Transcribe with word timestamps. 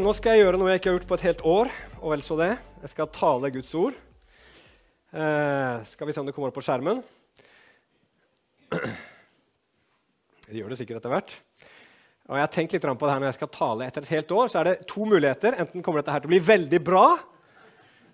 Nå 0.00 0.12
skal 0.16 0.38
jeg 0.38 0.46
gjøre 0.46 0.56
noe 0.56 0.70
jeg 0.70 0.80
ikke 0.80 0.88
har 0.88 0.94
gjort 0.96 1.08
på 1.10 1.16
et 1.18 1.24
helt 1.26 1.42
år. 1.44 1.70
og 2.00 2.12
vel 2.14 2.22
så 2.24 2.36
det. 2.38 2.52
Jeg 2.80 2.90
skal 2.94 3.08
tale 3.12 3.50
Guds 3.52 3.74
ord. 3.76 3.96
Eh, 5.12 5.84
skal 5.84 6.08
vi 6.08 6.14
se 6.16 6.20
om 6.22 6.26
det 6.28 6.32
kommer 6.32 6.48
opp 6.48 6.56
på 6.56 6.64
skjermen. 6.64 7.02
Det 10.48 10.56
gjør 10.56 10.72
det 10.72 10.78
sikkert 10.80 11.02
etter 11.02 11.12
hvert. 11.12 11.34
Og 12.24 12.38
jeg 12.38 12.44
har 12.46 12.52
tenkt 12.54 12.72
litt 12.72 12.86
på 12.86 13.04
det 13.04 13.12
her 13.12 13.20
Når 13.20 13.28
jeg 13.28 13.38
skal 13.38 13.52
tale 13.52 13.86
etter 13.86 14.06
et 14.06 14.14
helt 14.16 14.32
år, 14.32 14.48
så 14.48 14.62
er 14.62 14.70
det 14.70 14.88
to 14.88 15.04
muligheter. 15.04 15.60
Enten 15.60 15.84
kommer 15.84 16.00
dette 16.00 16.16
her 16.16 16.24
til 16.24 16.30
å 16.30 16.34
bli 16.34 16.42
veldig 16.46 16.80
bra, 16.84 17.06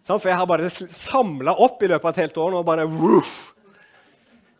for 0.08 0.28
jeg 0.32 0.38
har 0.40 0.50
bare 0.50 0.70
samla 0.74 1.54
opp 1.62 1.82
i 1.82 1.90
løpet 1.92 2.06
av 2.06 2.10
et 2.10 2.22
helt 2.24 2.38
år. 2.42 2.54
nå 2.56 2.62
bare 2.66 2.90
woof. 2.90 3.34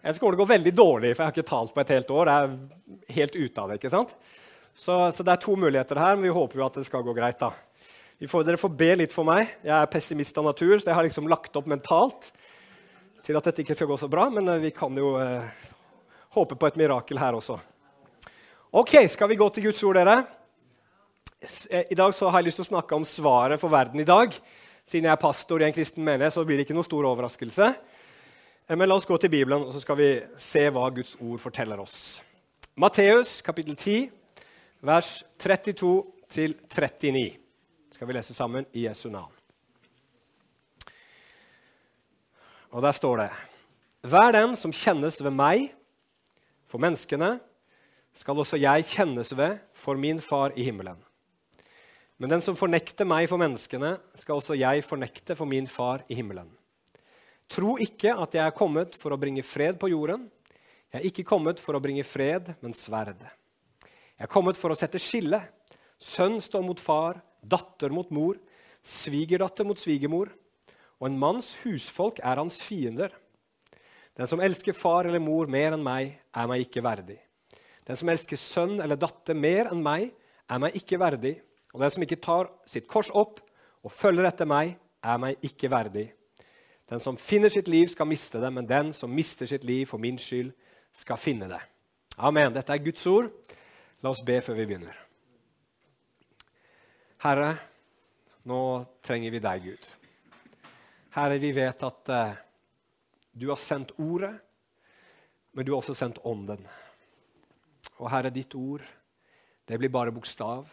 Eller 0.02 0.14
så 0.14 0.20
kommer 0.22 0.36
det 0.36 0.38
å 0.38 0.44
gå 0.46 0.52
veldig 0.54 0.74
dårlig, 0.74 1.16
for 1.16 1.24
jeg 1.24 1.32
har 1.32 1.34
ikke 1.34 1.50
talt 1.50 1.74
på 1.74 1.82
et 1.82 1.96
helt 1.96 2.10
år. 2.14 2.28
Det 2.28 2.34
er 2.34 3.16
helt 3.18 3.34
ute 3.42 3.60
av 3.60 3.68
det, 3.68 3.82
ikke 3.82 3.90
sant? 3.90 4.14
Så, 4.78 4.94
så, 5.10 5.24
det 5.26 5.32
er 5.32 5.40
to 5.42 5.56
muligheter 5.58 5.98
her, 5.98 6.14
men 6.14 6.28
vi 6.28 6.34
håper 6.34 6.60
jo 6.60 6.66
at 6.68 6.76
det 6.78 6.84
skal 6.86 7.02
gå 7.02 7.14
greit. 7.16 7.40
da. 7.40 7.50
Får, 8.30 8.44
dere 8.46 8.60
får 8.60 8.76
be 8.78 8.92
litt 9.00 9.14
for 9.14 9.26
meg. 9.26 9.56
Jeg 9.66 9.74
er 9.74 9.90
pessimist 9.90 10.38
av 10.38 10.46
natur, 10.46 10.76
så 10.78 10.92
jeg 10.92 10.98
har 10.98 11.06
liksom 11.06 11.26
lagt 11.30 11.56
opp 11.58 11.66
mentalt 11.70 12.30
til 13.26 13.38
at 13.38 13.48
dette 13.48 13.64
ikke 13.64 13.74
skal 13.74 13.90
gå 13.90 13.96
så 13.98 14.08
bra, 14.10 14.28
men 14.30 14.46
eh, 14.48 14.62
vi 14.62 14.70
kan 14.74 14.94
jo 14.94 15.16
eh, 15.18 15.66
håpe 16.38 16.54
på 16.54 16.70
et 16.70 16.78
mirakel 16.78 17.18
her 17.18 17.36
også. 17.38 17.58
Ok, 18.78 18.94
Skal 19.10 19.32
vi 19.32 19.38
gå 19.40 19.48
til 19.50 19.66
Guds 19.66 19.82
ord, 19.82 19.98
dere? 19.98 20.20
Eh, 21.40 21.90
I 21.90 21.98
dag 21.98 22.14
så 22.14 22.30
har 22.30 22.40
jeg 22.40 22.50
lyst 22.52 22.62
til 22.62 22.68
å 22.68 22.72
snakke 22.72 22.96
om 22.96 23.06
svaret 23.06 23.60
for 23.60 23.74
verden 23.74 24.00
i 24.00 24.06
dag. 24.06 24.34
Siden 24.88 25.10
jeg 25.10 25.14
er 25.14 25.20
pastor 25.20 25.62
i 25.62 25.66
en 25.66 25.74
kristen 25.74 26.06
menighet, 26.06 26.34
så 26.36 26.46
blir 26.46 26.58
det 26.58 26.68
ikke 26.68 26.76
noen 26.78 26.86
stor 26.86 27.10
overraskelse. 27.10 27.72
Eh, 28.68 28.76
men 28.76 28.86
la 28.86 28.94
oss 28.94 29.10
gå 29.10 29.18
til 29.18 29.34
Bibelen, 29.34 29.66
og 29.66 29.74
så 29.74 29.82
skal 29.82 29.98
vi 29.98 30.12
se 30.38 30.68
hva 30.70 30.86
Guds 30.94 31.18
ord 31.18 31.42
forteller 31.42 31.82
oss. 31.82 32.22
Matteus 32.78 33.40
kapittel 33.42 33.74
10, 33.74 34.06
vers 34.84 35.24
32 35.38 36.04
til 36.30 36.54
39. 36.70 37.36
Skal 37.90 38.08
vi 38.08 38.14
lese 38.14 38.34
sammen 38.36 38.66
i 38.72 38.86
Jesu 38.86 39.08
navn. 39.10 39.32
Og 42.70 42.84
der 42.84 42.92
står 42.92 43.22
det 43.22 43.30
Hver 44.08 44.32
den 44.36 44.54
som 44.56 44.72
kjennes 44.72 45.18
ved 45.22 45.34
meg, 45.34 45.72
for 46.68 46.78
menneskene, 46.78 47.38
skal 48.12 48.38
også 48.38 48.58
jeg 48.60 48.84
kjennes 48.90 49.32
ved 49.36 49.56
for 49.72 49.96
min 49.96 50.20
far 50.20 50.52
i 50.56 50.66
himmelen. 50.66 50.98
Men 52.18 52.34
den 52.34 52.42
som 52.44 52.58
fornekter 52.58 53.06
meg 53.08 53.28
for 53.30 53.40
menneskene, 53.40 53.94
skal 54.18 54.40
også 54.40 54.58
jeg 54.58 54.84
fornekte 54.84 55.36
for 55.38 55.48
min 55.48 55.68
far 55.70 56.02
i 56.10 56.18
himmelen. 56.18 56.50
Tro 57.48 57.78
ikke 57.80 58.12
at 58.12 58.34
jeg 58.36 58.44
er 58.44 58.56
kommet 58.56 58.98
for 59.00 59.14
å 59.14 59.20
bringe 59.20 59.46
fred 59.46 59.78
på 59.80 59.88
jorden. 59.88 60.26
Jeg 60.92 61.00
er 61.00 61.08
ikke 61.08 61.24
kommet 61.24 61.62
for 61.62 61.78
å 61.78 61.80
bringe 61.80 62.04
fred, 62.04 62.52
men 62.60 62.76
sverd. 62.76 63.22
Jeg 64.18 64.26
er 64.26 64.32
kommet 64.32 64.58
for 64.58 64.74
å 64.74 64.76
sette 64.78 64.98
skille. 64.98 65.38
Sønn 66.02 66.40
står 66.42 66.64
mot 66.66 66.80
far, 66.82 67.20
datter 67.38 67.92
mot 67.94 68.08
mor, 68.10 68.34
svigerdatter 68.82 69.66
mot 69.66 69.78
svigermor. 69.78 70.32
Og 70.98 71.06
en 71.06 71.18
manns 71.20 71.52
husfolk 71.62 72.18
er 72.26 72.40
hans 72.40 72.58
fiender. 72.58 73.12
Den 74.18 74.26
som 74.26 74.42
elsker 74.42 74.74
far 74.74 75.06
eller 75.06 75.22
mor 75.22 75.46
mer 75.46 75.76
enn 75.76 75.84
meg, 75.86 76.16
er 76.34 76.48
meg 76.50 76.64
ikke 76.64 76.82
verdig. 76.82 77.20
Den 77.86 77.96
som 77.96 78.10
elsker 78.10 78.40
sønn 78.42 78.80
eller 78.82 78.98
datter 78.98 79.38
mer 79.38 79.70
enn 79.70 79.84
meg, 79.86 80.10
er 80.50 80.62
meg 80.64 80.74
ikke 80.80 80.98
verdig. 80.98 81.36
Og 81.70 81.84
den 81.84 81.94
som 81.94 82.02
ikke 82.02 82.18
tar 82.18 82.50
sitt 82.66 82.88
kors 82.90 83.12
opp 83.14 83.38
og 83.86 83.94
følger 83.94 84.26
etter 84.26 84.50
meg, 84.50 84.74
er 84.98 85.22
meg 85.22 85.46
ikke 85.46 85.70
verdig. 85.70 86.08
Den 86.90 86.98
som 86.98 87.20
finner 87.20 87.52
sitt 87.54 87.68
liv, 87.70 87.86
skal 87.92 88.08
miste 88.10 88.40
det, 88.42 88.50
men 88.50 88.66
den 88.66 88.90
som 88.96 89.14
mister 89.14 89.46
sitt 89.46 89.62
liv 89.68 89.86
for 89.86 90.02
min 90.02 90.18
skyld, 90.18 90.50
skal 90.96 91.20
finne 91.20 91.46
det. 91.52 91.60
Amen. 92.18 92.50
Dette 92.50 92.74
er 92.74 92.82
Guds 92.82 93.06
ord. 93.06 93.30
La 94.00 94.10
oss 94.10 94.22
be 94.22 94.36
før 94.44 94.54
vi 94.60 94.66
begynner. 94.70 94.98
Herre, 97.24 97.48
nå 98.46 98.60
trenger 99.02 99.32
vi 99.34 99.40
deg, 99.42 99.64
Gud. 99.64 99.88
Herre, 101.16 101.38
vi 101.42 101.50
vet 101.56 101.82
at 101.82 102.12
eh, 102.14 102.36
du 103.34 103.48
har 103.50 103.58
sendt 103.58 103.96
ordet, 103.98 104.36
men 105.50 105.66
du 105.66 105.72
har 105.72 105.80
også 105.80 105.96
sendt 105.98 106.20
ånden. 106.22 106.62
Og 107.98 108.06
Herre, 108.12 108.30
ditt 108.30 108.54
ord, 108.54 108.84
det 109.66 109.80
blir 109.80 109.92
bare 109.92 110.14
bokstav 110.14 110.70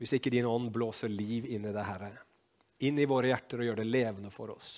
hvis 0.00 0.14
ikke 0.16 0.32
din 0.32 0.48
ånd 0.48 0.70
blåser 0.72 1.12
liv 1.12 1.44
inn 1.44 1.68
i 1.68 1.74
det, 1.76 1.84
Herre. 1.84 2.14
Inn 2.88 2.96
i 2.96 3.04
våre 3.04 3.28
hjerter 3.28 3.60
og 3.60 3.68
gjør 3.68 3.82
det 3.82 3.88
levende 3.90 4.32
for 4.32 4.54
oss. 4.54 4.72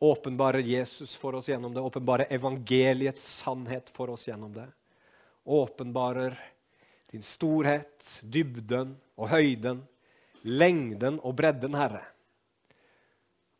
Åpenbare 0.00 0.64
Jesus 0.64 1.12
for 1.20 1.36
oss 1.36 1.50
gjennom 1.52 1.76
det, 1.76 1.84
åpenbare 1.84 2.30
evangeliets 2.32 3.28
sannhet 3.42 3.92
for 3.92 4.16
oss 4.16 4.24
gjennom 4.30 4.56
det 4.56 4.70
åpenbarer 5.46 6.38
din 7.10 7.22
storhet, 7.22 8.20
dybden 8.22 8.96
og 9.16 9.30
høyden, 9.30 9.84
lengden 10.42 11.20
og 11.22 11.36
bredden, 11.38 11.76
Herre. 11.78 12.02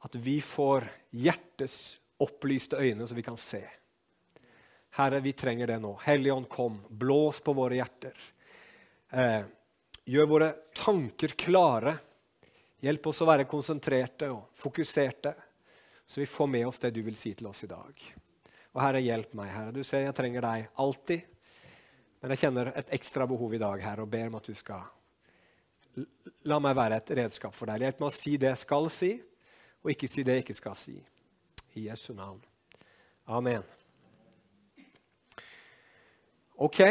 At 0.05 0.15
vi 0.19 0.41
får 0.45 0.89
hjertets 1.15 1.97
opplyste 2.23 2.79
øyne, 2.83 3.07
så 3.07 3.15
vi 3.15 3.25
kan 3.27 3.39
se. 3.41 3.63
Herre, 4.97 5.21
vi 5.21 5.33
trenger 5.33 5.67
det 5.67 5.79
nå. 5.83 5.95
Helligånd, 6.05 6.49
kom. 6.49 6.81
Blås 6.89 7.41
på 7.41 7.53
våre 7.57 7.79
hjerter. 7.79 8.19
Eh, 9.11 9.43
gjør 10.05 10.31
våre 10.31 10.53
tanker 10.75 11.35
klare. 11.39 11.97
Hjelp 12.81 13.11
oss 13.11 13.23
å 13.23 13.29
være 13.29 13.49
konsentrerte 13.49 14.31
og 14.33 14.51
fokuserte, 14.57 15.33
så 16.07 16.21
vi 16.21 16.29
får 16.29 16.49
med 16.53 16.67
oss 16.69 16.81
det 16.83 16.93
du 16.95 17.01
vil 17.07 17.17
si 17.19 17.33
til 17.35 17.49
oss 17.51 17.65
i 17.65 17.71
dag. 17.71 18.05
Og 18.77 18.83
Herre, 18.83 19.01
hjelp 19.01 19.33
meg, 19.39 19.51
Herre. 19.55 19.73
Du 19.73 19.83
ser 19.85 20.05
jeg 20.05 20.17
trenger 20.17 20.45
deg 20.45 20.69
alltid. 20.83 21.36
Men 22.27 22.33
jeg 22.35 22.41
kjenner 22.41 22.73
et 22.75 22.89
ekstra 22.97 23.23
behov 23.31 23.53
i 23.55 23.59
dag 23.63 23.79
her 23.79 24.01
og 24.03 24.09
ber 24.11 24.25
om 24.27 24.35
at 24.35 24.49
du 24.51 24.55
skal 24.59 24.83
la 26.51 26.57
meg 26.59 26.75
være 26.75 26.99
et 26.99 27.13
redskap 27.21 27.55
for 27.55 27.71
deg. 27.71 27.85
Hjelp 27.87 28.03
meg 28.03 28.09
å 28.11 28.15
si 28.17 28.33
det 28.35 28.49
jeg 28.51 28.61
skal 28.65 28.89
si, 28.91 29.11
og 29.79 29.93
ikke 29.95 30.09
si 30.11 30.25
det 30.27 30.35
jeg 30.35 30.43
ikke 30.43 30.57
skal 30.59 30.75
si. 30.75 30.97
I 31.79 31.85
Jesu 31.87 32.09
navn. 32.19 32.43
Amen. 33.31 33.63
Ok. 36.59 36.83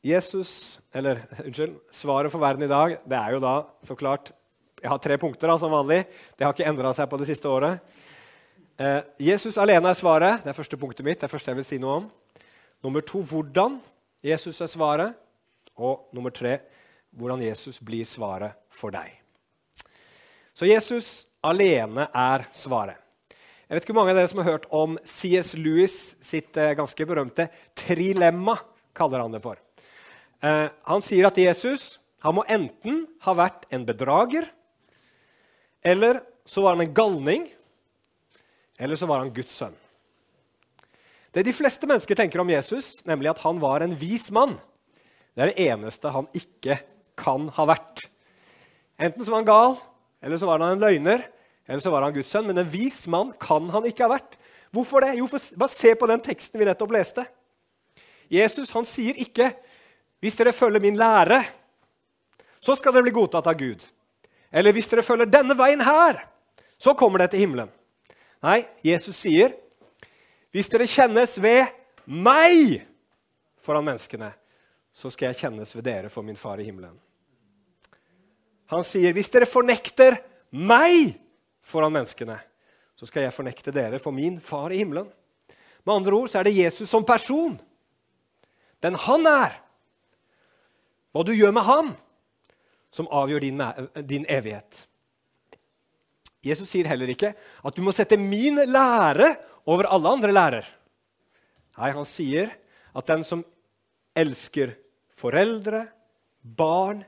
Jesus, 0.00 0.80
eller 0.96 1.26
unnskyld, 1.44 1.76
Svaret 1.92 2.32
for 2.32 2.40
verden 2.40 2.64
i 2.64 2.72
dag 2.72 2.96
det 3.04 3.20
er 3.20 3.36
jo 3.36 3.44
da 3.44 3.54
så 3.84 4.00
klart 4.00 4.32
Jeg 4.80 4.88
har 4.88 5.00
tre 5.04 5.20
punkter 5.20 5.52
da, 5.52 5.60
som 5.60 5.76
vanlig. 5.76 6.06
Det 6.40 6.48
har 6.48 6.56
ikke 6.56 6.72
endra 6.72 6.96
seg 6.96 7.12
på 7.12 7.20
det 7.20 7.28
siste 7.28 7.52
året. 7.52 7.84
Eh, 8.80 9.02
Jesus 9.28 9.60
alene 9.60 9.92
er 9.92 10.00
svaret. 10.00 10.40
Det 10.40 10.56
er 10.56 10.62
første 10.64 10.80
punktet 10.80 11.04
mitt. 11.04 11.20
det 11.20 11.28
er 11.28 11.36
første 11.36 11.52
jeg 11.52 11.60
vil 11.60 11.74
si 11.74 11.84
noe 11.84 12.00
om. 12.00 12.14
Nummer 12.80 13.04
to 13.04 13.20
hvordan 13.20 13.82
Jesus 14.24 14.60
er 14.64 14.70
svaret. 14.72 15.20
Og 15.74 16.08
nummer 16.14 16.32
tre 16.32 16.58
hvordan 17.14 17.42
Jesus 17.44 17.80
blir 17.82 18.06
svaret 18.08 18.56
for 18.72 18.94
deg. 18.94 19.10
Så 20.54 20.66
Jesus 20.66 21.26
alene 21.44 22.08
er 22.10 22.46
svaret. 22.54 22.98
Jeg 23.64 23.76
vet 23.76 23.86
ikke 23.86 23.94
hvor 23.94 24.04
mange 24.04 24.14
av 24.14 24.20
dere 24.20 24.30
som 24.30 24.40
har 24.42 24.52
hørt 24.52 24.66
om 24.74 24.96
C.S. 25.08 25.54
Lewis 25.58 25.96
sitt 26.22 26.56
eh, 26.60 26.74
ganske 26.78 27.06
berømte 27.08 27.48
trilemma, 27.78 28.54
kaller 28.94 29.24
han 29.24 29.34
det 29.34 29.40
for. 29.42 29.58
Eh, 30.44 30.68
han 30.68 31.04
sier 31.04 31.30
at 31.30 31.40
Jesus 31.40 31.96
han 32.24 32.36
må 32.38 32.44
enten 32.48 33.02
ha 33.24 33.34
vært 33.36 33.66
en 33.74 33.82
bedrager, 33.88 34.46
eller 35.84 36.22
så 36.48 36.62
var 36.64 36.76
han 36.76 36.84
en 36.86 36.94
galning, 36.96 37.48
eller 38.80 39.00
så 39.00 39.08
var 39.10 39.24
han 39.24 39.32
Guds 39.34 39.56
sønn. 39.58 39.74
Det 41.34 41.42
de 41.42 41.52
fleste 41.54 41.88
mennesker 41.90 42.14
tenker 42.14 42.38
om 42.38 42.50
Jesus, 42.52 43.00
nemlig 43.08 43.32
at 43.32 43.42
han 43.42 43.58
var 43.62 43.82
en 43.82 43.96
vis 43.98 44.28
mann, 44.34 44.54
det 45.34 45.42
er 45.42 45.50
det 45.50 45.64
eneste 45.66 46.12
han 46.14 46.28
ikke 46.36 46.78
kan 47.18 47.48
ha 47.56 47.64
vært. 47.66 48.04
Enten 49.02 49.24
så 49.24 49.32
var 49.32 49.42
han 49.42 49.48
gal, 49.48 49.74
eller 50.22 50.38
så 50.38 50.46
var 50.46 50.62
han 50.62 50.76
en 50.76 50.84
løgner, 50.84 51.24
eller 51.66 51.82
så 51.82 51.90
var 51.90 52.06
han 52.06 52.14
Guds 52.14 52.30
sønn. 52.30 52.46
Men 52.46 52.60
en 52.62 52.70
vis 52.70 53.00
mann 53.10 53.32
kan 53.42 53.66
han 53.74 53.88
ikke 53.88 54.06
ha 54.06 54.12
vært. 54.14 54.36
Hvorfor 54.74 55.02
det? 55.02 55.16
Jo, 55.18 55.26
for, 55.30 55.42
bare 55.58 55.74
se 55.74 55.94
på 55.98 56.08
den 56.10 56.22
teksten 56.22 56.60
vi 56.60 56.68
nettopp 56.68 56.94
leste. 56.94 57.26
Jesus 58.30 58.70
han 58.74 58.86
sier 58.88 59.18
ikke 59.20 59.52
'Hvis 60.22 60.38
dere 60.38 60.52
følger 60.56 60.80
min 60.80 60.96
lære, 60.96 61.44
så 62.60 62.74
skal 62.74 62.92
dere 62.92 63.02
bli 63.02 63.12
godtatt 63.12 63.46
av 63.46 63.58
Gud.' 63.58 63.84
Eller 64.52 64.72
'Hvis 64.72 64.88
dere 64.88 65.02
følger 65.02 65.26
denne 65.26 65.58
veien 65.58 65.80
her, 65.80 66.28
så 66.78 66.94
kommer 66.94 67.18
dere 67.18 67.28
til 67.28 67.40
himmelen.' 67.40 67.70
Nei, 68.42 68.64
Jesus 68.84 69.16
sier 69.16 69.52
hvis 70.54 70.70
dere 70.70 70.86
kjennes 70.86 71.34
ved 71.42 71.66
meg 72.06 72.84
foran 73.58 73.86
menneskene, 73.88 74.30
så 74.94 75.10
skal 75.10 75.32
jeg 75.32 75.40
kjennes 75.42 75.72
ved 75.74 75.82
dere 75.88 76.10
for 76.12 76.22
min 76.22 76.38
far 76.38 76.60
i 76.62 76.66
himmelen. 76.68 76.94
Han 78.70 78.86
sier, 78.86 79.10
hvis 79.16 79.32
dere 79.32 79.48
fornekter 79.50 80.20
meg 80.54 81.16
foran 81.66 81.96
menneskene, 81.96 82.38
så 82.94 83.08
skal 83.08 83.26
jeg 83.26 83.34
fornekte 83.34 83.74
dere 83.74 83.98
for 83.98 84.14
min 84.14 84.38
far 84.38 84.70
i 84.70 84.78
himmelen. 84.78 85.08
Med 85.82 85.94
andre 85.96 86.14
ord 86.16 86.30
så 86.30 86.38
er 86.38 86.46
det 86.46 86.56
Jesus 86.56 86.88
som 86.88 87.04
person, 87.04 87.58
den 88.84 88.94
han 89.08 89.26
er, 89.26 89.58
hva 91.10 91.24
du 91.26 91.32
gjør 91.34 91.50
med 91.56 91.66
han, 91.66 91.90
som 92.94 93.10
avgjør 93.10 93.42
din, 93.42 93.62
din 94.06 94.26
evighet. 94.30 94.84
Jesus 96.44 96.70
sier 96.70 96.86
heller 96.86 97.10
ikke 97.10 97.32
at 97.34 97.74
du 97.74 97.82
må 97.82 97.90
sette 97.96 98.18
min 98.20 98.60
lære 98.68 99.32
over 99.66 99.88
alle 99.88 100.12
andre 100.16 100.32
lærer. 100.32 100.68
Nei, 101.78 101.90
han 101.90 102.06
sier 102.06 102.52
at 102.94 103.08
den 103.10 103.24
som 103.26 103.42
elsker 104.14 104.76
foreldre, 105.18 105.86
barn, 106.44 107.02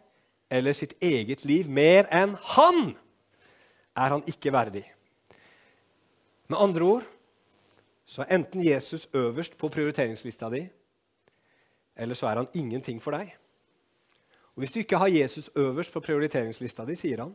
eller 0.50 0.74
sitt 0.78 0.94
eget 1.02 1.44
liv 1.44 1.68
mer 1.70 2.06
enn 2.14 2.36
han, 2.54 2.94
er 3.96 4.14
han 4.14 4.24
ikke 4.30 4.52
verdig. 4.54 4.84
Med 6.46 6.60
andre 6.62 6.86
ord 6.86 7.06
så 8.06 8.22
er 8.22 8.36
enten 8.38 8.62
Jesus 8.62 9.08
øverst 9.14 9.56
på 9.58 9.68
prioriteringslista 9.72 10.50
di, 10.52 10.62
eller 11.96 12.14
så 12.14 12.28
er 12.30 12.42
han 12.42 12.52
ingenting 12.54 13.00
for 13.02 13.16
deg. 13.16 13.32
Og 14.54 14.62
Hvis 14.62 14.72
du 14.72 14.78
ikke 14.80 14.98
har 14.98 15.10
Jesus 15.12 15.50
øverst 15.54 15.92
på 15.92 16.00
prioriteringslista 16.00 16.84
di, 16.86 16.94
sier 16.96 17.24
han, 17.24 17.34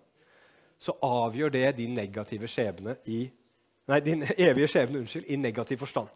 så 0.81 0.95
avgjør 1.03 1.51
det 1.53 1.77
din 1.77 1.93
negative 1.93 2.47
skjebne 2.49 2.95
i 3.05 3.27
Nei, 3.87 3.99
din 4.05 4.25
evige 4.49 4.67
skjebne 4.67 5.01
unnskyld, 5.01 5.25
i 5.27 5.39
negativ 5.39 5.81
forstand. 5.81 6.09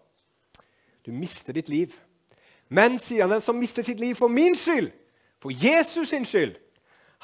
Du 1.06 1.12
mister 1.12 1.54
ditt 1.54 1.70
liv. 1.70 1.96
Men, 2.70 3.00
sier 3.00 3.26
han, 3.26 3.36
den 3.36 3.42
som 3.42 3.58
mister 3.60 3.86
sitt 3.86 4.00
liv 4.00 4.16
for 4.18 4.32
min 4.32 4.56
skyld, 4.58 4.92
for 5.42 5.54
Jesus 5.54 6.10
sin 6.10 6.26
skyld, 6.26 6.56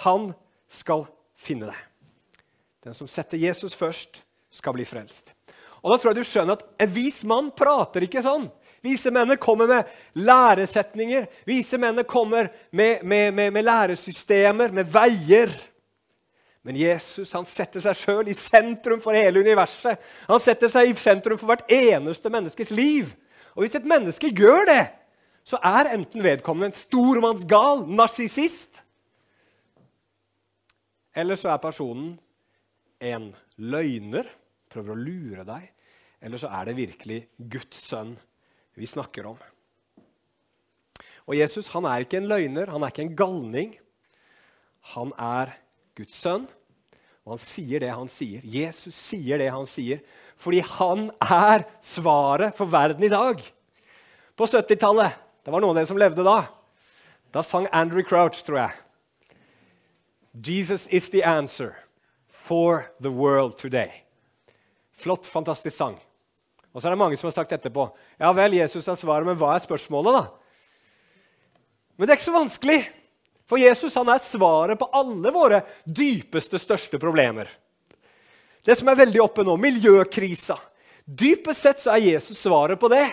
han 0.05 0.31
skal 0.69 1.07
finne 1.35 1.71
det. 1.71 1.79
Den 2.85 2.93
som 2.97 3.09
setter 3.09 3.37
Jesus 3.37 3.73
først, 3.77 4.23
skal 4.51 4.75
bli 4.75 4.83
frelst. 4.85 5.31
Og 5.81 5.93
da 5.93 5.97
tror 5.97 6.11
jeg 6.11 6.19
du 6.19 6.27
skjønner 6.27 6.57
at 6.57 6.65
En 6.83 6.89
vis 6.91 7.21
mann 7.23 7.53
prater 7.55 8.03
ikke 8.03 8.23
sånn. 8.25 8.49
Vise 8.81 9.11
mennene 9.13 9.37
kommer 9.41 9.69
med 9.69 9.89
læresetninger. 10.17 11.27
Vise 11.45 11.77
mennene 11.77 12.03
kommer 12.09 12.49
med, 12.71 13.03
med, 13.05 13.33
med, 13.33 13.51
med, 13.53 13.65
læresystemer, 13.65 14.73
med 14.73 14.89
veier. 14.89 15.53
Men 16.61 16.77
Jesus 16.77 17.31
han 17.33 17.47
setter 17.49 17.81
seg 17.81 17.97
sjøl 17.97 18.29
i 18.29 18.37
sentrum 18.37 19.01
for 19.01 19.17
hele 19.17 19.41
universet. 19.41 20.01
Han 20.29 20.41
setter 20.43 20.69
seg 20.69 20.91
i 20.91 20.97
sentrum 20.99 21.39
for 21.41 21.49
hvert 21.49 21.71
eneste 21.73 22.29
menneskes 22.33 22.73
liv. 22.75 23.09
Og 23.55 23.65
hvis 23.65 23.77
et 23.79 23.87
menneske 23.89 24.29
gjør 24.29 24.67
det, 24.69 24.83
så 25.43 25.57
er 25.65 25.89
enten 25.95 26.21
vedkommende 26.23 26.69
en 26.69 26.77
stormannsgal 26.77 27.87
narsissist, 27.89 28.83
eller 31.17 31.35
så 31.35 31.49
er 31.51 31.63
personen 31.63 32.13
en 33.01 33.31
løgner, 33.57 34.29
prøver 34.71 34.93
å 34.93 35.01
lure 35.01 35.45
deg, 35.47 35.65
eller 36.21 36.39
så 36.39 36.51
er 36.55 36.69
det 36.69 36.77
virkelig 36.77 37.17
Guds 37.51 37.81
sønn 37.89 38.13
vi 38.77 38.87
snakker 38.87 39.27
om. 39.33 39.39
Og 41.27 41.35
Jesus 41.35 41.69
han 41.73 41.87
er 41.89 42.05
ikke 42.05 42.21
en 42.21 42.29
løgner, 42.29 42.71
han 42.71 42.85
er 42.85 42.93
ikke 42.93 43.03
en 43.09 43.17
galning. 43.17 43.73
Han 44.93 45.11
er 45.19 45.51
Guds 45.97 46.17
sønn, 46.17 46.47
og 47.25 47.35
han 47.35 47.41
sier 47.41 47.83
det 47.83 47.91
han 47.93 48.09
sier. 48.09 48.43
Jesus 48.45 48.95
sier 48.95 49.41
det 49.41 49.51
han 49.53 49.67
sier, 49.69 50.01
fordi 50.41 50.61
han 50.77 51.09
er 51.21 51.67
svaret 51.85 52.55
for 52.57 52.69
verden 52.71 53.05
i 53.05 53.11
dag. 53.11 53.41
På 54.35 54.47
70-tallet 54.49 55.27
Det 55.41 55.49
var 55.49 55.61
noen 55.61 55.73
av 55.73 55.79
dere 55.81 55.89
som 55.89 55.97
levde 55.97 56.21
da. 56.25 56.43
Da 57.33 57.41
sang 57.41 57.65
Andrew 57.73 58.03
Crouch, 58.05 58.43
tror 58.45 58.59
jeg. 58.59 58.75
Jesus 60.37 60.85
is 60.93 61.09
the 61.09 61.23
answer 61.25 61.73
for 62.29 62.85
the 63.01 63.09
world 63.09 63.57
today. 63.57 64.03
Flott, 64.93 65.25
fantastisk 65.25 65.75
sang. 65.75 65.97
Og 66.71 66.81
så 66.81 66.87
er 66.87 66.93
det 66.93 67.01
mange 67.01 67.17
som 67.17 67.27
har 67.27 67.35
sagt 67.35 67.51
etterpå 67.51 67.89
ja 68.21 68.29
vel, 68.37 68.53
Jesus 68.59 68.87
er 68.87 68.99
svaret, 68.99 69.25
men 69.27 69.37
hva 69.39 69.55
er 69.55 69.65
spørsmålet, 69.65 70.13
da? 70.13 70.23
Men 71.97 72.05
det 72.05 72.13
er 72.13 72.19
ikke 72.19 72.29
så 72.29 72.37
vanskelig. 72.37 72.79
For 73.51 73.59
Jesus 73.59 73.97
han 73.99 74.07
er 74.07 74.21
svaret 74.23 74.79
på 74.79 74.87
alle 74.95 75.31
våre 75.35 75.57
dypeste, 75.83 76.55
største 76.55 76.95
problemer. 77.01 77.49
Det 78.63 78.77
som 78.79 78.87
er 78.87 79.01
veldig 79.01 79.19
oppe 79.25 79.43
nå, 79.43 79.57
miljøkrisa. 79.59 80.55
Dypest 81.03 81.65
sett 81.65 81.83
så 81.83 81.91
er 81.91 82.05
Jesus 82.13 82.39
svaret 82.39 82.79
på 82.79 82.87
det. 82.93 83.09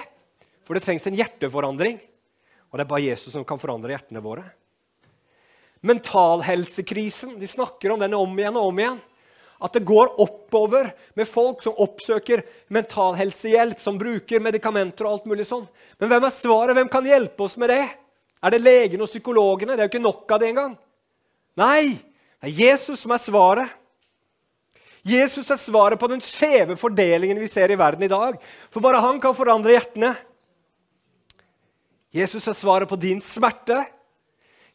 For 0.62 0.78
det 0.78 0.84
trengs 0.84 1.10
en 1.10 1.18
hjerteforandring. 1.18 1.98
Og 2.70 2.78
det 2.78 2.86
er 2.86 2.92
bare 2.94 3.06
Jesus 3.08 3.34
som 3.34 3.48
kan 3.48 3.58
forandre 3.58 3.96
hjertene 3.96 4.22
våre. 4.22 4.46
Mentalhelsekrisen. 5.82 7.34
Vi 7.42 7.50
snakker 7.50 7.96
om 7.96 8.06
den 8.06 8.14
om 8.14 8.38
igjen 8.38 8.62
og 8.62 8.70
om 8.70 8.82
igjen. 8.84 9.04
At 9.58 9.74
det 9.74 9.88
går 9.90 10.20
oppover 10.22 10.92
med 11.18 11.26
folk 11.26 11.64
som 11.66 11.80
oppsøker 11.82 12.46
mentalhelsehjelp, 12.70 13.80
som 13.82 13.98
bruker 13.98 14.44
medikamenter 14.44 15.08
og 15.08 15.16
alt 15.16 15.32
mulig 15.32 15.48
sånn. 15.50 15.66
Men 15.98 16.12
hvem 16.12 16.28
er 16.28 16.36
svaret? 16.36 16.78
Hvem 16.78 16.92
kan 16.92 17.10
hjelpe 17.10 17.48
oss 17.48 17.58
med 17.58 17.74
det? 17.74 17.88
Er 18.42 18.54
det 18.54 18.62
legene 18.62 19.02
og 19.02 19.10
psykologene? 19.10 19.74
Det 19.74 19.82
er 19.82 19.88
jo 19.88 19.92
ikke 19.92 20.04
nok 20.04 20.32
av 20.34 20.40
det 20.42 20.52
engang. 20.52 20.76
Nei, 21.58 21.98
det 22.38 22.50
er 22.50 22.58
Jesus 22.62 23.02
som 23.02 23.14
er 23.14 23.22
svaret. 23.22 23.74
Jesus 25.08 25.50
er 25.50 25.60
svaret 25.60 25.98
på 25.98 26.08
den 26.10 26.20
skjeve 26.22 26.76
fordelingen 26.76 27.38
vi 27.40 27.48
ser 27.50 27.70
i 27.70 27.78
verden 27.78 28.04
i 28.04 28.10
dag. 28.10 28.36
For 28.70 28.84
bare 28.84 29.02
han 29.02 29.20
kan 29.22 29.36
forandre 29.36 29.72
hjertene. 29.74 30.12
Jesus 32.14 32.46
er 32.48 32.56
svaret 32.56 32.88
på 32.88 32.96
din 33.00 33.20
smerte. 33.24 33.82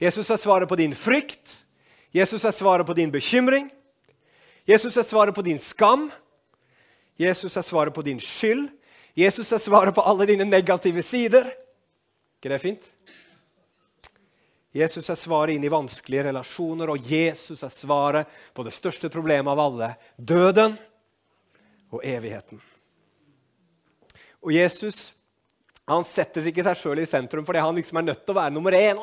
Jesus 0.01 0.29
er 0.31 0.39
svaret 0.41 0.69
på 0.69 0.77
din 0.79 0.95
frykt. 0.95 1.65
Jesus 2.13 2.45
er 2.45 2.51
svaret 2.51 2.85
på 2.85 2.93
din 2.93 3.11
bekymring. 3.11 3.71
Jesus 4.67 4.97
er 4.97 5.03
svaret 5.03 5.35
på 5.35 5.41
din 5.41 5.59
skam. 5.59 6.11
Jesus 7.19 7.57
er 7.57 7.61
svaret 7.61 7.93
på 7.93 8.01
din 8.01 8.19
skyld. 8.19 8.69
Jesus 9.15 9.51
er 9.51 9.57
svaret 9.61 9.93
på 9.93 10.01
alle 10.01 10.25
dine 10.25 10.45
negative 10.45 11.03
sider. 11.03 11.51
ikke 12.35 12.49
det 12.49 12.53
er 12.53 12.57
fint? 12.57 12.93
Jesus 14.73 15.09
er 15.09 15.17
svaret 15.19 15.53
inn 15.53 15.65
i 15.67 15.71
vanskelige 15.71 16.27
relasjoner, 16.31 16.89
og 16.89 17.05
Jesus 17.05 17.61
er 17.61 17.71
svaret 17.73 18.29
på 18.57 18.65
det 18.65 18.73
største 18.73 19.11
problemet 19.13 19.51
av 19.53 19.61
alle 19.61 19.91
døden 20.17 20.77
og 21.93 22.01
evigheten. 22.01 22.61
Og 24.41 24.55
Jesus 24.55 25.11
han 25.89 26.05
setter 26.07 26.45
ikke 26.47 26.63
seg 26.63 26.79
sjøl 26.79 27.01
i 27.03 27.07
sentrum 27.07 27.43
fordi 27.43 27.59
han 27.59 27.75
liksom 27.75 27.99
er 27.99 28.05
nødt 28.07 28.21
til 28.23 28.33
å 28.33 28.39
være 28.39 28.55
nummer 28.55 28.75
én. 28.77 28.99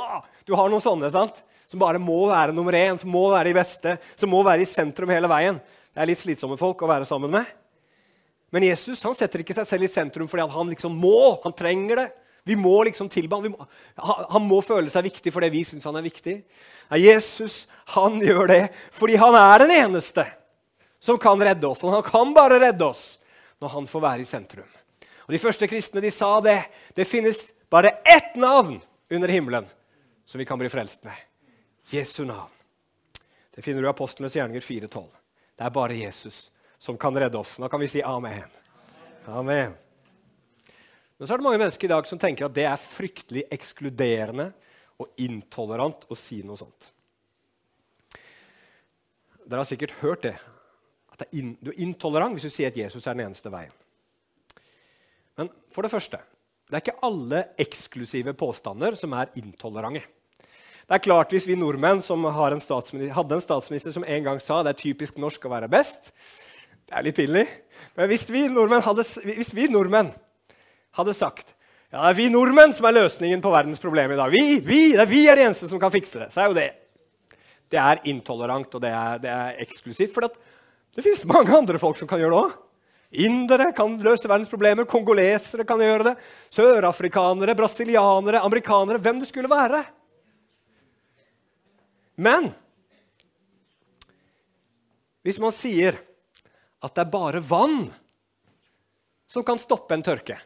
du 0.48 0.54
har 0.56 0.70
noen 0.72 0.82
sånne, 0.82 1.10
sant? 1.12 1.42
som 1.70 1.78
bare 1.78 2.00
må 2.02 2.24
være 2.26 2.54
nummer 2.56 2.74
én, 2.74 2.96
som 2.98 3.12
må 3.14 3.28
være 3.30 3.52
de 3.52 3.58
beste, 3.60 3.92
som 4.18 4.32
må 4.32 4.40
være 4.42 4.64
i 4.64 4.66
sentrum 4.66 5.12
hele 5.12 5.28
veien. 5.30 5.60
Det 5.94 6.02
er 6.02 6.08
litt 6.10 6.18
slitsomme 6.18 6.56
folk 6.58 6.82
å 6.82 6.88
være 6.90 7.06
sammen 7.06 7.30
med. 7.30 7.46
Men 8.50 8.66
Jesus 8.66 9.04
han 9.06 9.14
setter 9.14 9.44
ikke 9.44 9.54
seg 9.54 9.68
selv 9.68 9.86
i 9.86 9.92
sentrum 9.92 10.26
fordi 10.30 10.48
han 10.50 10.72
liksom 10.72 10.96
må. 10.98 11.38
Han 11.44 11.54
trenger 11.54 12.02
det. 12.02 12.08
Vi 12.44 12.56
må 12.56 12.74
liksom 12.84 13.08
tilbe 13.12 13.36
ham. 13.36 13.52
Må, 13.52 13.66
han 14.30 14.46
må 14.48 14.60
føle 14.64 14.90
seg 14.92 15.08
viktig 15.10 15.32
fordi 15.34 15.50
vi 15.52 15.64
syns 15.66 15.86
han 15.88 15.98
er 16.00 16.06
viktig. 16.06 16.36
Nei, 16.90 17.00
Jesus 17.04 17.64
han 17.94 18.20
gjør 18.22 18.50
det 18.50 18.62
fordi 18.96 19.18
han 19.20 19.36
er 19.38 19.64
den 19.64 19.74
eneste 19.76 20.26
som 21.00 21.18
kan 21.20 21.40
redde 21.40 21.68
oss. 21.68 21.82
Og 21.84 21.94
han 21.94 22.04
kan 22.06 22.34
bare 22.36 22.60
redde 22.62 22.86
oss 22.86 23.18
når 23.60 23.74
han 23.76 23.88
får 23.90 24.04
være 24.06 24.24
i 24.24 24.28
sentrum. 24.28 24.68
Og 25.28 25.34
De 25.34 25.42
første 25.42 25.68
kristne 25.70 26.02
de 26.02 26.10
sa 26.10 26.32
det. 26.44 26.58
Det 26.96 27.08
finnes 27.08 27.50
bare 27.70 28.00
ett 28.04 28.34
navn 28.36 28.80
under 29.10 29.28
himmelen 29.28 29.68
som 30.26 30.38
vi 30.38 30.46
kan 30.46 30.58
bli 30.58 30.68
frelst 30.68 31.04
med. 31.04 31.14
Jesu 31.90 32.24
navn. 32.24 32.50
Det 33.54 33.62
finner 33.62 33.82
du 33.82 33.88
i 33.88 33.90
Apostlenes 33.90 34.36
gjerninger 34.36 34.60
4.12. 34.60 35.04
Det 35.58 35.64
er 35.66 35.70
bare 35.74 35.94
Jesus 35.98 36.50
som 36.78 36.98
kan 36.98 37.18
redde 37.18 37.38
oss. 37.38 37.58
Nå 37.58 37.68
kan 37.68 37.80
vi 37.80 37.88
si 37.88 38.02
amen. 38.02 38.48
Amen. 39.26 39.74
Men 41.20 41.28
så 41.28 41.34
er 41.34 41.40
det 41.42 41.44
mange 41.44 41.60
mennesker 41.60 41.84
i 41.84 41.92
dag 41.92 42.06
som 42.08 42.18
tenker 42.20 42.46
at 42.46 42.54
det 42.56 42.64
er 42.64 42.80
fryktelig 42.80 43.42
ekskluderende 43.52 44.46
og 45.00 45.20
intolerant 45.20 46.06
å 46.08 46.16
si 46.16 46.38
noe 46.48 46.56
sånt. 46.56 46.86
Dere 49.44 49.60
har 49.60 49.68
sikkert 49.68 49.98
hørt 50.00 50.24
det. 50.24 50.32
At 51.12 51.20
det 51.20 51.26
er 51.28 51.42
in, 51.42 51.50
du 51.60 51.74
er 51.74 51.82
intolerant 51.84 52.32
hvis 52.32 52.46
du 52.48 52.54
sier 52.54 52.72
at 52.72 52.78
Jesus 52.78 53.04
er 53.04 53.18
den 53.18 53.26
eneste 53.26 53.52
veien. 53.52 53.74
Men 55.36 55.52
for 55.74 55.84
det 55.84 55.92
første 55.92 56.22
det 56.70 56.78
er 56.78 56.84
ikke 56.84 57.02
alle 57.04 57.42
eksklusive 57.58 58.32
påstander 58.38 58.94
som 58.96 59.12
er 59.18 59.32
intolerante. 59.42 60.04
Det 60.86 60.96
er 60.96 61.04
klart, 61.04 61.32
Hvis 61.32 61.46
vi 61.46 61.54
nordmenn 61.54 62.00
som 62.02 62.24
en 62.24 62.32
hadde 62.32 63.34
en 63.34 63.42
statsminister 63.44 63.92
som 63.92 64.04
en 64.06 64.24
gang 64.24 64.40
sa 64.40 64.62
det 64.62 64.72
er 64.72 64.82
typisk 64.82 65.18
norsk 65.18 65.44
å 65.44 65.52
være 65.52 65.68
best 65.68 66.14
Det 66.88 66.96
er 66.96 67.04
litt 67.04 67.16
pinlig. 67.16 67.44
Men 67.94 68.08
hvis 68.08 68.24
vi 68.30 68.48
nordmenn 68.48 68.82
hadde, 68.82 69.04
vi 69.54 69.68
nordmenn 69.68 70.14
hadde 70.98 71.14
sagt 71.16 71.54
ja, 71.90 72.04
det 72.04 72.10
er 72.12 72.18
vi 72.20 72.28
nordmenn 72.30 72.74
som 72.74 72.86
er 72.86 73.00
løsningen 73.00 73.40
på 73.42 73.50
verdens 73.50 73.80
problem 73.82 74.12
i 74.14 74.18
dag. 74.18 74.30
Vi, 74.30 74.60
vi, 74.62 74.80
det 74.94 75.02
er 75.02 75.10
vi 75.10 75.24
er 75.26 75.40
de 75.40 75.48
eneste 75.48 75.66
som 75.66 75.80
kan 75.82 75.90
fikse 75.90 76.20
det. 76.20 76.28
Så 76.30 76.44
er 76.44 76.50
jo 76.50 76.54
det 76.58 76.68
det 77.70 77.78
er 77.78 78.02
intolerant 78.10 78.72
og 78.74 78.82
det 78.82 78.90
er, 78.90 79.20
det 79.22 79.30
er 79.30 79.60
eksklusivt. 79.62 80.12
For 80.14 80.26
det 80.26 81.04
fins 81.04 81.22
mange 81.30 81.54
andre 81.54 81.78
folk 81.82 81.98
som 81.98 82.08
kan 82.10 82.18
gjøre 82.18 82.34
det 82.34 82.42
òg. 82.42 82.56
Indere 83.26 83.70
kan 83.74 83.96
løse 84.02 84.30
verdens 84.30 84.50
problemer, 84.50 84.86
kongolesere 84.86 85.66
kan 85.66 85.82
gjøre 85.82 86.12
det, 86.12 86.12
sørafrikanere, 86.54 87.56
brasilianere, 87.58 88.42
amerikanere 88.46 89.02
Hvem 89.02 89.18
det 89.22 89.26
skulle 89.30 89.50
være. 89.50 89.82
Men 92.20 92.52
hvis 95.26 95.40
man 95.42 95.54
sier 95.54 95.98
at 96.80 96.94
det 96.94 97.02
er 97.02 97.12
bare 97.12 97.42
vann 97.44 97.82
som 99.30 99.44
kan 99.46 99.58
stoppe 99.62 99.94
en 99.94 100.06
tørke 100.06 100.38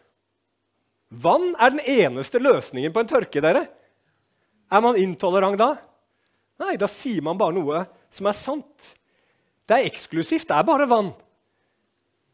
Vann 1.23 1.53
er 1.61 1.75
den 1.75 1.83
eneste 1.85 2.41
løsningen 2.43 2.93
på 2.95 3.03
en 3.03 3.11
tørke, 3.11 3.43
dere. 3.45 3.67
Er 4.73 4.83
man 4.83 4.99
intolerant 4.99 5.61
da? 5.61 5.75
Nei, 6.63 6.77
da 6.81 6.89
sier 6.91 7.23
man 7.25 7.39
bare 7.39 7.55
noe 7.57 7.85
som 8.13 8.29
er 8.31 8.39
sant. 8.39 8.95
Det 9.67 9.77
er 9.77 9.89
eksklusivt. 9.89 10.49
Det 10.49 10.57
er 10.57 10.67
bare 10.67 10.89
vann. 10.91 11.13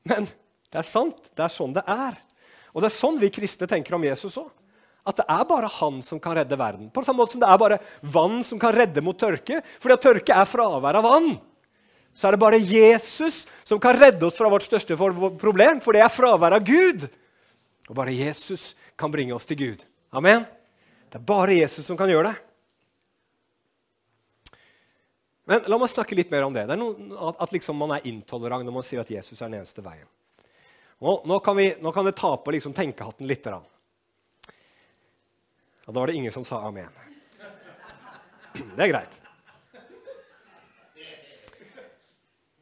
Men 0.08 0.26
det 0.70 0.80
er 0.80 0.86
sant. 0.86 1.20
Det 1.34 1.44
er 1.44 1.52
sånn 1.52 1.74
det 1.76 1.84
er. 1.86 2.16
Og 2.74 2.82
det 2.82 2.90
er 2.90 2.96
sånn 2.96 3.20
vi 3.20 3.32
kristne 3.34 3.68
tenker 3.70 3.96
om 3.96 4.06
Jesus 4.06 4.38
òg. 4.40 4.50
At 5.08 5.16
det 5.16 5.26
er 5.32 5.46
bare 5.48 5.70
han 5.80 6.02
som 6.04 6.20
kan 6.22 6.36
redde 6.36 6.58
verden. 6.60 6.90
På 6.92 7.02
samme 7.04 7.22
måte 7.22 7.34
som 7.34 7.42
det 7.42 7.48
er 7.48 7.60
bare 7.60 7.80
vann 8.14 8.42
som 8.46 8.60
kan 8.60 8.74
redde 8.76 9.02
mot 9.04 9.16
tørke. 9.18 9.62
Fordi 9.80 9.96
at 9.96 10.04
tørke 10.04 10.36
er 10.36 10.48
fravær 10.48 11.00
av 11.00 11.08
vann. 11.08 11.30
Så 12.12 12.28
er 12.28 12.34
det 12.34 12.42
bare 12.42 12.60
Jesus 12.60 13.44
som 13.64 13.80
kan 13.82 13.96
redde 13.96 14.26
oss 14.26 14.38
fra 14.38 14.50
vårt 14.50 14.66
største 14.66 14.96
problem, 14.98 15.78
for 15.80 15.94
det 15.94 16.02
er 16.04 16.12
fravær 16.12 16.56
av 16.58 16.66
Gud. 16.66 17.06
Og 17.90 17.96
bare 17.98 18.14
Jesus 18.14 18.76
kan 18.94 19.10
bringe 19.10 19.34
oss 19.34 19.48
til 19.50 19.58
Gud. 19.58 19.82
Amen. 20.14 20.44
Det 21.10 21.18
er 21.18 21.26
bare 21.26 21.56
Jesus 21.58 21.88
som 21.88 21.98
kan 21.98 22.10
gjøre 22.10 22.30
det. 22.30 22.36
Men 25.50 25.66
la 25.66 25.78
meg 25.82 25.90
snakke 25.90 26.14
litt 26.14 26.30
mer 26.30 26.46
om 26.46 26.54
det. 26.54 26.68
Det 26.70 26.76
er 26.76 26.78
noe, 26.78 27.32
At 27.42 27.50
liksom 27.50 27.74
man 27.80 27.96
er 27.96 28.06
intolerant 28.06 28.62
når 28.62 28.76
man 28.76 28.86
sier 28.86 29.02
at 29.02 29.10
Jesus 29.10 29.40
er 29.40 29.48
den 29.50 29.58
eneste 29.58 29.82
veien. 29.82 30.06
Nå, 31.00 31.16
nå, 31.26 31.40
kan, 31.42 31.56
vi, 31.58 31.72
nå 31.82 31.90
kan, 31.96 32.06
det 32.06 32.14
ta 32.20 32.36
på 32.38 32.54
liksom 32.54 32.76
tenkehatten 32.76 33.26
litt. 33.26 33.42
Da. 33.42 33.58
Og 35.88 35.90
da 35.90 35.96
var 35.96 36.12
det 36.12 36.20
ingen 36.20 36.34
som 36.34 36.44
sa 36.46 36.60
amen. 36.68 36.92
Det 38.54 38.84
er 38.84 38.92
greit. 38.92 39.18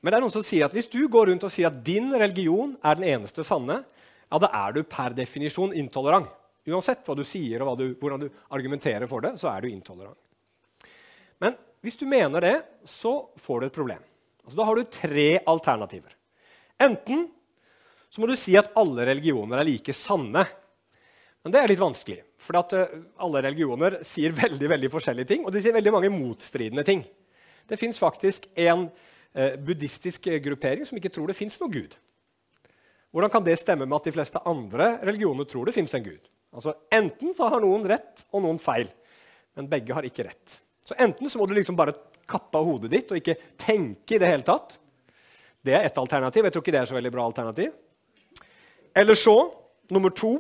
Men 0.00 0.14
det 0.14 0.16
er 0.16 0.25
noen 0.25 0.32
som 0.32 0.47
sier 0.47 0.68
at 0.70 0.76
hvis 0.76 0.88
du 0.88 1.02
går 1.11 1.28
rundt 1.35 1.44
og 1.44 1.52
sier 1.52 1.68
at 1.68 1.85
din 1.85 2.08
religion 2.14 2.76
er 2.80 2.97
den 2.97 3.08
eneste 3.18 3.44
sanne, 3.44 3.82
ja, 4.28 4.40
da 4.40 4.50
er 4.52 4.76
du 4.76 4.82
per 4.85 5.16
definisjon 5.16 5.73
intolerant. 5.76 6.28
Uansett 6.68 7.06
hva 7.06 7.16
du 7.16 7.25
sier 7.25 7.62
og 7.64 7.78
du, 7.80 7.87
hvordan 7.97 8.26
du 8.26 8.28
argumenterer 8.52 9.08
for 9.08 9.25
det, 9.25 9.35
så 9.40 9.49
er 9.54 9.64
du 9.64 9.70
intolerant. 9.70 10.18
Men 11.40 11.56
hvis 11.85 11.97
du 11.97 12.04
mener 12.11 12.44
det, 12.44 12.56
så 12.85 13.30
får 13.40 13.61
du 13.61 13.66
et 13.68 13.78
problem. 13.78 14.04
Altså, 14.44 14.56
da 14.58 14.66
har 14.68 14.76
du 14.76 14.92
tre 14.92 15.28
alternativer. 15.49 16.14
Enten 16.80 17.26
så 18.08 18.20
må 18.20 18.28
du 18.28 18.37
si 18.38 18.54
at 18.56 18.73
alle 18.78 19.04
religioner 19.08 19.61
er 19.61 19.68
like 19.68 19.94
sanne. 19.97 20.44
Men 21.44 21.54
det 21.54 21.61
er 21.61 21.73
litt 21.73 21.82
vanskelig. 21.82 22.23
For 22.40 22.56
uh, 22.56 22.99
alle 23.25 23.42
religioner 23.44 24.00
sier 24.06 24.37
veldig 24.44 24.73
veldig 24.75 24.92
forskjellige 24.92 25.32
ting, 25.32 25.47
og 25.47 25.54
de 25.54 25.62
sier 25.64 25.76
veldig 25.76 25.94
mange 25.94 26.12
motstridende 26.12 26.85
ting. 26.87 27.04
Det 27.68 27.76
fins 27.76 27.99
faktisk 28.00 28.47
en 28.56 28.87
eh, 29.37 29.58
buddhistisk 29.61 30.25
gruppering 30.40 30.87
som 30.88 30.97
ikke 30.97 31.11
tror 31.12 31.28
det 31.28 31.37
fins 31.37 31.58
noe 31.61 31.68
Gud. 31.68 31.99
Hvordan 33.12 33.33
kan 33.33 33.45
det 33.45 33.57
stemme 33.61 33.87
med 33.87 33.97
at 33.97 34.09
de 34.09 34.15
fleste 34.15 34.41
andre 34.49 34.91
religioner 35.07 35.49
tror 35.49 35.69
det 35.69 35.77
fins 35.77 35.95
en 35.97 36.05
Gud? 36.05 36.29
Altså, 36.53 36.75
Enten 36.93 37.35
så 37.37 37.49
har 37.49 37.62
noen 37.65 37.87
rett 37.88 38.25
og 38.33 38.45
noen 38.45 38.61
feil, 38.61 38.88
men 39.57 39.69
begge 39.71 39.97
har 39.97 40.07
ikke 40.07 40.27
rett. 40.29 40.59
Så 40.85 40.97
Enten 41.00 41.29
så 41.29 41.41
må 41.41 41.49
du 41.49 41.55
liksom 41.57 41.77
bare 41.77 41.97
kappe 42.29 42.61
av 42.61 42.69
hodet 42.69 42.93
ditt 42.93 43.11
og 43.12 43.21
ikke 43.21 43.37
tenke 43.61 44.17
i 44.17 44.21
det 44.21 44.29
hele 44.29 44.45
tatt. 44.47 44.77
Det 45.65 45.75
er 45.75 45.88
ett 45.88 45.99
alternativ. 46.00 46.45
Jeg 46.45 46.55
tror 46.55 46.65
ikke 46.65 46.75
det 46.77 46.83
er 46.83 46.91
så 46.91 46.97
veldig 46.97 47.12
bra 47.12 47.25
alternativ. 47.29 47.73
Eller 48.97 49.17
så, 49.19 49.37
nummer 49.93 50.12
to, 50.17 50.37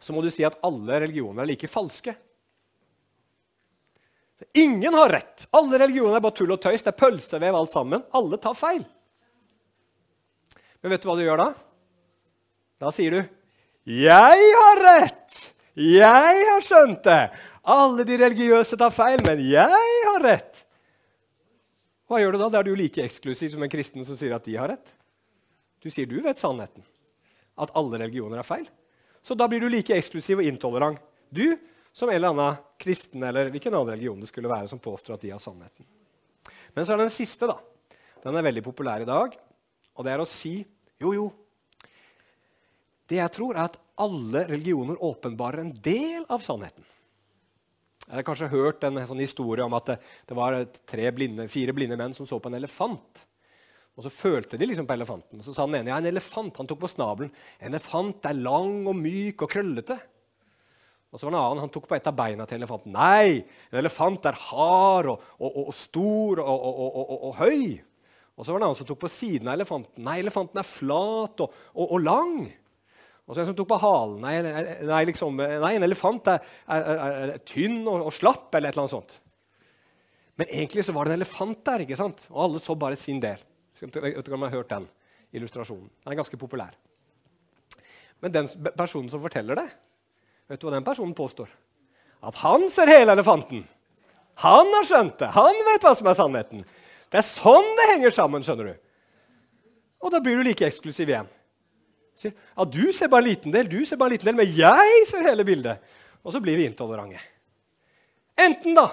så 0.00 0.12
må 0.12 0.24
du 0.24 0.30
si 0.32 0.44
at 0.44 0.58
alle 0.64 1.00
religioner 1.04 1.44
er 1.44 1.52
like 1.52 1.70
falske. 1.70 2.14
Ingen 4.60 4.94
har 4.94 5.08
rett. 5.08 5.46
Alle 5.56 5.78
religioner 5.80 6.18
er 6.18 6.24
bare 6.24 6.36
tull 6.36 6.52
og 6.52 6.60
tøys. 6.60 6.82
Det 6.84 6.92
er 6.92 7.00
pølsevev 7.00 7.56
alt 7.56 7.72
sammen. 7.72 8.04
Alle 8.14 8.38
tar 8.42 8.56
feil. 8.58 8.84
Men 10.84 10.92
vet 10.92 11.00
du 11.00 11.08
hva 11.08 11.16
du 11.16 11.24
gjør 11.24 11.40
da? 11.40 11.46
Da 12.84 12.90
sier 12.92 13.14
du 13.14 13.20
'Jeg 13.88 14.40
har 14.60 14.80
rett! 14.84 15.54
Jeg 15.74 16.44
har 16.50 16.60
skjønt 16.60 17.02
det!' 17.02 17.32
Alle 17.64 18.04
de 18.04 18.18
religiøse 18.20 18.76
tar 18.76 18.90
feil, 18.92 19.22
men 19.24 19.40
jeg 19.40 20.04
har 20.04 20.20
rett. 20.20 20.66
Hva 22.04 22.20
gjør 22.20 22.32
du 22.32 22.38
da? 22.38 22.48
Da 22.52 22.58
er 22.58 22.68
du 22.68 22.74
like 22.76 23.00
eksklusiv 23.00 23.54
som 23.54 23.62
en 23.62 23.72
kristen 23.72 24.04
som 24.04 24.16
sier 24.16 24.34
at 24.36 24.44
de 24.44 24.56
har 24.56 24.68
rett. 24.68 24.92
Du 25.80 25.88
sier 25.88 26.04
du 26.04 26.20
vet 26.20 26.36
sannheten. 26.36 26.84
At 27.56 27.72
alle 27.74 28.02
religioner 28.04 28.38
er 28.38 28.44
feil. 28.44 28.68
Så 29.22 29.32
da 29.34 29.48
blir 29.48 29.60
du 29.60 29.70
like 29.72 29.96
eksklusiv 29.96 30.38
og 30.38 30.44
intolerant. 30.44 31.00
Du 31.32 31.56
som 31.92 32.10
en 32.10 32.14
eller 32.14 32.28
annen 32.28 32.60
kristen 32.76 33.22
eller 33.22 33.48
hvilken 33.48 33.72
annen 33.72 33.94
religion 33.94 34.20
det 34.20 34.28
skulle 34.28 34.52
være 34.52 34.68
som 34.68 34.78
påstår 34.78 35.14
at 35.14 35.24
de 35.24 35.30
har 35.30 35.40
sannheten. 35.40 35.86
Men 36.74 36.84
så 36.84 36.92
er 36.92 37.00
det 37.00 37.08
den 37.08 37.16
siste. 37.16 37.46
da. 37.46 37.56
Den 38.22 38.36
er 38.36 38.42
veldig 38.42 38.62
populær 38.62 39.00
i 39.00 39.08
dag. 39.08 39.32
Og 39.94 40.04
det 40.04 40.12
er 40.12 40.20
å 40.20 40.28
si 40.28 40.66
jo, 41.04 41.12
jo. 41.16 41.26
Det 43.08 43.20
jeg 43.20 43.32
tror, 43.36 43.54
er 43.54 43.68
at 43.68 43.78
alle 44.00 44.46
religioner 44.48 44.98
åpenbarer 45.04 45.62
en 45.62 45.74
del 45.84 46.24
av 46.32 46.42
sannheten. 46.42 46.86
Jeg 48.04 48.18
har 48.18 48.26
kanskje 48.26 48.50
hørt 48.52 48.84
en 48.84 49.00
sånn 49.08 49.22
historie 49.22 49.64
om 49.64 49.76
at 49.76 49.92
det, 49.92 50.00
det 50.28 50.36
var 50.36 50.58
blinde, 51.16 51.46
fire 51.48 51.72
blinde 51.76 51.96
menn 52.00 52.16
som 52.16 52.28
så 52.28 52.40
på 52.40 52.50
en 52.50 52.58
elefant. 52.58 53.24
Og 53.94 54.02
Så 54.04 54.10
følte 54.10 54.58
de 54.58 54.66
liksom 54.66 54.88
på 54.88 54.96
elefanten. 54.96 55.38
Og 55.38 55.46
Så 55.46 55.54
sa 55.54 55.66
den 55.66 55.78
ene 55.78 55.92
ja, 55.92 56.00
en 56.00 56.10
elefant. 56.10 56.56
Han 56.58 56.68
tok 56.68 56.82
på 56.82 56.90
snabelen. 56.90 57.30
En 57.60 57.72
elefant 57.72 58.26
er 58.26 58.36
lang 58.36 58.82
og 58.90 58.98
myk 58.98 59.46
og 59.46 59.52
krøllete. 59.54 59.96
Og 61.14 61.20
så 61.20 61.28
var 61.28 61.30
det 61.30 61.38
en 61.38 61.44
annen, 61.44 61.62
Han 61.62 61.70
tok 61.70 61.86
på 61.88 61.94
et 61.94 62.08
av 62.10 62.16
beina 62.18 62.46
til 62.50 62.58
elefanten. 62.58 62.92
Nei, 62.92 63.44
en 63.70 63.78
elefant 63.78 64.26
er 64.26 64.40
hard 64.48 65.12
og, 65.12 65.28
og, 65.38 65.58
og 65.68 65.74
stor 65.78 66.42
og, 66.42 66.64
og, 67.14 67.28
høy. 67.38 67.78
Og 68.34 68.46
så 68.46 68.54
var 68.54 68.62
det 68.62 68.68
en 68.68 68.76
som 68.78 68.88
tok 68.88 69.04
på 69.04 69.10
siden 69.12 69.48
av 69.48 69.54
elefanten. 69.54 70.02
Nei, 70.02 70.18
elefanten 70.22 70.58
er 70.58 70.66
flat 70.66 71.44
og, 71.44 71.94
lang. 72.02 72.48
Og 73.24 73.34
så 73.34 73.42
en 73.42 73.50
som 73.52 73.56
tok 73.58 73.68
på 73.70 73.78
halen. 73.82 74.16
Nei, 74.24 74.34
nei, 74.90 75.02
liksom, 75.08 75.38
nei 75.38 75.74
en 75.76 75.86
elefant 75.86 76.32
er, 76.32 76.42
er, 76.66 76.88
er, 76.94 77.20
er 77.36 77.44
tynn 77.46 77.84
og, 77.84 78.08
og, 78.08 78.12
slapp, 78.14 78.48
eller 78.52 78.72
et 78.72 78.74
eller 78.74 78.84
annet 78.84 78.96
sånt. 78.96 79.16
Men 80.40 80.50
egentlig 80.50 80.82
så 80.82 80.94
var 80.96 81.06
det 81.06 81.14
en 81.14 81.20
elefant 81.20 81.62
der, 81.66 81.84
ikke 81.84 81.98
sant? 81.98 82.26
og 82.32 82.40
alle 82.48 82.62
så 82.62 82.74
bare 82.78 82.98
sin 82.98 83.22
del. 83.22 83.38
Vet 83.78 84.00
ikke 84.02 84.34
om 84.34 84.46
jeg 84.46 84.50
har 84.50 84.58
hørt 84.58 84.72
den 84.72 84.88
illustrasjonen. 85.34 85.86
Den 86.02 86.14
er 86.14 86.18
ganske 86.18 86.38
populær. 86.38 86.74
Men 88.22 88.34
den 88.34 88.50
personen 88.74 89.10
som 89.12 89.22
forteller 89.22 89.58
det, 89.58 89.68
vet 90.50 90.60
du 90.60 90.66
hva 90.66 90.74
den 90.74 90.86
personen 90.86 91.14
påstår? 91.14 91.50
At 92.24 92.38
han 92.42 92.66
ser 92.72 92.90
hele 92.90 93.14
elefanten. 93.14 93.62
Han 94.42 94.70
har 94.74 94.86
skjønt 94.88 95.18
det. 95.20 95.30
Han 95.36 95.60
vet 95.68 95.84
hva 95.84 95.92
som 95.94 96.08
er 96.10 96.18
sannheten. 96.18 96.64
Det 97.14 97.20
er 97.20 97.26
sånn 97.28 97.68
det 97.78 97.84
henger 97.92 98.10
sammen. 98.10 98.42
skjønner 98.42 98.72
du. 98.72 98.78
Og 100.02 100.10
da 100.10 100.18
blir 100.20 100.40
du 100.40 100.42
like 100.42 100.66
eksklusiv 100.66 101.12
igjen. 101.12 101.28
Sier, 102.18 102.34
ja, 102.34 102.64
du 102.66 102.90
ser 102.94 103.10
bare 103.10 103.22
en 103.22 103.28
liten 103.28 103.54
del, 103.54 103.70
du 103.70 103.84
ser 103.86 103.98
bare 103.98 104.10
en 104.10 104.16
liten 104.16 104.28
del, 104.28 104.38
men 104.38 104.50
jeg 104.50 105.06
ser 105.06 105.26
hele 105.26 105.46
bildet. 105.46 105.94
Og 106.26 106.34
så 106.34 106.42
blir 106.42 106.58
vi 106.58 106.66
intolerante. 106.66 107.22
Enten 108.34 108.74
da 108.74 108.88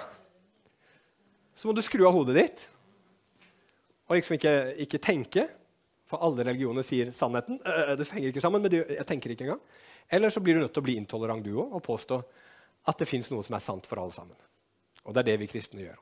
så 1.58 1.68
må 1.68 1.74
du 1.76 1.82
skru 1.84 2.06
av 2.08 2.14
hodet 2.16 2.34
ditt 2.34 2.62
og 4.08 4.16
liksom 4.16 4.34
ikke, 4.34 4.52
ikke 4.82 5.00
tenke, 5.02 5.44
for 6.10 6.22
alle 6.26 6.44
religioner 6.44 6.84
sier 6.84 7.12
sannheten. 7.14 7.60
Øh, 7.64 7.92
det 7.96 8.06
henger 8.10 8.32
ikke 8.32 8.42
sammen, 8.44 8.62
men 8.62 8.74
jeg 8.76 9.06
tenker 9.08 9.32
ikke 9.32 9.46
engang. 9.46 9.60
Eller 10.10 10.30
så 10.30 10.42
blir 10.44 10.58
du 10.58 10.62
nødt 10.62 10.74
til 10.74 10.82
å 10.82 10.86
bli 10.88 10.96
intolerant 11.00 11.44
du 11.44 11.54
òg 11.54 11.76
og 11.78 11.84
påstå 11.86 12.18
at 12.90 12.98
det 12.98 13.08
fins 13.08 13.30
noe 13.32 13.44
som 13.46 13.56
er 13.56 13.64
sant 13.64 13.86
for 13.88 14.02
alle 14.02 14.14
sammen. 14.14 14.36
Og 15.06 15.14
det 15.14 15.22
er 15.22 15.30
det 15.30 15.38
vi 15.44 15.48
kristne 15.54 15.84
gjør. 15.84 16.00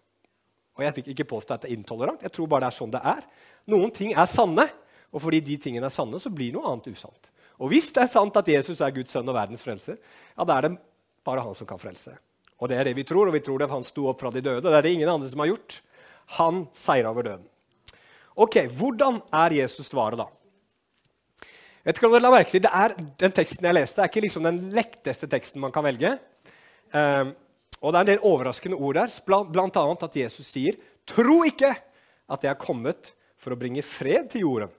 Og 0.81 0.87
jeg 0.87 0.97
vil 0.97 1.13
ikke 1.15 1.29
påstå 1.29 1.57
at 1.57 1.65
det 1.65 1.71
er 1.71 1.77
intolerant. 1.77 2.23
Jeg 2.25 2.33
tror 2.35 2.49
bare 2.51 2.67
det 2.67 2.71
er 2.71 2.79
sånn 2.79 2.95
det 2.95 3.03
er. 3.13 3.27
Noen 3.71 3.93
ting 3.95 4.15
er 4.17 4.31
sanne, 4.31 4.67
og 5.11 5.23
fordi 5.23 5.43
de 5.45 5.59
tingene 5.61 5.89
er 5.91 5.95
sanne, 5.95 6.21
så 6.23 6.33
blir 6.33 6.55
noe 6.55 6.67
annet 6.71 6.89
usant. 6.91 7.31
Og 7.61 7.69
hvis 7.73 7.91
det 7.93 8.07
er 8.07 8.13
sant 8.13 8.37
at 8.41 8.49
Jesus 8.49 8.81
er 8.81 8.95
Guds 8.97 9.13
sønn 9.13 9.29
og 9.29 9.37
verdens 9.37 9.63
frelser, 9.65 9.99
ja, 10.01 10.47
da 10.49 10.57
er 10.57 10.69
det 10.69 10.75
bare 11.27 11.45
han 11.45 11.57
som 11.57 11.69
kan 11.69 11.81
frelse. 11.81 12.15
Og 12.61 12.71
det 12.73 12.79
er 12.81 12.89
det 12.89 12.97
vi 12.97 13.05
tror, 13.09 13.29
og 13.29 13.37
vi 13.37 13.43
tror 13.45 13.61
det 13.61 13.69
at 13.69 13.75
han 13.75 13.85
sto 13.85 14.07
opp 14.09 14.21
fra 14.23 14.33
de 14.33 14.43
døde. 14.45 14.65
Det 14.65 14.77
er 14.77 14.85
det 14.85 14.93
ingen 14.97 15.13
andre 15.13 15.29
som 15.29 15.43
har 15.45 15.51
gjort. 15.53 15.81
Han 16.39 16.65
seira 16.77 17.13
over 17.13 17.27
døden. 17.27 17.47
Ok, 18.41 18.63
Hvordan 18.73 19.21
er 19.35 19.57
Jesus 19.61 19.91
svaret, 19.91 20.21
da? 20.21 20.29
Vet 21.85 21.97
ikke 21.97 22.09
om 22.09 22.15
dere 22.15 22.27
la 22.27 22.33
merke 22.33 22.53
til, 22.53 22.63
det 22.65 22.73
er 22.77 22.95
Den 23.21 23.33
teksten 23.33 23.65
jeg 23.65 23.77
leste, 23.77 24.01
er 24.01 24.11
ikke 24.11 24.23
liksom 24.25 24.45
den 24.45 24.59
lekteste 24.77 25.29
teksten 25.33 25.61
man 25.61 25.73
kan 25.73 25.85
velge. 25.85 26.13
Um, 26.93 27.33
og 27.81 27.93
Det 27.93 27.97
er 27.97 28.05
en 28.05 28.11
del 28.13 28.27
overraskende 28.29 28.77
ord 28.77 28.99
der, 28.99 29.13
bl.a. 29.25 29.85
at 30.05 30.17
Jesus 30.17 30.47
sier, 30.47 30.77
'Tro 31.07 31.45
ikke 31.49 31.73
at 32.31 32.43
jeg 32.45 32.51
er 32.51 32.61
kommet 32.61 33.15
for 33.41 33.53
å 33.53 33.59
bringe 33.59 33.83
fred 33.83 34.31
til 34.31 34.45
jorden.' 34.45 34.75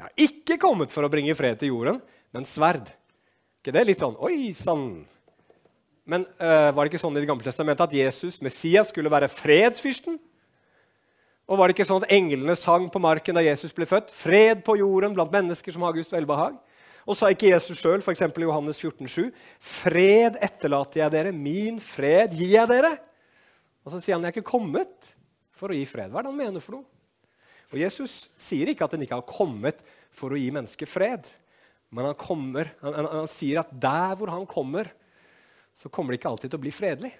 Jeg 0.00 0.06
har 0.06 0.24
ikke 0.24 0.56
kommet 0.56 0.88
for 0.88 1.04
å 1.04 1.10
bringe 1.12 1.34
fred 1.36 1.58
til 1.60 1.68
jorden, 1.74 2.00
men 2.32 2.46
sverd. 2.48 2.88
ikke 3.60 3.74
det 3.76 3.86
litt 3.86 4.00
sånn 4.00 4.16
Oi 4.16 4.54
sann! 4.56 5.04
Men 6.08 6.24
øh, 6.40 6.70
var 6.72 6.84
det 6.84 6.90
ikke 6.90 7.02
sånn 7.02 7.16
i 7.18 7.20
Det 7.20 7.28
gamle 7.28 7.44
testamentet 7.44 7.84
at 7.84 7.92
Jesus, 7.94 8.40
Messias, 8.40 8.88
skulle 8.88 9.12
være 9.12 9.28
fredsfyrsten? 9.28 10.16
Og 11.50 11.58
var 11.58 11.68
det 11.68 11.76
ikke 11.76 11.86
sånn 11.86 12.00
at 12.02 12.12
englene 12.14 12.56
sang 12.56 12.88
på 12.90 13.02
marken 13.02 13.36
da 13.36 13.44
Jesus 13.44 13.74
ble 13.76 13.84
født? 13.86 14.10
Fred 14.14 14.64
på 14.64 14.78
jorden 14.80 15.12
blant 15.14 15.32
mennesker 15.34 15.74
som 15.74 15.82
har 15.82 15.92
Guds 15.92 16.12
velbehag. 16.14 16.56
Og 17.08 17.16
sa 17.16 17.30
ikke 17.32 17.52
Jesus 17.52 17.80
sjøl, 17.80 18.02
f.eks. 18.04 18.22
i 18.26 18.44
Johannes 18.44 18.80
14, 18.82 19.06
14,7.: 19.08 19.30
Fred 19.60 20.38
etterlater 20.42 21.04
jeg 21.04 21.14
dere, 21.14 21.32
min 21.32 21.80
fred 21.82 22.36
gir 22.36 22.58
jeg 22.58 22.70
dere. 22.70 22.94
Og 23.84 23.94
så 23.94 24.00
sier 24.00 24.16
han 24.16 24.26
jeg 24.26 24.34
er 24.34 24.38
ikke 24.38 24.52
kommet 24.52 25.12
for 25.56 25.72
å 25.72 25.76
gi 25.76 25.86
fred. 25.88 26.12
Hva 26.12 26.20
er 26.20 26.28
det 26.28 26.32
han 26.32 26.42
mener 26.42 26.64
for 26.64 26.78
noe? 26.78 26.88
Og 27.70 27.78
Jesus 27.78 28.26
sier 28.40 28.70
ikke 28.70 28.86
at 28.86 28.96
han 28.96 29.04
ikke 29.04 29.20
har 29.20 29.28
kommet 29.28 29.80
for 30.14 30.34
å 30.34 30.38
gi 30.38 30.50
mennesker 30.52 30.90
fred. 30.90 31.28
Men 31.94 32.10
han, 32.10 32.18
kommer, 32.18 32.72
han, 32.82 32.96
han, 32.98 33.08
han 33.22 33.30
sier 33.30 33.62
at 33.62 33.72
der 33.82 34.16
hvor 34.18 34.32
han 34.32 34.46
kommer, 34.50 34.90
så 35.74 35.90
kommer 35.90 36.12
det 36.12 36.20
ikke 36.20 36.32
alltid 36.32 36.52
til 36.52 36.60
å 36.60 36.64
bli 36.64 36.72
fredelig. 36.74 37.12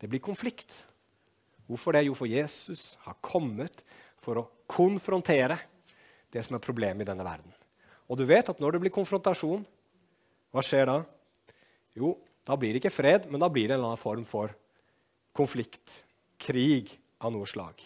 Det 0.00 0.10
blir 0.10 0.22
konflikt. 0.24 0.72
Hvorfor 1.68 1.96
det? 1.96 2.04
Jo, 2.04 2.16
for 2.16 2.28
Jesus 2.28 2.94
har 3.06 3.16
kommet 3.24 3.84
for 4.20 4.40
å 4.40 4.48
konfrontere 4.68 5.56
det 6.32 6.42
som 6.44 6.56
er 6.56 6.64
problemet 6.64 7.04
i 7.04 7.08
denne 7.08 7.24
verden. 7.24 7.53
Og 8.10 8.18
du 8.20 8.24
vet 8.28 8.48
at 8.50 8.60
når 8.60 8.76
det 8.76 8.82
blir 8.84 8.94
konfrontasjon, 8.94 9.64
hva 10.54 10.62
skjer 10.62 10.86
da? 10.90 10.98
Jo, 11.96 12.14
da 12.44 12.56
blir 12.60 12.74
det 12.74 12.82
ikke 12.82 12.92
fred, 12.92 13.28
men 13.30 13.40
da 13.42 13.48
blir 13.50 13.68
det 13.68 13.76
en 13.76 13.80
eller 13.80 13.94
annen 13.94 14.02
form 14.02 14.26
for 14.28 14.52
konflikt, 15.34 16.02
krig 16.38 16.92
av 17.24 17.32
noe 17.34 17.48
slag. 17.48 17.80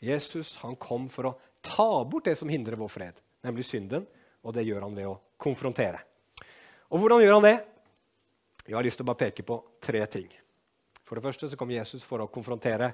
Jesus 0.00 0.54
han 0.62 0.76
kom 0.80 1.08
for 1.12 1.30
å 1.30 1.36
ta 1.64 2.04
bort 2.06 2.28
det 2.28 2.36
som 2.38 2.50
hindrer 2.52 2.78
vår 2.78 2.92
fred, 2.92 3.18
nemlig 3.44 3.66
synden, 3.66 4.06
og 4.46 4.54
det 4.54 4.66
gjør 4.68 4.86
han 4.86 4.94
ved 4.96 5.10
å 5.10 5.18
konfrontere. 5.42 6.00
Og 6.92 7.02
hvordan 7.02 7.24
gjør 7.24 7.38
han 7.38 7.48
det? 7.48 7.56
Jeg 8.66 8.76
har 8.76 8.86
lyst 8.86 9.00
til 9.00 9.06
å 9.06 9.10
bare 9.10 9.24
peke 9.26 9.44
på 9.46 9.58
tre 9.82 10.04
ting. 10.10 10.28
For 11.06 11.18
det 11.18 11.24
første 11.26 11.48
så 11.50 11.58
kom 11.58 11.70
Jesus 11.74 12.04
for 12.06 12.22
å 12.22 12.30
konfrontere 12.30 12.92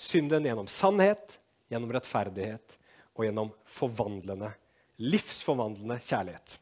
synden 0.00 0.46
gjennom 0.46 0.68
sannhet, 0.70 1.38
gjennom 1.70 1.92
rettferdighet 1.94 2.76
og 3.14 3.24
gjennom 3.26 3.50
forvandlende, 3.68 4.52
livsforvandlende 5.00 5.98
kjærlighet. 6.04 6.58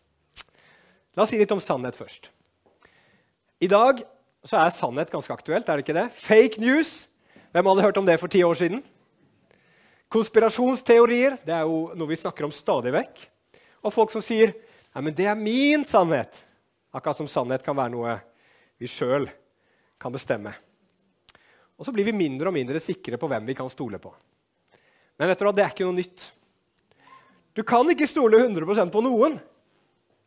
La 1.16 1.24
oss 1.24 1.32
si 1.32 1.40
litt 1.40 1.52
om 1.54 1.62
sannhet 1.62 1.98
først. 1.98 2.30
I 3.58 3.68
dag 3.70 4.04
så 4.46 4.60
er 4.60 4.74
sannhet 4.74 5.10
ganske 5.10 5.34
aktuelt. 5.34 5.68
er 5.68 5.76
det 5.76 5.84
ikke 5.86 5.98
det? 5.98 6.06
Fake 6.14 6.60
news. 6.62 7.08
Hvem 7.52 7.66
hadde 7.66 7.82
hørt 7.82 7.98
om 7.98 8.06
det 8.06 8.20
for 8.20 8.30
ti 8.30 8.44
år 8.46 8.54
siden? 8.54 8.84
Konspirasjonsteorier 10.08 11.36
det 11.44 11.52
er 11.52 11.66
jo 11.66 11.90
noe 11.98 12.08
vi 12.08 12.16
snakker 12.16 12.46
om 12.46 12.54
stadig 12.54 12.94
vekk. 12.94 13.26
Og 13.82 13.92
folk 13.94 14.14
som 14.14 14.24
sier 14.24 14.54
Nei, 14.94 15.02
men 15.04 15.14
det 15.14 15.26
er 15.28 15.36
min 15.36 15.84
sannhet. 15.86 16.32
Akkurat 16.96 17.18
som 17.20 17.28
sannhet 17.28 17.62
kan 17.62 17.76
være 17.76 17.92
noe 17.92 18.14
vi 18.80 18.88
sjøl 18.88 19.28
kan 20.00 20.14
bestemme. 20.14 20.54
Og 21.78 21.86
så 21.86 21.92
blir 21.94 22.08
vi 22.08 22.16
mindre 22.16 22.48
og 22.50 22.56
mindre 22.56 22.80
sikre 22.82 23.18
på 23.20 23.28
hvem 23.30 23.46
vi 23.46 23.54
kan 23.58 23.68
stole 23.70 24.00
på. 24.02 24.10
Men 25.18 25.30
vet 25.30 25.38
du 25.38 25.44
hva, 25.46 25.52
det 25.54 25.64
er 25.66 25.74
ikke 25.74 25.86
noe 25.86 25.98
nytt. 25.98 26.24
Du 27.58 27.64
kan 27.66 27.88
ikke 27.90 28.06
stole 28.06 28.38
100% 28.38 28.92
på 28.94 29.00
noen. 29.02 29.34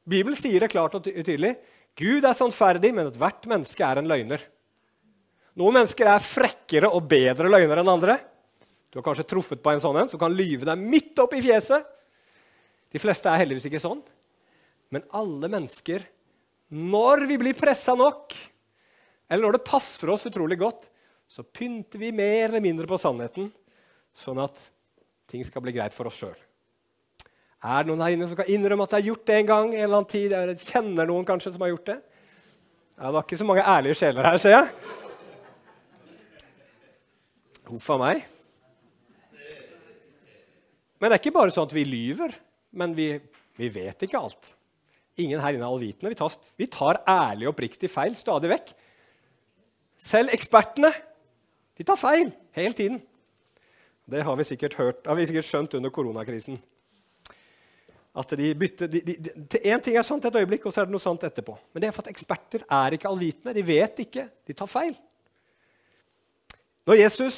Bibelen 0.03 0.35
sier 0.35 0.59
det 0.59 0.71
klart 0.73 0.97
og 0.97 1.05
tydelig. 1.05 1.53
Gud 1.95 2.25
er 2.27 2.35
sannferdig, 2.35 2.91
men 2.95 3.07
ethvert 3.07 3.47
menneske 3.47 3.85
er 3.88 4.01
en 4.01 4.09
løgner. 4.09 4.43
Noen 5.59 5.77
mennesker 5.77 6.09
er 6.11 6.23
frekkere 6.23 6.89
og 6.91 7.07
bedre 7.11 7.47
løgnere 7.51 7.85
enn 7.85 7.93
andre. 7.93 8.17
Du 8.91 9.00
har 9.00 9.05
kanskje 9.05 9.29
truffet 9.31 9.63
på 9.63 9.71
en 9.71 9.83
sånn 9.83 10.01
en 10.01 10.11
som 10.11 10.19
kan 10.19 10.35
lyve 10.35 10.67
deg 10.67 10.83
midt 10.83 11.23
opp 11.23 11.38
i 11.38 11.43
fjeset. 11.43 11.88
De 12.91 13.00
fleste 13.00 13.31
er 13.31 13.45
heldigvis 13.45 13.69
ikke 13.71 13.83
sånn. 13.83 14.03
Men 14.91 15.07
alle 15.15 15.47
mennesker, 15.47 16.03
når 16.75 17.27
vi 17.31 17.39
blir 17.39 17.55
pressa 17.55 17.95
nok, 17.95 18.35
eller 19.31 19.47
når 19.47 19.59
det 19.59 19.67
passer 19.71 20.11
oss 20.11 20.27
utrolig 20.27 20.59
godt, 20.59 20.89
så 21.31 21.47
pynter 21.47 22.01
vi 22.01 22.11
mer 22.11 22.50
eller 22.50 22.63
mindre 22.63 22.91
på 22.91 23.00
sannheten, 23.00 23.47
sånn 24.19 24.43
at 24.43 24.65
ting 25.31 25.47
skal 25.47 25.63
bli 25.63 25.79
greit 25.79 25.95
for 25.95 26.11
oss 26.11 26.19
sjøl. 26.19 26.35
Er 27.61 27.83
det 27.83 27.91
noen 27.91 28.01
her 28.01 28.15
inne 28.15 28.25
som 28.25 28.37
kan 28.39 28.49
innrømme 28.49 28.87
at 28.87 28.93
de 28.93 28.97
har 28.97 29.07
gjort 29.11 29.27
det 29.29 29.35
en 29.37 29.49
gang? 29.51 29.73
en 29.75 29.83
eller 29.83 29.99
annen 29.99 30.09
tid? 30.09 30.33
Jeg 30.33 30.61
kjenner 30.65 31.09
noen 31.09 31.27
kanskje 31.27 31.53
som 31.53 31.61
har 31.61 31.69
gjort 31.75 31.91
det? 31.91 31.97
Ja, 32.97 33.03
det 33.05 33.13
var 33.13 33.25
ikke 33.25 33.37
så 33.37 33.45
mange 33.45 33.65
ærlige 33.65 33.97
sjeler 33.99 34.29
her, 34.29 34.37
ser 34.41 34.55
jeg. 34.55 34.69
Huff 37.69 37.89
a 37.93 37.97
meg. 38.01 38.23
Men 41.01 41.09
det 41.09 41.15
er 41.15 41.21
ikke 41.21 41.33
bare 41.37 41.53
sånn 41.53 41.69
at 41.69 41.73
vi 41.73 41.85
lyver, 41.85 42.33
men 42.77 42.97
vi, 42.97 43.13
vi 43.57 43.69
vet 43.73 44.05
ikke 44.05 44.19
alt. 44.21 44.51
Ingen 45.21 45.41
her 45.41 45.53
inne 45.53 45.65
er 45.65 45.69
allvitende. 45.69 46.11
Vi 46.13 46.17
tar, 46.17 46.35
vi 46.57 46.69
tar 46.71 47.01
ærlig 47.09 47.47
og 47.47 47.53
oppriktig 47.53 47.89
feil 47.93 48.17
stadig 48.17 48.51
vekk. 48.51 48.73
Selv 50.01 50.33
ekspertene 50.33 50.91
de 51.77 51.85
tar 51.85 51.97
feil 51.97 52.33
hele 52.57 52.77
tiden. 52.77 53.01
Det 54.11 54.25
har 54.25 54.37
vi 54.37 54.45
sikkert, 54.49 54.75
hørt, 54.81 55.05
har 55.05 55.17
vi 55.17 55.25
sikkert 55.29 55.47
skjønt 55.47 55.77
under 55.77 55.93
koronakrisen. 55.93 56.57
At 58.11 58.33
de 58.35 58.50
bytter, 58.59 58.89
de, 58.91 59.00
de, 59.07 59.15
de, 59.24 59.59
Én 59.71 59.79
ting 59.79 59.95
er 59.95 60.03
sant 60.03 60.25
et 60.27 60.35
øyeblikk, 60.35 60.65
og 60.67 60.74
så 60.74 60.81
er 60.81 60.89
det 60.89 60.95
noe 60.95 61.03
sant 61.03 61.24
etterpå. 61.24 61.55
Men 61.71 61.83
det 61.83 61.87
er 61.87 61.95
for 61.95 62.03
at 62.03 62.11
eksperter 62.11 62.65
er 62.67 62.97
ikke 62.97 63.07
allvitende. 63.07 63.55
De 63.55 63.63
vet 63.63 64.03
ikke. 64.03 64.25
De 64.47 64.55
tar 64.57 64.67
feil. 64.67 64.97
Når 66.89 67.00
Jesus, 67.00 67.37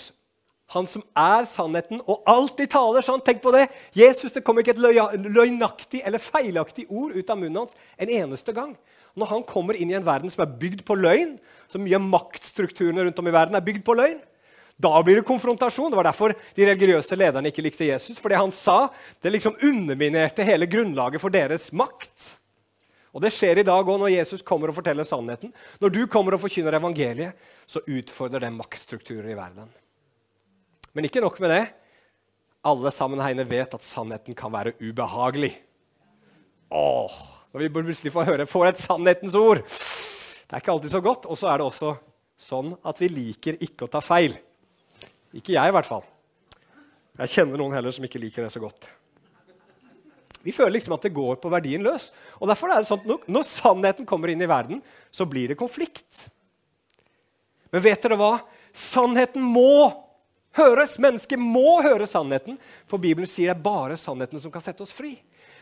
han 0.73 0.87
som 0.89 1.03
er 1.19 1.45
sannheten 1.45 2.01
og 2.09 2.23
alltid 2.29 2.71
taler 2.73 3.05
sånn, 3.05 3.21
tenk 3.21 3.43
på 3.43 3.53
det 3.53 3.67
Jesus, 3.93 4.31
Det 4.31 4.41
kommer 4.41 4.63
ikke 4.63 4.73
et 4.73 5.27
løgnaktig 5.27 6.01
eller 6.01 6.23
feilaktig 6.23 6.87
ord 6.89 7.13
ut 7.13 7.29
av 7.29 7.37
munnen 7.37 7.61
hans 7.61 7.77
en 7.99 8.09
eneste 8.09 8.55
gang. 8.55 8.73
Når 9.13 9.29
han 9.29 9.43
kommer 9.45 9.77
inn 9.77 9.91
i 9.91 9.97
en 9.97 10.05
verden 10.05 10.31
som 10.33 10.41
er 10.41 10.55
bygd 10.57 10.81
på 10.87 10.97
løgn, 10.97 11.35
så 11.69 11.77
mye 11.77 11.99
av 11.99 12.07
maktstrukturene 12.07 13.05
rundt 13.05 13.19
om 13.21 13.29
i 13.29 13.35
verden 13.35 13.59
er 13.59 13.65
bygd 13.65 13.83
på 13.85 13.93
løgn, 13.99 14.23
da 14.83 15.01
blir 15.03 15.19
det 15.19 15.27
konfrontasjon. 15.27 15.91
Det 15.93 15.99
var 15.99 16.09
derfor 16.09 16.35
de 16.55 16.67
religiøse 16.67 17.17
lederne 17.17 17.51
ikke 17.51 17.63
likte 17.65 17.87
Jesus. 17.87 18.19
For 18.19 18.31
det 18.31 18.41
han 18.41 18.53
sa, 18.55 18.87
det 19.23 19.31
liksom 19.31 19.55
underminerte 19.63 20.45
hele 20.47 20.67
grunnlaget 20.69 21.23
for 21.23 21.33
deres 21.33 21.69
makt. 21.75 22.33
Og 23.13 23.21
Det 23.21 23.29
skjer 23.29 23.61
i 23.61 23.67
dag 23.67 23.85
òg 23.85 23.99
når 24.01 24.15
Jesus 24.15 24.41
kommer 24.41 24.71
og 24.71 24.77
forteller 24.79 25.05
sannheten. 25.05 25.53
Når 25.79 25.93
du 25.93 26.01
kommer 26.09 26.33
og 26.33 26.41
forkynner 26.41 26.79
evangeliet, 26.79 27.37
så 27.69 27.83
utfordrer 27.85 28.41
det 28.41 28.53
maktstrukturer 28.55 29.29
i 29.29 29.37
verden. 29.37 29.69
Men 30.93 31.05
ikke 31.05 31.21
nok 31.21 31.37
med 31.43 31.53
det. 31.53 31.63
Alle 32.65 32.91
sammen 32.95 33.21
her 33.21 33.43
vet 33.45 33.75
at 33.75 33.85
sannheten 33.85 34.33
kan 34.37 34.51
være 34.53 34.73
ubehagelig. 34.81 35.53
Åh, 36.73 37.19
Når 37.53 37.61
vi 37.61 37.69
plutselig 37.69 38.13
får 38.15 38.25
høre 38.31 38.45
får 38.49 38.71
et 38.71 38.81
sannhetens 38.81 39.35
ord. 39.37 39.61
Det 39.61 40.57
er 40.57 40.63
ikke 40.63 40.73
alltid 40.73 40.91
så 40.95 41.01
godt. 41.05 41.27
Og 41.29 41.37
så 41.37 41.51
er 41.51 41.61
det 41.61 41.67
også 41.67 41.93
sånn 42.41 42.73
at 42.81 42.97
vi 43.01 43.11
liker 43.13 43.61
ikke 43.61 43.85
å 43.85 43.93
ta 43.93 44.01
feil. 44.01 44.33
Ikke 45.33 45.55
jeg, 45.55 45.69
i 45.69 45.73
hvert 45.73 45.89
fall. 45.89 46.03
Jeg 47.19 47.33
kjenner 47.35 47.61
noen 47.61 47.73
heller 47.75 47.93
som 47.93 48.05
ikke 48.05 48.21
liker 48.21 48.45
det 48.45 48.53
så 48.53 48.61
godt. 48.61 48.87
Vi 50.43 50.51
føler 50.51 50.75
liksom 50.75 50.95
at 50.97 51.05
det 51.05 51.13
går 51.15 51.37
på 51.39 51.51
verdien 51.51 51.83
løs. 51.85 52.09
Og 52.41 52.49
derfor 52.51 52.73
er 52.73 52.81
det 52.81 52.89
sånn 52.89 53.03
at 53.05 53.27
Når 53.31 53.45
sannheten 53.47 54.07
kommer 54.07 54.33
inn 54.33 54.41
i 54.43 54.49
verden, 54.49 54.81
så 55.11 55.25
blir 55.29 55.53
det 55.53 55.59
konflikt. 55.59 56.27
Men 57.71 57.85
vet 57.85 58.03
dere 58.03 58.19
hva? 58.19 58.33
Sannheten 58.75 59.45
må 59.45 59.93
høres. 60.57 60.97
Mennesket 61.01 61.39
må 61.39 61.79
høre 61.85 62.05
sannheten, 62.09 62.57
for 62.89 63.01
Bibelen 63.01 63.29
sier 63.29 63.49
det 63.49 63.55
er 63.55 63.65
bare 63.65 63.97
sannheten 63.97 64.41
som 64.41 64.51
kan 64.53 64.61
sette 64.65 64.83
oss 64.83 64.93
fri. 64.93 65.15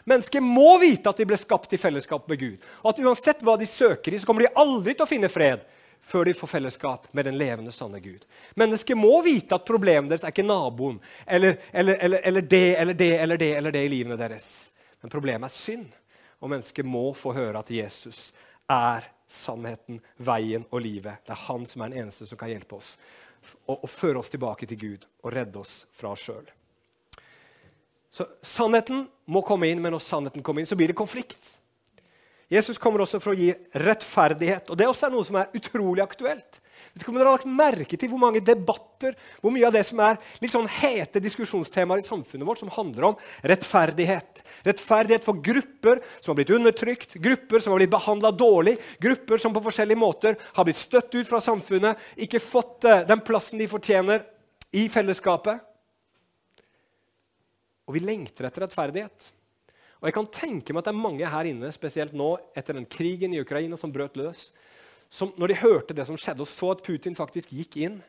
Mennesker 0.09 0.41
må 0.41 0.79
vite 0.81 1.11
at 1.11 1.19
de 1.21 1.27
ble 1.29 1.37
skapt 1.37 1.75
i 1.75 1.79
fellesskap 1.79 2.25
med 2.31 2.41
Gud. 2.41 2.65
Og 2.81 2.89
at 2.89 3.03
uansett 3.03 3.45
hva 3.45 3.53
de 3.59 3.69
søker 3.69 4.15
i, 4.15 4.19
så 4.19 4.27
kommer 4.27 4.47
de 4.47 4.55
aldri 4.57 4.95
til 4.95 5.05
å 5.05 5.09
finne 5.11 5.29
fred 5.31 5.61
før 6.01 6.25
de 6.25 6.33
får 6.33 6.47
fellesskap 6.47 7.07
med 7.13 7.25
den 7.25 7.37
levende, 7.37 7.71
sanne 7.71 7.99
Gud. 7.99 8.25
Mennesker 8.59 8.97
må 8.97 9.21
vite 9.25 9.55
at 9.55 9.65
problemet 9.67 10.11
deres 10.11 10.25
er 10.25 10.33
ikke 10.33 10.47
naboen 10.47 10.99
eller, 11.25 11.57
eller, 11.71 11.97
eller, 12.01 12.21
eller, 12.27 12.41
det 12.41 12.67
eller 12.75 12.97
det 12.97 13.11
eller 13.19 13.37
det 13.37 13.51
eller 13.57 13.75
det 13.75 13.85
i 13.85 13.91
livene 13.91 14.17
deres. 14.19 14.51
Men 15.01 15.13
problemet 15.13 15.51
er 15.51 15.55
synd. 15.55 15.89
Og 16.41 16.49
mennesker 16.49 16.83
må 16.83 17.11
få 17.13 17.35
høre 17.37 17.61
at 17.61 17.69
Jesus 17.69 18.31
er 18.71 19.05
sannheten, 19.31 20.01
veien 20.17 20.65
og 20.71 20.81
livet. 20.81 21.21
Det 21.25 21.35
er 21.35 21.45
han 21.47 21.67
som 21.69 21.83
er 21.83 21.91
den 21.91 22.05
eneste 22.05 22.25
som 22.27 22.39
kan 22.39 22.49
hjelpe 22.51 22.79
oss 22.79 22.95
og, 23.67 23.77
og 23.77 23.89
føre 23.89 24.21
oss 24.21 24.31
tilbake 24.33 24.67
til 24.69 24.79
Gud 24.81 25.05
og 25.23 25.33
redde 25.33 25.61
oss 25.61 25.85
fra 25.95 26.11
oss 26.15 26.25
sjøl. 26.25 26.49
Så 28.11 28.27
sannheten 28.43 29.05
må 29.31 29.41
komme 29.47 29.69
inn, 29.71 29.79
men 29.81 29.93
når 29.95 30.03
sannheten 30.03 30.43
kommer 30.43 30.61
inn, 30.61 30.67
så 30.69 30.75
blir 30.75 30.91
det 30.91 30.99
konflikt. 30.99 31.53
Jesus 32.51 32.79
kommer 32.81 33.05
også 33.05 33.21
for 33.23 33.31
å 33.31 33.39
gi 33.39 33.53
rettferdighet. 33.79 34.67
og 34.69 34.77
Det 34.77 34.89
også 34.89 35.07
er 35.07 35.13
noe 35.13 35.27
som 35.27 35.37
er 35.39 35.53
utrolig 35.55 36.03
aktuelt. 36.03 36.59
Vet 36.91 37.05
ikke 37.05 37.13
om 37.13 37.17
dere 37.19 37.29
har 37.29 37.37
lagt 37.37 37.47
merke 37.47 37.97
til 37.99 38.11
hvor 38.11 38.19
mange 38.19 38.41
debatter, 38.43 39.15
hvor 39.39 39.53
mye 39.55 39.67
av 39.69 39.75
det 39.75 39.85
som 39.87 40.01
er 40.03 40.17
litt 40.41 40.51
sånn 40.51 40.67
hete 40.81 41.21
diskusjonstemaer 41.23 42.01
i 42.01 42.05
samfunnet 42.05 42.47
vårt, 42.47 42.59
som 42.59 42.73
handler 42.75 43.07
om 43.11 43.17
rettferdighet. 43.47 44.43
Rettferdighet 44.67 45.23
for 45.23 45.39
grupper 45.45 46.03
som 46.17 46.33
har 46.33 46.41
blitt 46.41 46.53
undertrykt, 46.57 47.15
grupper 47.23 47.63
som 47.63 47.71
har 47.71 47.83
blitt 47.83 47.93
behandla 47.95 48.33
dårlig, 48.35 48.75
grupper 48.99 49.39
som 49.39 49.55
på 49.55 49.63
forskjellige 49.69 50.01
måter 50.01 50.39
har 50.57 50.67
blitt 50.67 50.81
støtt 50.81 51.15
ut 51.15 51.29
fra 51.29 51.39
samfunnet, 51.43 51.99
ikke 52.19 52.43
fått 52.43 52.89
eh, 52.89 53.05
den 53.07 53.23
plassen 53.23 53.61
de 53.61 53.71
fortjener 53.71 54.25
i 54.75 54.89
fellesskapet. 54.91 55.63
Og 57.87 57.95
vi 57.95 58.03
lengter 58.03 58.47
etter 58.47 58.65
rettferdighet. 58.65 59.31
Og 60.01 60.09
jeg 60.09 60.15
kan 60.15 60.29
tenke 60.33 60.73
meg 60.73 60.81
at 60.81 60.89
det 60.89 60.95
er 60.95 61.03
mange 61.03 61.29
her 61.29 61.47
inne, 61.51 61.69
spesielt 61.73 62.15
nå 62.17 62.33
etter 62.57 62.73
den 62.73 62.87
krigen 62.89 63.35
i 63.35 63.41
Ukraina 63.43 63.77
som 63.77 63.93
brøt 63.93 64.17
løs, 64.17 64.47
som 65.11 65.29
når 65.37 65.51
de 65.51 65.59
hørte 65.61 65.93
det 65.93 66.07
som 66.09 66.17
skjedde, 66.17 66.41
og 66.41 66.49
så 66.49 66.71
at 66.73 66.81
Putin 66.85 67.17
faktisk 67.17 67.51
gikk 67.53 67.77
inn 67.83 67.99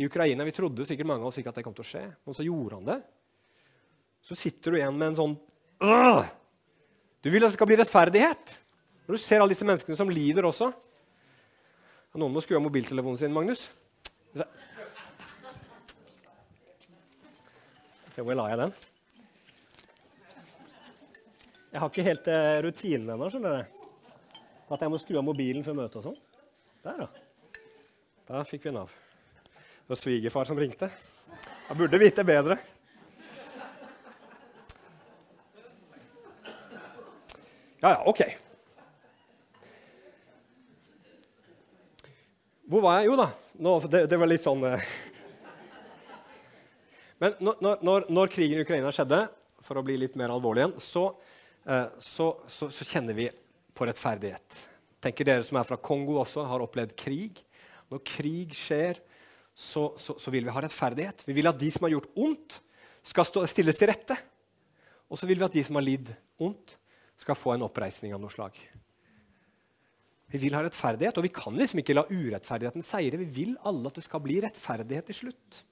i 0.00 0.06
Ukraina 0.06 0.46
Vi 0.46 0.54
trodde 0.56 0.86
sikkert 0.88 1.08
mange 1.10 1.26
av 1.26 1.28
oss 1.28 1.40
ikke 1.42 1.50
at 1.52 1.58
det 1.58 1.64
kom 1.66 1.74
til 1.76 1.84
å 1.84 1.90
skje, 1.90 2.04
men 2.24 2.36
så 2.36 2.46
gjorde 2.46 2.78
han 2.78 2.88
det. 2.88 3.00
Så 4.24 4.36
sitter 4.38 4.72
du 4.72 4.78
igjen 4.78 4.96
med 4.96 5.10
en 5.10 5.18
sånn 5.18 5.34
øh! 5.84 6.22
Du 7.20 7.28
vil 7.28 7.44
at 7.44 7.50
det 7.50 7.58
skal 7.58 7.68
bli 7.68 7.76
rettferdighet. 7.76 8.54
Når 9.04 9.18
du 9.18 9.20
ser 9.20 9.42
alle 9.42 9.52
disse 9.52 9.66
menneskene 9.66 9.98
som 9.98 10.12
lider 10.12 10.46
også. 10.48 10.70
Noen 12.16 12.32
må 12.32 12.40
skru 12.40 12.56
av 12.56 12.64
mobiltelefonen 12.64 13.20
sin, 13.20 13.34
Magnus. 13.34 13.68
Se 18.14 18.24
hvor 18.24 18.38
la 18.38 18.48
jeg 18.54 18.62
den. 18.64 18.72
Jeg 21.70 21.80
har 21.82 21.92
ikke 21.92 22.06
helt 22.06 22.28
uh, 22.30 22.56
rutinen 22.66 23.14
ennå. 23.14 23.28
skjønner 23.30 23.60
du. 23.60 23.86
At 24.74 24.82
jeg 24.82 24.90
må 24.90 24.98
skru 25.02 25.18
av 25.20 25.26
mobilen 25.26 25.64
før 25.66 25.78
møtet 25.78 26.00
og 26.00 26.08
sånn. 26.08 26.18
Der, 26.84 27.04
ja. 27.04 27.62
Da 28.30 28.42
fikk 28.46 28.66
vi 28.66 28.72
en 28.72 28.82
av. 28.82 28.92
Det 29.54 29.94
var 29.94 29.98
svigerfar 29.98 30.50
som 30.50 30.58
ringte. 30.58 30.90
Jeg 31.68 31.78
burde 31.78 32.00
vite 32.02 32.26
bedre. 32.26 32.58
Ja, 37.80 37.94
ja, 37.94 37.98
OK. 38.10 38.22
hvor 42.70 42.84
var 42.84 43.00
jeg? 43.00 43.10
Jo 43.10 43.16
da, 43.18 43.26
nå, 43.66 43.72
det, 43.90 44.04
det, 44.10 44.18
var 44.20 44.28
litt 44.30 44.44
sånn 44.46 44.60
eh. 44.68 44.90
Men 47.20 47.34
når, 47.42 47.80
når, 47.82 48.04
når, 48.08 48.30
krigen 48.32 48.60
i 48.60 48.64
Ukraina 48.64 48.92
skjedde, 48.94 49.24
for 49.66 49.80
å 49.80 49.82
bli 49.84 49.96
litt 50.00 50.14
mer 50.16 50.30
alvorlig 50.32 50.62
igjen, 50.62 50.76
så, 50.80 51.02
eh, 51.10 51.38
så, 51.64 52.26
så, 52.48 52.70
så 52.72 52.86
kjenner 52.88 53.16
vi 53.16 53.28
på 53.76 53.86
rettferdighet. 53.88 54.58
Tenker 55.00 55.28
Dere 55.28 55.44
som 55.46 55.58
er 55.60 55.68
fra 55.68 55.78
Kongo 55.80 56.18
også, 56.20 56.44
har 56.48 56.64
opplevd 56.64 56.96
krig. 56.98 57.40
Når 57.90 58.02
krig 58.06 58.56
skjer, 58.56 59.00
så, 59.54 59.90
vil 60.32 60.46
vi 60.46 60.52
ha 60.52 60.64
rettferdighet. 60.64 61.24
Vi 61.28 61.36
vil 61.36 61.50
at 61.50 61.58
de 61.60 61.70
som 61.72 61.86
har 61.86 61.94
gjort 61.96 62.10
ondt, 62.20 62.60
skal 63.06 63.24
stå, 63.24 63.46
stilles 63.48 63.78
til 63.80 63.88
rette. 63.90 64.16
Og 65.10 65.18
så 65.18 65.28
vil 65.28 65.40
vi 65.40 65.46
at 65.46 65.56
de 65.56 65.64
som 65.64 65.78
har 65.78 65.86
lidd 65.86 66.12
ondt, 66.40 66.76
skal 67.20 67.36
få 67.36 67.54
en 67.54 67.66
oppreisning 67.66 68.14
av 68.16 68.20
noe 68.22 68.32
slag. 68.32 68.56
Vi 70.30 70.38
vil 70.38 70.54
ha 70.54 70.62
rettferdighet, 70.62 71.18
og 71.18 71.26
vi 71.26 71.32
kan 71.34 71.56
liksom 71.58 71.82
ikke 71.82 71.96
la 71.96 72.06
urettferdigheten 72.08 72.84
seire. 72.86 73.18
Vi 73.20 73.28
vil 73.40 73.56
alle 73.66 73.90
at 73.90 73.98
det 73.98 74.06
skal 74.06 74.22
bli 74.24 74.38
rettferdighet 74.44 75.10
til 75.10 75.18
slutt. 75.24 75.64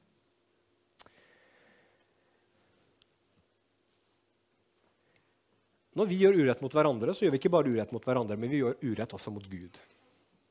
Når 5.99 6.07
vi 6.07 6.21
gjør 6.23 6.37
urett 6.45 6.61
mot 6.63 6.75
hverandre, 6.75 7.15
så 7.15 7.25
gjør 7.25 7.35
vi 7.35 7.41
ikke 7.41 7.51
bare 7.51 7.71
urett 7.75 7.93
mot 7.95 8.05
hverandre, 8.05 8.37
men 8.39 8.53
vi 8.53 8.61
gjør 8.61 8.79
urett 8.87 9.15
også 9.17 9.33
mot 9.35 9.47
Gud. 9.51 9.79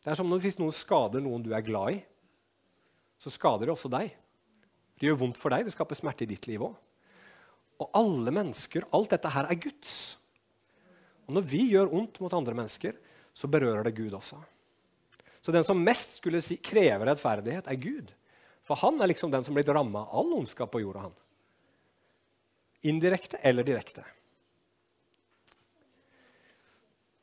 Det 0.03 0.11
er 0.11 0.17
som 0.19 0.27
når 0.27 0.43
Hvis 0.43 0.59
noen 0.59 0.75
skader 0.75 1.23
noen 1.23 1.45
du 1.45 1.53
er 1.55 1.63
glad 1.63 1.95
i, 1.95 2.01
så 3.17 3.31
skader 3.33 3.67
det 3.67 3.73
også 3.73 3.91
deg. 3.91 4.11
Det 4.97 5.07
gjør 5.07 5.21
vondt 5.21 5.39
for 5.39 5.53
deg, 5.53 5.65
det 5.65 5.73
skaper 5.73 5.97
smerte 5.97 6.25
i 6.25 6.29
ditt 6.29 6.49
liv 6.49 6.65
òg. 6.67 6.75
Og 7.77 7.93
alle 7.95 8.33
mennesker, 8.33 8.87
alt 8.97 9.13
dette 9.13 9.31
her 9.31 9.47
er 9.47 9.59
Guds. 9.61 10.17
Og 11.27 11.35
når 11.37 11.45
vi 11.45 11.63
gjør 11.71 11.93
ondt 11.95 12.19
mot 12.23 12.33
andre 12.33 12.55
mennesker, 12.57 12.97
så 13.37 13.49
berører 13.51 13.85
det 13.85 13.95
Gud 13.97 14.15
også. 14.17 14.39
Så 15.41 15.53
den 15.53 15.63
som 15.63 15.79
mest 15.79 16.17
skulle 16.17 16.41
si, 16.43 16.57
krever 16.59 17.05
rettferdighet, 17.07 17.69
er 17.69 17.79
Gud. 17.79 18.11
For 18.65 18.79
han 18.81 18.97
er 18.99 19.11
liksom 19.13 19.31
den 19.31 19.45
som 19.45 19.55
blitt 19.55 19.69
ramma 19.71 20.07
av 20.07 20.19
all 20.19 20.33
ondskap 20.39 20.73
på 20.73 20.81
jorda. 20.81 21.07
han. 21.07 21.15
Indirekte 22.89 23.39
eller 23.43 23.63
direkte. 23.63 24.03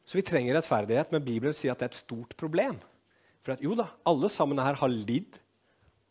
Så 0.04 0.18
vi 0.18 0.24
trenger 0.26 0.58
rettferdighet, 0.58 1.12
men 1.12 1.24
Bibelen 1.24 1.56
sier 1.56 1.72
at 1.72 1.80
det 1.80 1.88
er 1.88 1.94
et 1.94 2.02
stort 2.02 2.36
problem. 2.40 2.76
For 3.44 3.54
at 3.54 3.64
jo 3.64 3.76
da, 3.78 3.88
alle 4.08 4.28
sammen 4.32 4.60
her 4.60 4.76
har 4.80 4.92
lidd 4.92 5.40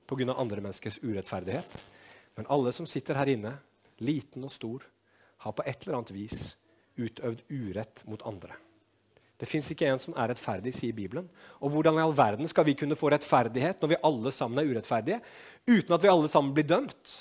pga. 0.09 0.33
andre 0.33 0.61
menneskers 0.61 0.99
urettferdighet. 1.03 1.77
Men 2.35 2.49
alle 2.49 2.73
som 2.73 2.85
sitter 2.89 3.15
her 3.15 3.29
inne, 3.29 3.55
liten 3.99 4.43
og 4.43 4.51
stor, 4.51 4.83
har 5.45 5.51
på 5.53 5.65
et 5.65 5.83
eller 5.83 5.97
annet 5.97 6.13
vis 6.13 6.55
utøvd 6.97 7.41
urett 7.49 8.03
mot 8.05 8.21
andre. 8.25 8.55
Det 9.37 9.49
fins 9.49 9.67
ikke 9.73 9.89
en 9.89 9.99
som 9.99 10.15
er 10.15 10.29
rettferdig, 10.31 10.71
sier 10.77 10.95
Bibelen. 10.95 11.25
Og 11.59 11.73
hvordan 11.73 11.97
i 11.97 12.03
all 12.05 12.13
verden 12.15 12.47
skal 12.47 12.65
vi 12.67 12.77
kunne 12.79 12.95
få 12.95 13.09
rettferdighet 13.11 13.81
når 13.81 13.91
vi 13.91 14.01
alle 14.07 14.31
sammen 14.31 14.61
er 14.61 14.69
urettferdige, 14.69 15.19
uten 15.67 15.95
at 15.95 16.03
vi 16.03 16.11
alle 16.11 16.29
sammen 16.31 16.53
blir 16.55 16.67
dømt? 16.69 17.15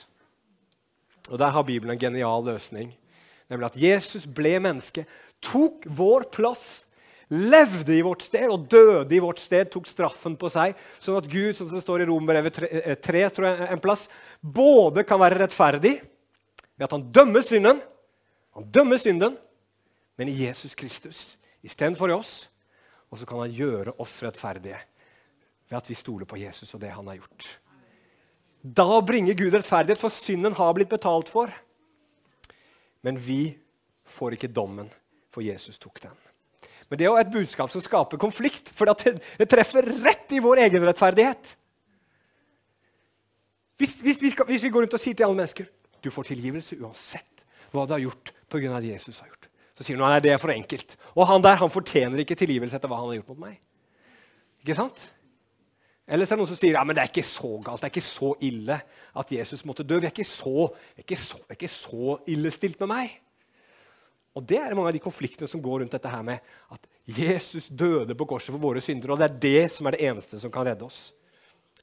Og 1.30 1.38
Der 1.38 1.50
har 1.50 1.64
Bibelen 1.64 1.94
en 1.94 1.98
genial 1.98 2.44
løsning, 2.44 2.92
nemlig 3.52 3.68
at 3.68 3.78
Jesus 3.80 4.24
ble 4.24 4.56
menneske, 4.64 5.04
tok 5.44 5.84
vår 5.92 6.26
plass, 6.32 6.86
levde 7.32 7.94
i 7.96 8.02
vårt 8.04 8.24
sted 8.26 8.50
og 8.52 8.66
døde 8.72 9.14
i 9.16 9.20
vårt 9.22 9.40
sted, 9.40 9.70
tok 9.72 9.86
straffen 9.88 10.34
på 10.40 10.50
seg, 10.52 10.76
sånn 11.00 11.20
at 11.20 11.28
Gud, 11.32 11.54
som 11.56 11.70
det 11.70 11.84
står 11.84 12.04
i 12.04 12.08
Romerbrevet 12.10 12.58
3, 12.58 12.96
3 13.00 13.22
tror 13.36 13.48
jeg, 13.48 13.68
en 13.72 13.84
plass, 13.84 14.08
både 14.40 15.04
kan 15.08 15.20
være 15.22 15.40
rettferdig 15.44 15.94
ved 16.02 16.86
at 16.88 16.96
han 16.96 17.06
dømmer 17.14 17.44
synden, 17.44 17.80
han 18.52 18.68
dømmer 18.72 19.00
synden, 19.00 19.38
men 20.20 20.28
i 20.28 20.42
Jesus 20.44 20.76
Kristus 20.76 21.22
istedenfor 21.64 22.12
i 22.12 22.16
oss. 22.16 22.34
Og 23.12 23.20
så 23.20 23.28
kan 23.28 23.42
han 23.44 23.52
gjøre 23.52 23.94
oss 24.00 24.14
rettferdige 24.24 24.78
ved 25.68 25.78
at 25.78 25.88
vi 25.88 25.96
stoler 25.96 26.28
på 26.28 26.40
Jesus 26.40 26.72
og 26.76 26.82
det 26.82 26.92
han 26.92 27.08
har 27.08 27.20
gjort. 27.20 27.48
Da 28.62 29.00
bringer 29.02 29.34
Gud 29.34 29.54
rettferdighet, 29.56 29.98
for 29.98 30.12
synden 30.14 30.54
har 30.54 30.74
blitt 30.76 30.92
betalt 30.92 31.32
for. 31.32 31.50
Men 33.02 33.18
vi 33.18 33.54
får 34.08 34.36
ikke 34.36 34.50
dommen, 34.52 34.90
for 35.32 35.44
Jesus 35.44 35.78
tok 35.82 36.00
den. 36.02 36.14
Men 36.90 37.00
det 37.00 37.06
er 37.06 37.10
jo 37.10 37.20
et 37.22 37.32
budskap 37.32 37.70
som 37.72 37.82
skaper 37.82 38.20
konflikt, 38.20 38.68
for 38.76 38.90
det, 38.90 39.48
treffer 39.48 39.86
rett 40.04 40.34
i 40.36 40.42
vår 40.44 40.66
egen 40.66 40.84
rettferdighet. 40.84 41.54
Hvis, 43.80 43.94
hvis, 44.04 44.20
vi 44.20 44.30
hvis, 44.30 44.66
vi 44.66 44.70
går 44.70 44.84
rundt 44.84 44.96
og 44.98 45.00
sier 45.00 45.16
til 45.16 45.26
alle 45.26 45.38
mennesker 45.40 45.70
du 46.02 46.10
får 46.12 46.28
tilgivelse 46.28 46.76
uansett 46.82 47.42
hva 47.72 47.86
du 47.86 47.94
har 47.94 48.02
gjort 48.02 48.32
pga. 48.52 48.78
det 48.82 48.92
Jesus 48.92 49.22
har 49.22 49.30
gjort, 49.30 49.48
så 49.78 49.86
sier 49.86 49.96
du 49.96 50.04
at 50.04 50.22
det 50.22 50.34
er 50.34 50.40
for 50.42 50.52
enkelt. 50.52 50.96
Og 51.16 51.26
han 51.30 51.42
der 51.42 51.56
han 51.62 51.72
fortjener 51.72 52.20
ikke 52.22 52.36
tilgivelse 52.38 52.76
etter 52.76 52.90
hva 52.90 53.00
han 53.00 53.08
har 53.08 53.20
gjort 53.20 53.32
mot 53.32 53.42
meg. 53.46 53.56
Ikke 54.62 54.76
sant? 54.78 55.06
Eller 56.06 56.26
så 56.26 56.34
er 56.34 56.38
det 56.38 56.42
noen 56.42 56.50
som 56.50 56.58
sier 56.58 56.76
ja, 56.76 56.82
men 56.84 56.96
det 56.98 57.04
er 57.04 57.10
ikke 57.12 57.24
så 57.26 57.50
galt, 57.62 57.82
det 57.82 57.88
er 57.88 57.92
ikke 57.94 58.04
så 58.04 58.32
ille 58.42 58.78
at 59.22 59.34
Jesus 59.36 59.62
måtte 59.68 59.86
dø. 59.86 60.00
Vi 60.02 60.08
er 60.08 60.14
ikke 60.14 60.26
så, 60.26 60.66
er 60.96 61.04
ikke 61.04 61.18
så, 61.20 61.38
er 61.46 61.58
ikke 61.58 61.70
så 61.70 62.16
illestilt 62.32 62.80
med 62.82 62.90
meg. 62.90 63.18
Og 64.32 64.44
Det 64.48 64.58
er 64.58 64.74
mange 64.74 64.90
av 64.90 64.96
de 64.96 65.02
konfliktene 65.04 65.48
som 65.48 65.60
går 65.62 65.82
rundt 65.82 65.92
dette 65.92 66.10
her 66.10 66.24
med 66.24 66.40
at 66.72 66.88
Jesus 67.04 67.68
døde 67.68 68.16
på 68.16 68.26
korset 68.28 68.54
for 68.54 68.62
våre 68.62 68.80
syndere, 68.80 69.12
og 69.12 69.20
det 69.20 69.28
er 69.28 69.38
det 69.44 69.72
som 69.74 69.86
er 69.86 69.96
det 69.96 70.06
eneste 70.08 70.40
som 70.40 70.52
kan 70.52 70.64
redde 70.66 70.86
oss. 70.86 71.10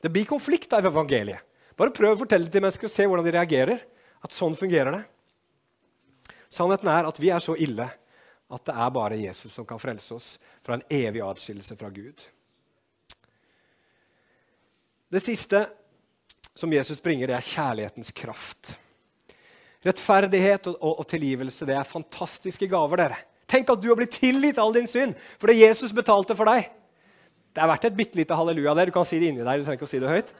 Det 0.01 0.11
blir 0.11 0.27
konflikt 0.27 0.73
av 0.73 0.87
evangeliet. 0.87 1.45
Bare 1.79 1.93
prøv 1.95 2.15
å 2.15 2.19
fortelle 2.23 2.47
det 2.47 2.51
til 2.55 2.63
mennesker 2.63 2.89
og 2.89 2.91
se 2.91 3.05
hvordan 3.07 3.27
de 3.27 3.35
reagerer. 3.35 3.83
At 4.19 4.35
sånn 4.35 4.57
fungerer 4.59 4.97
det. 4.97 5.03
Sannheten 6.51 6.89
er 6.91 7.07
at 7.07 7.21
vi 7.21 7.29
er 7.31 7.43
så 7.43 7.55
ille 7.55 7.85
at 8.49 8.65
det 8.65 8.73
er 8.73 8.91
bare 8.91 9.19
Jesus 9.21 9.53
som 9.53 9.67
kan 9.69 9.79
frelse 9.79 10.15
oss 10.15 10.27
fra 10.65 10.75
en 10.75 10.83
evig 10.89 11.21
adskillelse 11.23 11.77
fra 11.79 11.91
Gud. 11.93 12.25
Det 15.09 15.21
siste 15.23 15.63
som 16.53 16.73
Jesus 16.73 16.99
bringer, 17.01 17.29
det 17.29 17.37
er 17.37 17.45
kjærlighetens 17.45 18.11
kraft. 18.13 18.75
Rettferdighet 19.85 20.67
og, 20.69 20.75
og, 20.77 20.99
og 21.01 21.07
tilgivelse 21.09 21.65
det 21.65 21.77
er 21.77 21.87
fantastiske 21.87 22.67
gaver. 22.69 22.99
dere. 22.99 23.21
Tenk 23.49 23.71
at 23.71 23.81
du 23.81 23.87
har 23.89 23.97
blitt 23.97 24.19
tilgitt 24.19 24.59
all 24.61 24.75
din 24.75 24.89
synd 24.89 25.15
fordi 25.41 25.61
Jesus 25.63 25.95
betalte 25.95 26.35
for 26.37 26.49
deg. 26.51 26.67
Det 27.55 27.63
er 27.63 27.71
verdt 27.71 27.87
et 27.89 27.97
bitte 27.97 28.19
lite 28.19 28.37
halleluja 28.37 28.75
der. 28.77 28.91
Du 28.91 28.95
kan 28.95 29.07
si 29.07 29.17
det 29.21 29.31
inni 29.31 29.41
deg. 29.41 29.59
du 29.59 29.65
trenger 29.65 29.79
ikke 29.79 29.87
å 29.87 29.93
si 29.93 30.01
det 30.03 30.11
høyt. 30.11 30.33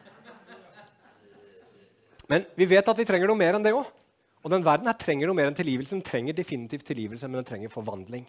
Men 2.29 2.45
vi 2.60 2.67
vet 2.69 2.91
at 2.91 2.99
vi 2.99 3.08
trenger 3.10 3.32
noe 3.32 3.39
mer 3.39 3.58
enn 3.58 3.65
det 3.65 3.73
òg. 3.73 3.88
Og 4.45 4.53
den 4.53 4.63
verden 4.63 4.88
her 4.88 4.99
trenger 4.99 5.27
noe 5.27 5.36
mer 5.36 5.49
enn 5.49 5.58
tilgivelse. 5.58 5.97
Den 5.97 6.05
trenger 6.05 6.38
definitivt 6.38 6.86
tilgivelse, 6.88 7.27
men 7.27 7.41
den 7.41 7.47
trenger 7.47 7.73
forvandling. 7.73 8.27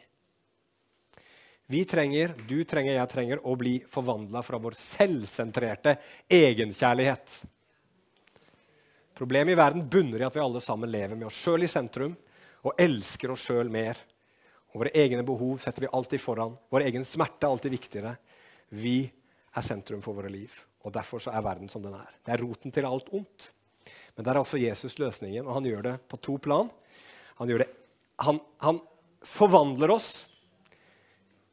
Vi 1.70 1.84
trenger, 1.84 2.32
du 2.48 2.64
trenger, 2.66 2.96
jeg 2.96 3.08
trenger 3.12 3.40
å 3.46 3.52
bli 3.54 3.76
forvandla 3.86 4.40
fra 4.42 4.58
vår 4.58 4.74
selvsentrerte 4.74 5.92
egenkjærlighet. 6.26 7.34
Problemet 9.14 9.54
i 9.54 9.58
verden 9.60 9.84
bunner 9.86 10.18
i 10.18 10.26
at 10.26 10.34
vi 10.34 10.42
alle 10.42 10.58
sammen 10.64 10.90
lever 10.90 11.14
med 11.14 11.28
oss 11.28 11.36
sjøl 11.38 11.62
i 11.62 11.68
sentrum 11.70 12.16
og 12.66 12.74
elsker 12.74 13.30
oss 13.30 13.44
sjøl 13.46 13.70
mer. 13.70 14.00
Og 14.72 14.80
våre 14.82 14.90
egne 14.98 15.22
behov 15.28 15.60
setter 15.62 15.84
vi 15.84 15.92
alltid 15.94 16.18
foran. 16.24 16.56
Vår 16.74 16.88
egen 16.88 17.06
smerte 17.06 17.46
er 17.46 17.54
alltid 17.54 17.76
viktigere. 17.76 18.16
Vi 18.74 18.96
er 19.06 19.66
sentrum 19.68 20.02
for 20.02 20.18
våre 20.18 20.32
liv. 20.34 20.50
Og 20.82 20.90
Derfor 20.96 21.22
er 21.30 21.44
verden 21.46 21.70
som 21.70 21.84
den 21.86 21.94
er. 21.94 22.08
Det 22.26 22.34
er 22.34 22.42
roten 22.42 22.74
til 22.74 22.88
alt 22.88 23.12
ondt. 23.14 23.52
Men 24.16 24.26
der 24.26 24.32
er 24.32 24.42
altså 24.42 24.58
Jesus 24.58 24.98
løsningen, 24.98 25.46
og 25.46 25.60
han 25.60 25.70
gjør 25.70 25.86
det 25.86 25.94
på 26.10 26.18
to 26.18 26.34
plan. 26.42 26.66
Han, 27.38 27.54
det, 27.54 27.70
han, 28.26 28.42
han 28.58 28.82
forvandler 29.22 29.94
oss 29.94 30.10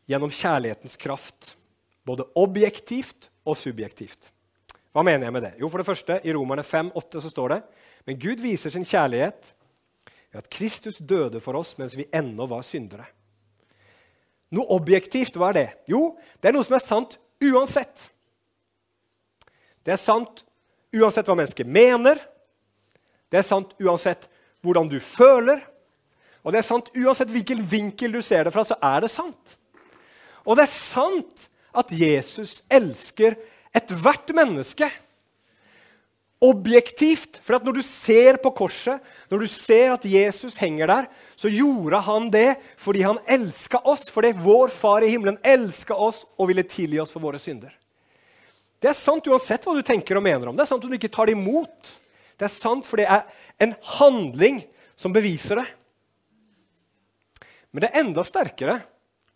gjennom 0.08 0.32
kjærlighetens 0.32 0.98
kraft, 1.00 1.56
både 2.08 2.26
objektivt 2.40 3.30
og 3.48 3.58
subjektivt. 3.60 4.32
Hva 4.96 5.04
mener 5.06 5.28
jeg 5.28 5.36
med 5.36 5.44
det? 5.44 5.54
Jo, 5.62 5.70
for 5.70 5.82
det 5.82 5.88
første, 5.90 6.20
I 6.24 6.34
Romerne 6.34 6.64
5, 6.66 6.94
8 6.98 7.22
så 7.22 7.32
står 7.32 7.54
det 7.54 7.62
men 8.08 8.20
Gud 8.20 8.40
viser 8.40 8.72
sin 8.72 8.88
kjærlighet 8.88 9.50
ved 10.32 10.40
at 10.40 10.50
Kristus 10.50 11.02
døde 11.04 11.42
for 11.44 11.60
oss 11.60 11.76
mens 11.80 11.96
vi 11.98 12.08
ennå 12.16 12.48
var 12.48 12.64
syndere. 12.64 13.04
Noe 14.56 14.64
objektivt, 14.78 15.36
hva 15.36 15.50
er 15.52 15.58
det? 15.58 15.68
Jo, 15.92 16.16
det 16.40 16.48
er 16.48 16.56
noe 16.56 16.64
som 16.64 16.78
er 16.78 16.86
sant 16.86 17.18
uansett. 17.44 18.06
Det 19.84 19.92
er 19.92 20.00
sant 20.00 20.46
uansett 20.96 21.28
hva 21.28 21.36
mennesket 21.36 21.68
mener, 21.68 22.22
det 23.28 23.42
er 23.42 23.48
sant 23.48 23.74
uansett 23.84 24.30
hvordan 24.64 24.88
du 24.88 25.02
føler. 25.04 25.60
Og 26.48 26.54
det 26.56 26.62
er 26.62 26.68
sant 26.70 26.88
uansett 26.96 27.32
hvilken 27.34 27.60
vinkel 27.68 28.16
du 28.16 28.22
ser 28.24 28.48
det 28.48 28.54
fra, 28.56 28.64
så 28.64 28.80
er 28.80 29.04
det 29.04 29.12
sant. 29.12 29.58
Og 30.48 30.56
det 30.56 30.64
er 30.64 30.72
sant 30.72 31.50
at 31.78 31.92
Jesus 31.92 32.62
elsker 32.72 33.36
ethvert 33.76 34.32
menneske. 34.36 34.88
Objektivt. 36.38 37.42
For 37.44 37.58
når 37.60 37.80
du 37.80 37.84
ser 37.86 38.40
på 38.42 38.54
korset, 38.56 39.02
når 39.32 39.44
du 39.44 39.48
ser 39.52 39.92
at 39.96 40.06
Jesus 40.08 40.56
henger 40.62 40.90
der, 40.90 41.10
så 41.36 41.52
gjorde 41.52 42.00
han 42.08 42.30
det 42.34 42.60
fordi 42.80 43.04
han 43.04 43.20
elska 43.28 43.82
oss. 43.84 44.08
Fordi 44.14 44.32
vår 44.38 44.72
Far 44.74 45.06
i 45.06 45.12
himmelen 45.12 45.40
elska 45.44 45.98
oss 45.98 46.24
og 46.38 46.52
ville 46.52 46.66
tilgi 46.66 47.02
oss 47.04 47.14
for 47.14 47.26
våre 47.26 47.42
synder. 47.42 47.74
Det 48.78 48.92
er 48.92 48.98
sant 48.98 49.26
uansett 49.28 49.66
hva 49.66 49.74
du 49.74 49.84
tenker 49.86 50.20
og 50.20 50.24
mener 50.24 50.48
om. 50.48 50.56
Det 50.56 50.64
er 50.64 50.70
sant 50.70 50.84
om 50.86 50.92
du 50.92 50.98
ikke 51.00 51.12
tar 51.12 51.28
det 51.28 51.36
imot. 51.36 51.96
Det 52.38 52.46
er 52.46 52.54
sant, 52.54 52.86
for 52.86 53.02
det 53.02 53.08
er 53.10 53.26
en 53.66 53.74
handling 53.98 54.62
som 54.98 55.14
beviser 55.14 55.58
det. 55.58 55.66
Men 57.74 57.84
det 57.84 57.90
er 57.90 58.04
enda 58.04 58.24
sterkere 58.26 58.78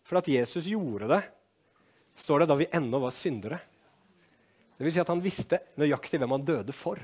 for 0.02 0.20
at 0.20 0.28
Jesus 0.28 0.66
gjorde 0.70 1.08
det, 1.10 1.22
står 2.18 2.42
det 2.42 2.50
da 2.50 2.58
vi 2.58 2.70
ennå 2.74 3.00
var 3.02 3.14
syndere. 3.16 3.58
Det 4.76 4.84
vil 4.86 4.94
si 4.94 5.02
at 5.02 5.10
han 5.12 5.22
visste 5.22 5.60
nøyaktig 5.78 6.20
hvem 6.20 6.34
han 6.36 6.46
døde 6.46 6.74
for. 6.74 7.00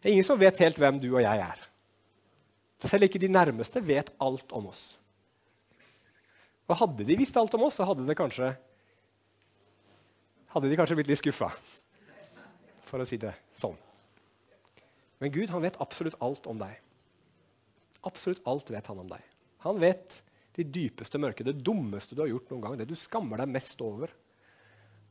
Det 0.00 0.08
er 0.08 0.14
ingen 0.14 0.26
som 0.26 0.40
vet 0.40 0.60
helt 0.60 0.78
hvem 0.80 0.98
du 1.00 1.10
og 1.14 1.22
jeg 1.24 1.40
er. 1.44 1.64
Selv 2.84 3.06
ikke 3.06 3.20
de 3.22 3.30
nærmeste 3.32 3.80
vet 3.84 4.10
alt 4.20 4.52
om 4.52 4.68
oss. 4.68 4.94
Og 6.68 6.78
hadde 6.80 7.04
de 7.04 7.16
visst 7.16 7.36
alt 7.36 7.54
om 7.56 7.66
oss, 7.66 7.78
så 7.78 7.86
hadde, 7.88 8.16
kanskje, 8.16 8.50
hadde 10.52 10.70
de 10.70 10.78
kanskje 10.80 10.96
blitt 10.98 11.10
litt 11.12 11.20
skuffa. 11.20 11.50
For 12.88 13.00
å 13.00 13.08
si 13.08 13.18
det 13.20 13.32
sånn. 13.60 13.76
Men 15.20 15.32
Gud 15.32 15.52
han 15.52 15.64
vet 15.64 15.80
absolutt 15.80 16.16
alt 16.24 16.48
om 16.50 16.60
deg. 16.60 16.76
Absolutt 18.04 18.44
alt 18.48 18.68
vet 18.72 18.88
han 18.90 19.00
om 19.00 19.08
deg. 19.08 19.24
Han 19.64 19.80
vet 19.80 20.18
de 20.54 20.64
dypeste 20.64 21.18
mørke, 21.18 21.46
det 21.46 21.58
dummeste 21.64 22.14
du 22.14 22.22
har 22.22 22.30
gjort 22.30 22.50
noen 22.52 22.62
gang, 22.62 22.76
det 22.78 22.88
du 22.90 22.96
skammer 22.98 23.42
deg 23.42 23.50
mest 23.50 23.80
over. 23.82 24.12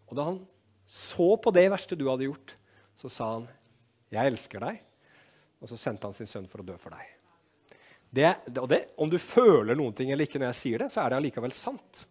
Og 0.08 0.16
da 0.18 0.28
han 0.30 0.40
så 0.88 1.34
på 1.42 1.52
det 1.56 1.66
verste 1.74 1.98
du 2.00 2.08
hadde 2.10 2.28
gjort, 2.28 2.56
så 3.00 3.10
sa 3.10 3.34
han, 3.34 3.48
'Jeg 4.12 4.28
elsker 4.32 4.60
deg.' 4.60 4.82
Og 5.62 5.70
så 5.70 5.78
sendte 5.78 6.08
han 6.08 6.14
sin 6.14 6.28
sønn 6.28 6.48
for 6.48 6.60
å 6.60 6.66
dø 6.66 6.76
for 6.78 6.92
deg. 6.92 7.08
Det, 8.14 8.60
og 8.60 8.68
det, 8.70 8.92
om 8.98 9.10
du 9.10 9.18
føler 9.18 9.76
noen 9.76 9.94
ting 9.94 10.12
eller 10.12 10.28
ikke 10.28 10.38
når 10.38 10.52
jeg 10.52 10.60
sier 10.60 10.84
det, 10.84 10.92
så 10.92 11.02
er 11.02 11.10
det 11.10 11.18
allikevel 11.18 11.52
sant. 11.52 12.06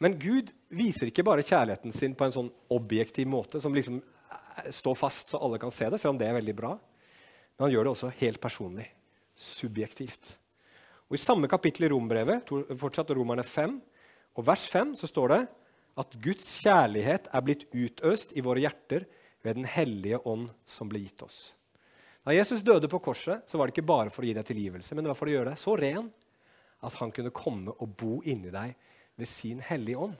Men 0.00 0.18
Gud 0.18 0.52
viser 0.68 1.06
ikke 1.06 1.24
bare 1.24 1.44
kjærligheten 1.44 1.92
sin 1.92 2.16
på 2.16 2.24
en 2.24 2.32
sånn 2.32 2.50
objektiv 2.68 3.28
måte 3.28 3.60
som 3.60 3.74
liksom 3.76 4.02
står 4.70 4.94
fast 4.98 5.32
så 5.32 5.40
alle 5.40 5.58
kan 5.60 5.72
se 5.72 5.88
det, 5.88 6.00
selv 6.00 6.14
om 6.14 6.20
det 6.20 6.28
er 6.28 6.36
veldig 6.36 6.56
bra. 6.56 6.74
Men 7.56 7.66
han 7.66 7.72
gjør 7.72 7.86
det 7.86 7.94
også 7.94 8.12
helt 8.20 8.40
personlig. 8.40 8.86
Subjektivt. 9.36 10.36
Og 11.10 11.16
I 11.18 11.20
samme 11.20 11.48
kapittel 11.50 11.88
i 11.88 11.90
Rombrevet, 11.90 12.46
fortsatt 12.78 13.10
Romerne 13.18 13.42
5, 13.42 13.72
og 14.38 14.44
vers 14.46 14.68
5, 14.70 14.92
så 15.00 15.08
står 15.10 15.32
det 15.32 15.40
at 15.98 16.12
Guds 16.22 16.52
kjærlighet 16.62 17.26
er 17.34 17.42
blitt 17.42 17.64
utøst 17.74 18.30
i 18.38 18.44
våre 18.46 18.62
hjerter 18.62 19.08
ved 19.42 19.58
Den 19.58 19.66
hellige 19.66 20.20
ånd 20.22 20.52
som 20.62 20.88
ble 20.88 21.02
gitt 21.02 21.24
oss. 21.26 21.40
Da 22.22 22.36
Jesus 22.36 22.62
døde 22.62 22.86
på 22.92 23.00
korset, 23.02 23.42
så 23.50 23.58
var 23.58 23.66
det 23.66 23.74
ikke 23.74 23.90
bare 23.90 24.12
for 24.14 24.22
å 24.22 24.28
gi 24.28 24.36
deg 24.36 24.46
tilgivelse, 24.46 24.94
men 24.94 25.02
det 25.02 25.10
var 25.10 25.18
for 25.18 25.30
å 25.30 25.34
gjøre 25.34 25.50
deg 25.50 25.58
så 25.58 25.74
ren 25.80 26.10
at 26.86 27.00
han 27.00 27.10
kunne 27.16 27.34
komme 27.34 27.74
og 27.74 27.96
bo 27.98 28.20
inni 28.22 28.52
deg 28.54 28.76
ved 29.18 29.28
sin 29.28 29.58
hellige 29.66 30.06
ånd. 30.06 30.14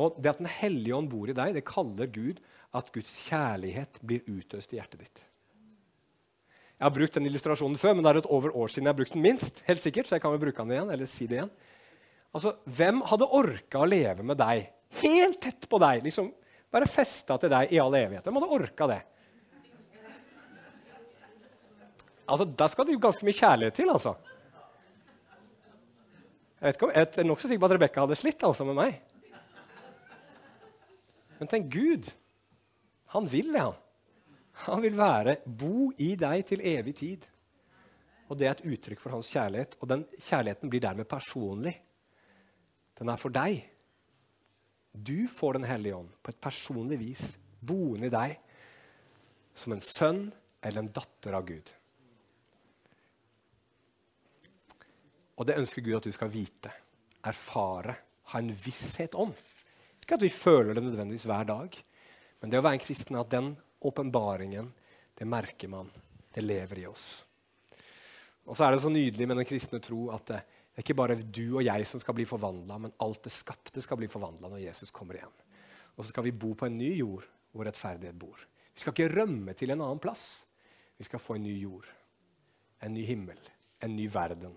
Og 0.00 0.16
Det 0.16 0.32
at 0.32 0.40
Den 0.40 0.50
hellige 0.50 0.96
ånd 0.96 1.12
bor 1.12 1.28
i 1.28 1.36
deg, 1.36 1.54
det 1.54 1.68
kaller 1.68 2.06
Gud 2.06 2.40
at 2.72 2.90
Guds 2.90 3.12
kjærlighet 3.28 4.00
blir 4.02 4.24
utøst 4.26 4.72
i 4.72 4.80
hjertet 4.80 5.04
ditt. 5.04 5.24
Jeg 6.74 6.88
har 6.88 6.94
brukt 6.96 7.14
den 7.14 7.28
illustrasjonen 7.28 7.78
før, 7.78 7.94
men 7.94 8.04
det 8.04 8.10
er 8.10 8.18
et 8.18 8.32
over 8.34 8.54
år 8.58 8.72
siden 8.72 8.88
jeg 8.88 8.92
har 8.94 8.98
brukt 8.98 9.14
den 9.14 9.22
minst. 9.22 9.62
helt 9.68 9.82
sikkert, 9.82 10.08
så 10.08 10.16
jeg 10.16 10.24
kan 10.24 10.32
vel 10.34 10.42
bruke 10.42 10.64
den 10.64 10.74
igjen, 10.74 10.90
eller 10.90 11.06
si 11.10 11.28
det 11.30 11.38
igjen. 11.38 11.52
Altså, 12.34 12.56
Hvem 12.66 13.02
hadde 13.06 13.30
orka 13.38 13.82
å 13.84 13.86
leve 13.88 14.26
med 14.26 14.40
deg, 14.40 14.66
helt 15.00 15.40
tett 15.40 15.68
på 15.70 15.78
deg, 15.78 16.02
liksom, 16.02 16.32
bare 16.74 16.90
festa 16.90 17.38
til 17.38 17.52
deg 17.52 17.70
i 17.70 17.78
all 17.78 17.94
evighet? 17.94 18.26
Hvem 18.26 18.40
hadde 18.40 18.56
orka 18.58 18.88
det? 18.90 19.00
Altså, 22.26 22.44
Da 22.44 22.68
skal 22.72 22.88
det 22.88 22.96
jo 22.96 23.04
ganske 23.04 23.26
mye 23.26 23.38
kjærlighet 23.38 23.78
til, 23.78 23.92
altså. 23.94 24.16
Jeg, 26.58 26.66
vet 26.66 26.76
ikke 26.78 26.86
om, 26.88 26.92
jeg 26.96 27.08
er 27.20 27.26
nokså 27.28 27.48
sikker 27.48 27.60
på 27.60 27.68
at 27.68 27.76
Rebekka 27.76 28.04
hadde 28.06 28.18
slitt 28.18 28.44
altså, 28.48 28.64
med 28.66 28.78
meg. 28.78 29.00
Men 31.38 31.50
tenk 31.50 31.70
Gud. 31.70 32.08
Han 33.14 33.28
vil 33.30 33.52
det, 33.52 33.60
han. 33.60 33.80
Han 34.54 34.82
vil 34.82 34.96
være, 34.96 35.36
bo 35.44 35.90
i 35.98 36.14
deg 36.18 36.44
til 36.46 36.62
evig 36.62 36.94
tid. 36.96 37.26
Og 38.28 38.38
Det 38.38 38.46
er 38.46 38.54
et 38.54 38.66
uttrykk 38.66 39.00
for 39.00 39.10
hans 39.10 39.30
kjærlighet. 39.30 39.76
Og 39.80 39.88
den 39.88 40.04
kjærligheten 40.18 40.70
blir 40.70 40.80
dermed 40.80 41.08
personlig. 41.10 41.74
Den 42.98 43.08
er 43.08 43.20
for 43.20 43.34
deg. 43.34 43.64
Du 44.94 45.28
får 45.28 45.52
Den 45.52 45.64
hellige 45.64 45.96
ånd 45.96 46.10
på 46.22 46.30
et 46.30 46.40
personlig 46.40 46.98
vis 46.98 47.38
boende 47.60 48.06
i 48.06 48.14
deg 48.14 48.36
som 49.54 49.72
en 49.72 49.82
sønn 49.82 50.32
eller 50.62 50.82
en 50.82 50.92
datter 50.92 51.34
av 51.34 51.46
Gud. 51.46 51.72
Og 55.34 55.46
det 55.46 55.58
ønsker 55.58 55.82
Gud 55.82 55.98
at 55.98 56.06
du 56.06 56.14
skal 56.14 56.30
vite, 56.30 56.70
erfare, 57.24 57.96
ha 58.30 58.38
en 58.38 58.52
visshet 58.54 59.16
om. 59.18 59.32
Ikke 60.02 60.18
at 60.18 60.22
vi 60.22 60.30
føler 60.30 60.74
det 60.74 60.84
nødvendigvis 60.84 61.26
hver 61.26 61.46
dag, 61.48 61.78
men 62.40 62.52
det 62.52 62.60
å 62.60 62.64
være 62.64 62.78
en 62.78 62.84
kristen 62.84 63.16
er 63.16 63.24
at 63.24 63.32
den 63.32 63.54
åpenbaringen, 63.86 64.72
det 65.14 65.28
merker 65.28 65.70
man. 65.70 65.90
Det 66.34 66.42
lever 66.42 66.82
i 66.82 66.86
oss. 66.90 67.24
Og 68.44 68.56
så 68.56 68.66
er 68.66 68.74
det 68.74 68.82
så 68.82 68.90
nydelig 68.92 69.28
med 69.28 69.38
den 69.38 69.48
kristne 69.48 69.80
tro 69.82 70.08
at 70.12 70.26
det, 70.28 70.40
er 70.74 70.82
ikke 70.82 70.96
bare 70.98 71.14
du 71.22 71.54
og 71.54 71.62
jeg 71.62 71.86
som 71.86 72.00
skal 72.02 72.16
bli 72.18 72.24
forvandla, 72.26 72.80
men 72.82 72.94
alt 73.04 73.22
det 73.22 73.30
skapte 73.30 73.82
skal 73.82 74.00
bli 74.00 74.08
forvandla 74.10 74.50
når 74.50 74.64
Jesus 74.64 74.90
kommer 74.90 75.20
igjen. 75.20 75.36
Og 75.94 76.02
så 76.02 76.10
skal 76.10 76.26
vi 76.26 76.34
bo 76.34 76.50
på 76.58 76.66
en 76.66 76.74
ny 76.80 76.90
jord 76.98 77.28
hvor 77.54 77.68
rettferdighet 77.68 78.18
bor. 78.18 78.40
Vi 78.74 78.82
skal 78.82 78.90
ikke 78.90 79.12
rømme 79.12 79.54
til 79.54 79.70
en 79.70 79.84
annen 79.84 80.02
plass. 80.02 80.42
Vi 80.98 81.06
skal 81.06 81.22
få 81.22 81.36
en 81.38 81.46
ny 81.46 81.54
jord, 81.60 81.86
en 82.82 82.94
ny 82.94 83.04
himmel, 83.06 83.38
en 83.86 83.94
ny 83.94 84.08
verden. 84.10 84.56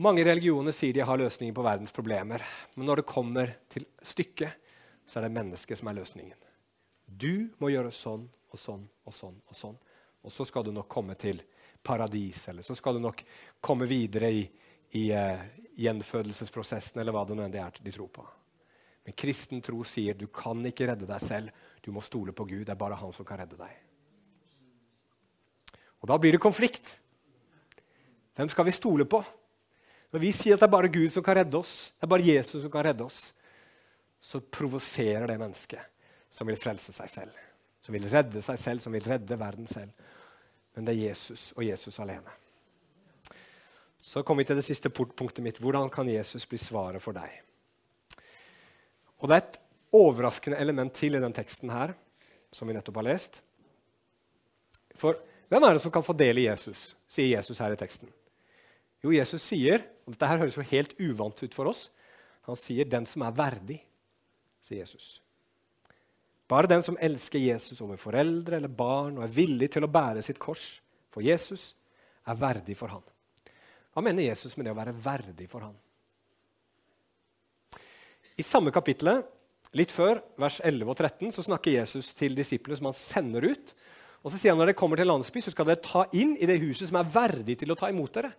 Mange 0.00 0.24
religioner 0.24 0.72
sier 0.72 0.94
de 0.94 1.04
har 1.04 1.20
løsninger 1.20 1.54
på 1.56 1.64
verdens 1.66 1.92
problemer. 1.92 2.44
Men 2.76 2.88
når 2.88 3.02
det 3.02 3.10
kommer 3.10 3.52
til 3.72 3.84
stykket, 4.00 4.56
så 5.08 5.18
er 5.18 5.26
det 5.26 5.34
mennesket 5.34 5.80
som 5.80 5.88
er 5.88 5.96
løsningen. 5.96 6.36
Du 7.08 7.48
må 7.58 7.70
gjøre 7.72 7.92
sånn 7.94 8.26
og 8.52 8.60
sånn 8.60 8.84
og 9.08 9.14
sånn 9.16 9.38
og 9.48 9.56
sånn. 9.56 9.78
Og 10.24 10.34
så 10.34 10.44
skal 10.44 10.66
du 10.66 10.72
nok 10.74 10.88
komme 10.92 11.16
til 11.16 11.40
paradis, 11.82 12.42
eller 12.50 12.66
så 12.66 12.76
skal 12.76 12.98
du 12.98 13.00
nok 13.00 13.22
komme 13.64 13.88
videre 13.88 14.28
i, 14.34 14.42
i 14.98 15.04
uh, 15.14 15.40
gjenfødelsesprosessen, 15.78 17.00
eller 17.00 17.14
hva 17.14 17.24
det 17.24 17.38
nå 17.38 17.46
er 17.48 17.80
de 17.80 17.94
tror 17.94 18.10
på. 18.12 18.26
Men 19.06 19.16
kristen 19.16 19.62
tro 19.64 19.80
sier 19.88 20.18
du 20.18 20.26
kan 20.28 20.60
ikke 20.68 20.90
redde 20.90 21.08
deg 21.08 21.22
selv. 21.24 21.64
Du 21.80 21.88
må 21.96 22.02
stole 22.04 22.34
på 22.36 22.44
Gud. 22.44 22.66
Det 22.66 22.74
er 22.74 22.80
bare 22.80 22.98
han 23.00 23.14
som 23.16 23.24
kan 23.24 23.40
redde 23.40 23.56
deg. 23.56 23.72
Og 26.02 26.10
da 26.10 26.18
blir 26.20 26.36
det 26.36 26.42
konflikt. 26.42 26.90
Hvem 28.36 28.50
skal 28.52 28.68
vi 28.68 28.74
stole 28.76 29.06
på? 29.08 29.22
Når 30.12 30.22
vi 30.22 30.32
sier 30.36 30.58
at 30.58 30.60
det 30.60 30.68
er 30.68 30.76
bare 30.76 30.92
Gud 30.92 31.08
som 31.14 31.24
kan 31.24 31.38
redde 31.40 31.56
oss, 31.56 31.94
det 31.96 32.04
er 32.04 32.12
bare 32.12 32.26
Jesus 32.26 32.60
som 32.60 32.72
kan 32.72 32.84
redde 32.84 33.06
oss, 33.06 33.32
så 34.20 34.40
provoserer 34.40 35.26
det 35.26 35.38
mennesket 35.38 35.80
som 36.30 36.48
vil 36.48 36.58
frelse 36.60 36.92
seg 36.92 37.10
selv. 37.10 37.44
Som 37.80 37.94
vil 37.94 38.08
redde 38.10 38.42
seg 38.44 38.58
selv, 38.60 38.82
som 38.84 38.92
vil 38.92 39.06
redde 39.06 39.38
verden 39.40 39.68
selv. 39.70 39.94
Men 40.76 40.86
det 40.86 40.94
er 40.94 41.08
Jesus 41.08 41.52
og 41.56 41.64
Jesus 41.64 41.98
alene. 42.02 42.34
Så 44.02 44.22
kommer 44.22 44.42
vi 44.44 44.50
til 44.50 44.58
det 44.58 44.66
siste 44.66 44.90
punktet 44.90 45.42
mitt. 45.44 45.58
Hvordan 45.62 45.90
kan 45.90 46.08
Jesus 46.08 46.46
bli 46.46 46.58
svaret 46.60 47.02
for 47.02 47.16
deg? 47.16 47.32
Og 49.18 49.28
Det 49.28 49.34
er 49.34 49.42
et 49.42 49.58
overraskende 49.92 50.58
element 50.60 50.94
til 50.94 51.16
i 51.16 51.22
den 51.22 51.34
teksten 51.34 51.70
her, 51.70 51.94
som 52.52 52.68
vi 52.68 52.76
nettopp 52.76 53.00
har 53.00 53.08
lest. 53.08 53.40
For 54.94 55.18
hvem 55.48 55.64
er 55.64 55.74
det 55.74 55.82
som 55.82 55.92
kan 55.92 56.04
få 56.04 56.14
del 56.16 56.38
i 56.38 56.46
Jesus, 56.46 56.92
sier 57.08 57.38
Jesus 57.38 57.58
her 57.58 57.72
i 57.72 57.80
teksten. 57.80 58.10
Jo, 59.02 59.12
Jesus 59.14 59.42
sier 59.42 59.82
og 60.04 60.14
Dette 60.14 60.28
her 60.30 60.40
høres 60.40 60.56
jo 60.56 60.64
helt 60.70 60.94
uvant 61.00 61.42
ut 61.42 61.54
for 61.54 61.68
oss. 61.68 61.90
Han 62.48 62.56
sier 62.56 62.84
'den 62.84 63.06
som 63.06 63.22
er 63.22 63.32
verdig', 63.32 63.82
sier 64.68 64.84
Jesus. 64.84 65.18
Bare 66.48 66.68
den 66.70 66.84
som 66.84 66.96
elsker 67.00 67.40
Jesus 67.40 67.80
over 67.84 68.00
foreldre 68.00 68.56
eller 68.56 68.72
barn 68.72 69.18
og 69.18 69.26
er 69.26 69.34
villig 69.34 69.70
til 69.74 69.84
å 69.84 69.92
bære 69.92 70.22
sitt 70.24 70.40
kors 70.40 70.78
for 71.12 71.24
Jesus, 71.24 71.74
er 72.28 72.38
verdig 72.40 72.76
for 72.76 72.92
han. 72.92 73.04
Hva 73.92 74.04
mener 74.04 74.28
Jesus 74.28 74.56
med 74.56 74.68
det 74.68 74.72
å 74.72 74.78
være 74.78 74.96
verdig 74.96 75.48
for 75.50 75.66
han? 75.66 75.76
I 78.38 78.46
samme 78.46 78.72
kapittel, 78.72 79.24
litt 79.76 79.92
før, 79.92 80.22
vers 80.38 80.60
11 80.64 80.88
og 80.88 80.96
13, 80.96 81.32
så 81.34 81.44
snakker 81.44 81.74
Jesus 81.74 82.12
til 82.16 82.36
disiplene 82.38 82.78
som 82.78 82.88
han 82.90 82.96
sender 82.96 83.48
ut. 83.50 83.72
Og 84.22 84.30
så 84.30 84.38
sier 84.38 84.54
han 84.54 84.60
når 84.60 84.70
dere 84.70 84.78
kommer 84.78 85.00
til 85.00 85.10
landsby, 85.10 85.42
så 85.42 85.52
skal 85.52 85.68
dere 85.68 85.82
ta 85.84 86.04
inn 86.16 86.36
i 86.38 86.48
det 86.48 86.60
huset 86.62 86.88
som 86.88 87.00
er 87.00 87.10
verdig 87.12 87.58
til 87.60 87.74
å 87.74 87.78
ta 87.78 87.90
imot 87.90 88.14
dere. 88.14 88.32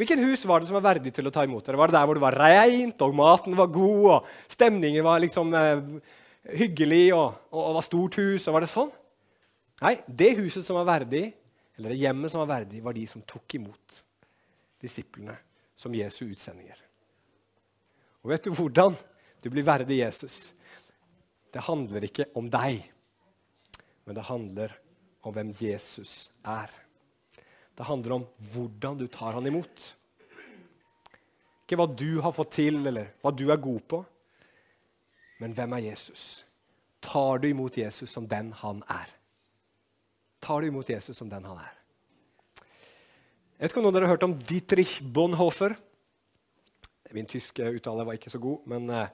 Hvilken 0.00 0.22
hus 0.24 0.46
var 0.48 0.62
det 0.62 0.70
som 0.70 0.78
var 0.78 0.86
verdig 0.94 1.10
til 1.12 1.28
å 1.28 1.32
ta 1.34 1.42
imot 1.44 1.66
dere? 1.66 1.76
Var 1.76 1.90
det 1.90 1.98
der 1.98 2.06
hvor 2.08 2.16
det 2.16 2.24
var 2.24 2.38
reint, 2.40 3.02
og 3.04 3.18
maten 3.18 3.56
var 3.58 3.68
god, 3.68 4.06
og 4.14 4.30
stemningen 4.48 5.04
var 5.04 5.20
liksom 5.20 5.52
eh, 5.58 5.82
hyggelig, 6.56 7.10
og, 7.12 7.36
og, 7.52 7.60
og 7.66 7.76
var 7.76 7.84
stort 7.84 8.16
hus? 8.16 8.46
og 8.48 8.56
var 8.56 8.64
det 8.64 8.70
sånn? 8.72 8.88
Nei, 9.84 9.98
det 10.08 10.30
huset 10.38 10.64
som 10.64 10.78
var 10.80 10.88
verdig, 10.88 11.26
eller 11.76 11.92
det 11.92 12.00
hjemmet 12.00 12.32
som 12.32 12.40
var 12.46 12.54
verdig, 12.54 12.80
var 12.84 12.96
de 12.96 13.04
som 13.12 13.26
tok 13.28 13.58
imot 13.60 14.00
disiplene 14.80 15.36
som 15.76 15.92
Jesu 15.96 16.22
utsendinger. 16.30 16.80
Og 18.24 18.32
vet 18.32 18.48
du 18.48 18.52
hvordan 18.56 18.96
du 19.40 19.48
blir 19.52 19.68
verdig 19.68 20.00
Jesus? 20.00 20.54
Det 21.52 21.68
handler 21.68 22.08
ikke 22.08 22.30
om 22.40 22.48
deg, 22.52 22.86
men 24.08 24.16
det 24.16 24.28
handler 24.32 24.80
om 25.28 25.36
hvem 25.36 25.52
Jesus 25.60 26.30
er. 26.40 26.72
Det 27.80 27.86
handler 27.88 28.12
om 28.18 28.24
hvordan 28.52 28.98
du 29.00 29.06
tar 29.08 29.32
han 29.32 29.46
imot. 29.48 29.84
Ikke 31.64 31.78
hva 31.80 31.86
du 31.88 32.18
har 32.20 32.34
fått 32.36 32.50
til, 32.58 32.82
eller 32.90 33.14
hva 33.22 33.30
du 33.32 33.46
er 33.48 33.62
god 33.62 33.78
på, 33.88 34.00
men 35.40 35.54
hvem 35.56 35.78
er 35.78 35.86
Jesus? 35.86 36.24
Tar 37.00 37.40
du 37.40 37.46
imot 37.48 37.78
Jesus 37.80 38.12
som 38.12 38.26
den 38.28 38.50
han 38.60 38.82
er? 38.92 39.14
Tar 40.44 40.60
du 40.60 40.68
imot 40.68 40.90
Jesus 40.92 41.16
som 41.16 41.30
den 41.32 41.46
han 41.48 41.62
er? 41.62 41.78
Jeg 42.60 43.62
vet 43.62 43.72
ikke 43.72 43.80
om 43.80 43.86
noen 43.88 43.94
av 43.94 43.96
dere 43.96 44.10
har 44.10 44.16
hørt 44.18 44.26
om 44.28 44.36
Dietrich 44.50 44.98
Bonhoeffer. 45.00 45.72
Min 47.16 47.30
tyske 47.32 47.64
uttale 47.78 48.04
var 48.04 48.18
ikke 48.20 48.34
så 48.34 48.42
god, 48.42 48.66
men 48.68 48.92
uh, 48.92 49.08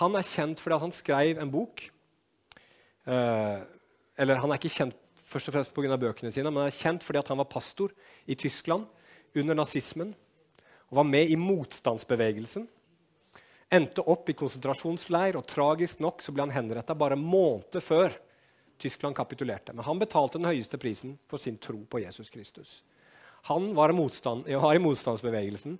han 0.00 0.16
er 0.16 0.32
kjent 0.32 0.64
fordi 0.64 0.80
han 0.80 0.96
skrev 0.96 1.42
en 1.44 1.52
bok. 1.52 1.84
Uh, 3.04 3.68
eller 4.16 4.40
han 4.40 4.48
er 4.48 4.62
ikke 4.62 4.78
kjent 4.80 4.96
først 5.28 5.50
og 5.50 5.56
fremst 5.58 5.74
pga. 5.76 5.96
bøkene 6.00 6.32
sine, 6.32 6.50
men 6.50 6.64
han 6.64 6.72
er 6.72 6.78
kjent 6.78 7.04
fordi 7.04 7.22
han 7.28 7.40
var 7.42 7.50
pastor 7.52 7.92
i 8.26 8.34
Tyskland 8.34 8.86
under 9.36 9.54
nazismen 9.54 10.14
og 10.88 11.00
var 11.02 11.08
med 11.08 11.28
i 11.28 11.36
motstandsbevegelsen. 11.36 12.66
Endte 13.68 14.04
opp 14.08 14.30
i 14.32 14.36
konsentrasjonsleir, 14.36 15.36
og 15.36 15.44
tragisk 15.46 16.00
nok 16.00 16.22
så 16.24 16.32
ble 16.32 16.46
han 16.46 16.54
henretta 16.54 16.96
bare 16.96 17.18
måneder 17.20 17.84
før 17.84 18.14
Tyskland 18.80 19.16
kapitulerte. 19.16 19.74
Men 19.74 19.84
han 19.84 20.00
betalte 20.00 20.38
den 20.38 20.48
høyeste 20.48 20.80
prisen 20.80 21.18
for 21.28 21.42
sin 21.42 21.58
tro 21.60 21.82
på 21.84 22.00
Jesus 22.00 22.30
Kristus. 22.32 22.78
Han 23.50 23.74
var, 23.76 23.92
motstand, 23.92 24.48
var 24.48 24.74
i 24.74 24.82
motstandsbevegelsen 24.82 25.76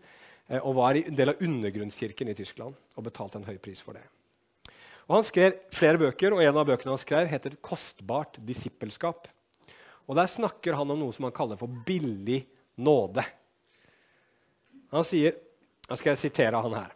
eh, 0.49 0.61
og 0.61 0.77
var 0.77 1.01
en 1.01 1.17
del 1.17 1.33
av 1.33 1.43
undergrunnskirken 1.45 2.29
i 2.29 2.37
Tyskland 2.37 2.77
og 2.77 3.09
betalte 3.09 3.41
en 3.41 3.49
høy 3.49 3.57
pris 3.63 3.81
for 3.85 3.97
det. 3.97 4.05
Og 5.09 5.17
Han 5.17 5.25
skrev 5.25 5.57
flere 5.73 5.99
bøker, 6.01 6.37
og 6.37 6.45
en 6.45 6.61
av 6.61 6.69
bøkene 6.69 6.93
han 6.93 7.01
skrev, 7.01 7.31
heter 7.33 7.57
'Kostbart 7.57 8.37
disippelskap'. 8.45 9.31
Og 10.09 10.17
Der 10.17 10.27
snakker 10.27 10.75
han 10.75 10.91
om 10.91 10.99
noe 10.99 11.13
som 11.13 11.29
han 11.29 11.37
kaller 11.37 11.59
for 11.61 11.69
billig 11.69 12.47
nåde. 12.81 13.25
Han 14.93 15.05
sier, 15.05 15.37
Da 15.89 15.97
skal 15.97 16.13
jeg 16.13 16.25
sitere 16.27 16.61
han 16.61 16.75
her. 16.77 16.93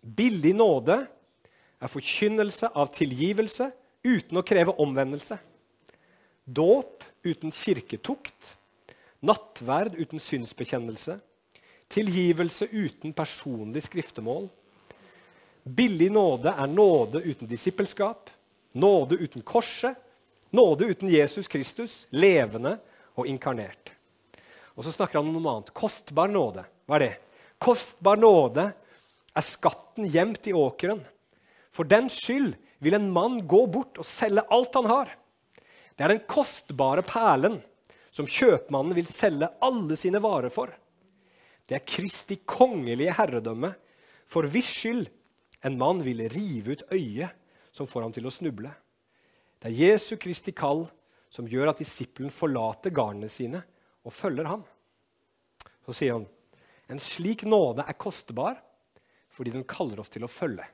Billig 0.00 0.54
nåde 0.56 0.98
er 1.80 1.90
forkynnelse 1.90 2.68
av 2.74 2.90
tilgivelse 2.92 3.70
uten 4.04 4.40
å 4.40 4.44
kreve 4.44 4.74
omvendelse. 4.80 5.38
Dåp 6.44 7.04
uten 7.24 7.52
kirketukt. 7.52 8.56
Nattverd 9.20 9.96
uten 9.98 10.20
synsbekjennelse. 10.20 11.18
Tilgivelse 11.88 12.68
uten 12.72 13.12
personlig 13.16 13.86
skriftemål. 13.88 14.48
Billig 15.64 16.10
nåde 16.12 16.52
er 16.52 16.70
nåde 16.72 17.24
uten 17.24 17.48
disippelskap. 17.48 18.30
Nåde 18.72 19.16
uten 19.16 19.42
korset. 19.42 19.96
Nåde 20.50 20.88
uten 20.88 21.10
Jesus 21.12 21.48
Kristus, 21.48 22.06
levende 22.10 22.78
og 23.18 23.26
inkarnert. 23.28 23.92
Og 24.78 24.86
så 24.86 24.92
snakker 24.94 25.18
han 25.18 25.28
om 25.28 25.36
noe 25.42 25.56
annet. 25.58 25.74
Kostbar 25.76 26.30
nåde. 26.30 26.64
Hva 26.86 26.98
er 26.98 27.04
det? 27.04 27.14
Kostbar 27.60 28.20
nåde 28.20 28.68
er 29.34 29.44
skatten 29.44 30.06
gjemt 30.08 30.46
i 30.48 30.54
åkeren. 30.56 31.00
For 31.74 31.88
den 31.88 32.08
skyld 32.12 32.54
vil 32.78 32.96
en 32.96 33.10
mann 33.12 33.40
gå 33.50 33.64
bort 33.70 33.98
og 33.98 34.06
selge 34.06 34.46
alt 34.54 34.78
han 34.78 34.88
har. 34.88 35.10
Det 35.98 36.06
er 36.06 36.14
den 36.14 36.26
kostbare 36.30 37.02
perlen 37.02 37.58
som 38.14 38.28
kjøpmannen 38.30 38.96
vil 38.96 39.10
selge 39.10 39.50
alle 39.62 39.98
sine 39.98 40.22
varer 40.22 40.52
for. 40.54 40.70
Det 41.68 41.76
er 41.76 41.84
Kristi 41.86 42.38
kongelige 42.48 43.12
herredømme, 43.18 43.74
for 44.30 44.46
hvis 44.48 44.70
skyld 44.80 45.08
en 45.66 45.76
mann 45.78 46.00
vil 46.06 46.22
rive 46.30 46.78
ut 46.78 46.86
øyet 46.94 47.34
som 47.74 47.88
får 47.90 48.06
ham 48.06 48.14
til 48.14 48.28
å 48.30 48.32
snuble. 48.32 48.70
Det 49.58 49.70
er 49.70 49.80
Jesu 49.90 50.16
Kristi 50.20 50.54
kall 50.56 50.84
som 51.32 51.48
gjør 51.50 51.72
at 51.72 51.82
disippelen 51.82 52.32
forlater 52.32 52.94
garnene 52.94 53.30
sine 53.32 53.60
og 54.06 54.14
følger 54.14 54.48
ham. 54.48 54.64
Så 55.86 55.96
sier 55.96 56.18
han 56.18 56.26
en 56.88 57.00
slik 57.02 57.44
nåde 57.44 57.84
er 57.84 57.98
kostbar 58.00 58.60
fordi 59.34 59.52
den 59.54 59.66
kaller 59.68 60.00
oss 60.00 60.10
til 60.12 60.24
å 60.24 60.30
følge. 60.30 60.64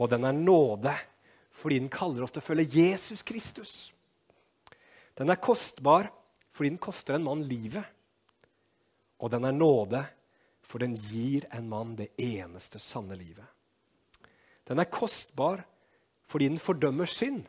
Og 0.00 0.08
den 0.10 0.24
er 0.26 0.36
nåde 0.36 0.94
fordi 1.52 1.78
den 1.82 1.92
kaller 1.92 2.24
oss 2.24 2.32
til 2.34 2.42
å 2.42 2.46
følge 2.46 2.70
Jesus 2.72 3.22
Kristus. 3.26 3.74
Den 5.18 5.30
er 5.30 5.42
kostbar 5.42 6.08
fordi 6.52 6.72
den 6.72 6.82
koster 6.82 7.16
en 7.16 7.26
mann 7.26 7.44
livet. 7.46 7.84
Og 9.22 9.30
den 9.30 9.44
er 9.46 9.54
nåde, 9.54 10.02
for 10.62 10.82
den 10.82 10.96
gir 10.96 11.46
en 11.54 11.68
mann 11.70 11.94
det 11.98 12.10
eneste 12.20 12.80
sanne 12.82 13.14
livet. 13.18 13.46
Den 14.66 14.80
er 14.82 14.90
kostbar 14.90 15.62
fordi 16.32 16.48
den 16.48 16.60
fordømmer 16.60 17.08
synd, 17.10 17.44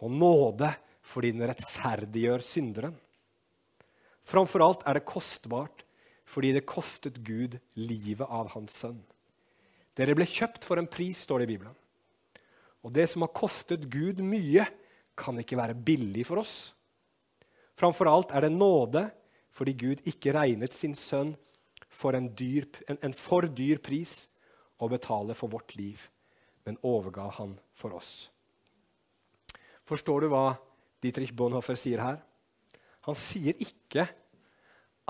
og 0.00 0.12
nåde 0.12 0.70
fordi 1.04 1.34
den 1.34 1.44
rettferdiggjør 1.48 2.44
synderen. 2.44 2.94
Framfor 4.24 4.64
alt 4.64 4.86
er 4.88 4.96
det 4.96 5.08
kostbart 5.08 5.84
fordi 6.24 6.54
det 6.56 6.64
kostet 6.64 7.18
Gud 7.20 7.58
livet 7.76 8.24
av 8.24 8.48
hans 8.54 8.78
sønn. 8.80 9.02
Dere 9.94 10.16
ble 10.16 10.24
kjøpt 10.26 10.64
for 10.64 10.80
en 10.80 10.88
pris, 10.88 11.20
står 11.26 11.42
det 11.42 11.46
i 11.46 11.52
Bibelen. 11.52 11.74
Og 12.84 12.94
det 12.96 13.04
som 13.10 13.22
har 13.24 13.34
kostet 13.36 13.84
Gud 13.92 14.22
mye, 14.24 14.64
kan 15.14 15.36
ikke 15.38 15.58
være 15.60 15.76
billig 15.78 16.24
for 16.26 16.40
oss. 16.40 16.72
Framfor 17.78 18.08
alt 18.10 18.32
er 18.34 18.46
det 18.46 18.54
nåde 18.56 19.04
fordi 19.54 19.76
Gud 19.78 20.08
ikke 20.10 20.32
regnet 20.34 20.74
sin 20.74 20.96
sønn 20.98 21.36
for 21.86 22.16
en, 22.18 22.26
dyr, 22.34 22.66
en, 22.90 22.98
en 23.06 23.14
for 23.14 23.46
dyr 23.46 23.78
pris 23.84 24.24
å 24.82 24.88
betale 24.90 25.36
for 25.38 25.52
vårt 25.52 25.76
liv, 25.78 26.00
men 26.64 26.78
overga 26.82 27.28
han 27.38 27.56
for 27.76 27.96
oss. 27.96 28.30
Forstår 29.84 30.24
du 30.24 30.30
hva 30.32 30.54
Dietrich 31.04 31.34
Bonhoeffer 31.36 31.76
sier 31.76 32.00
her? 32.00 32.22
Han 33.04 33.18
sier 33.18 33.58
ikke 33.60 34.06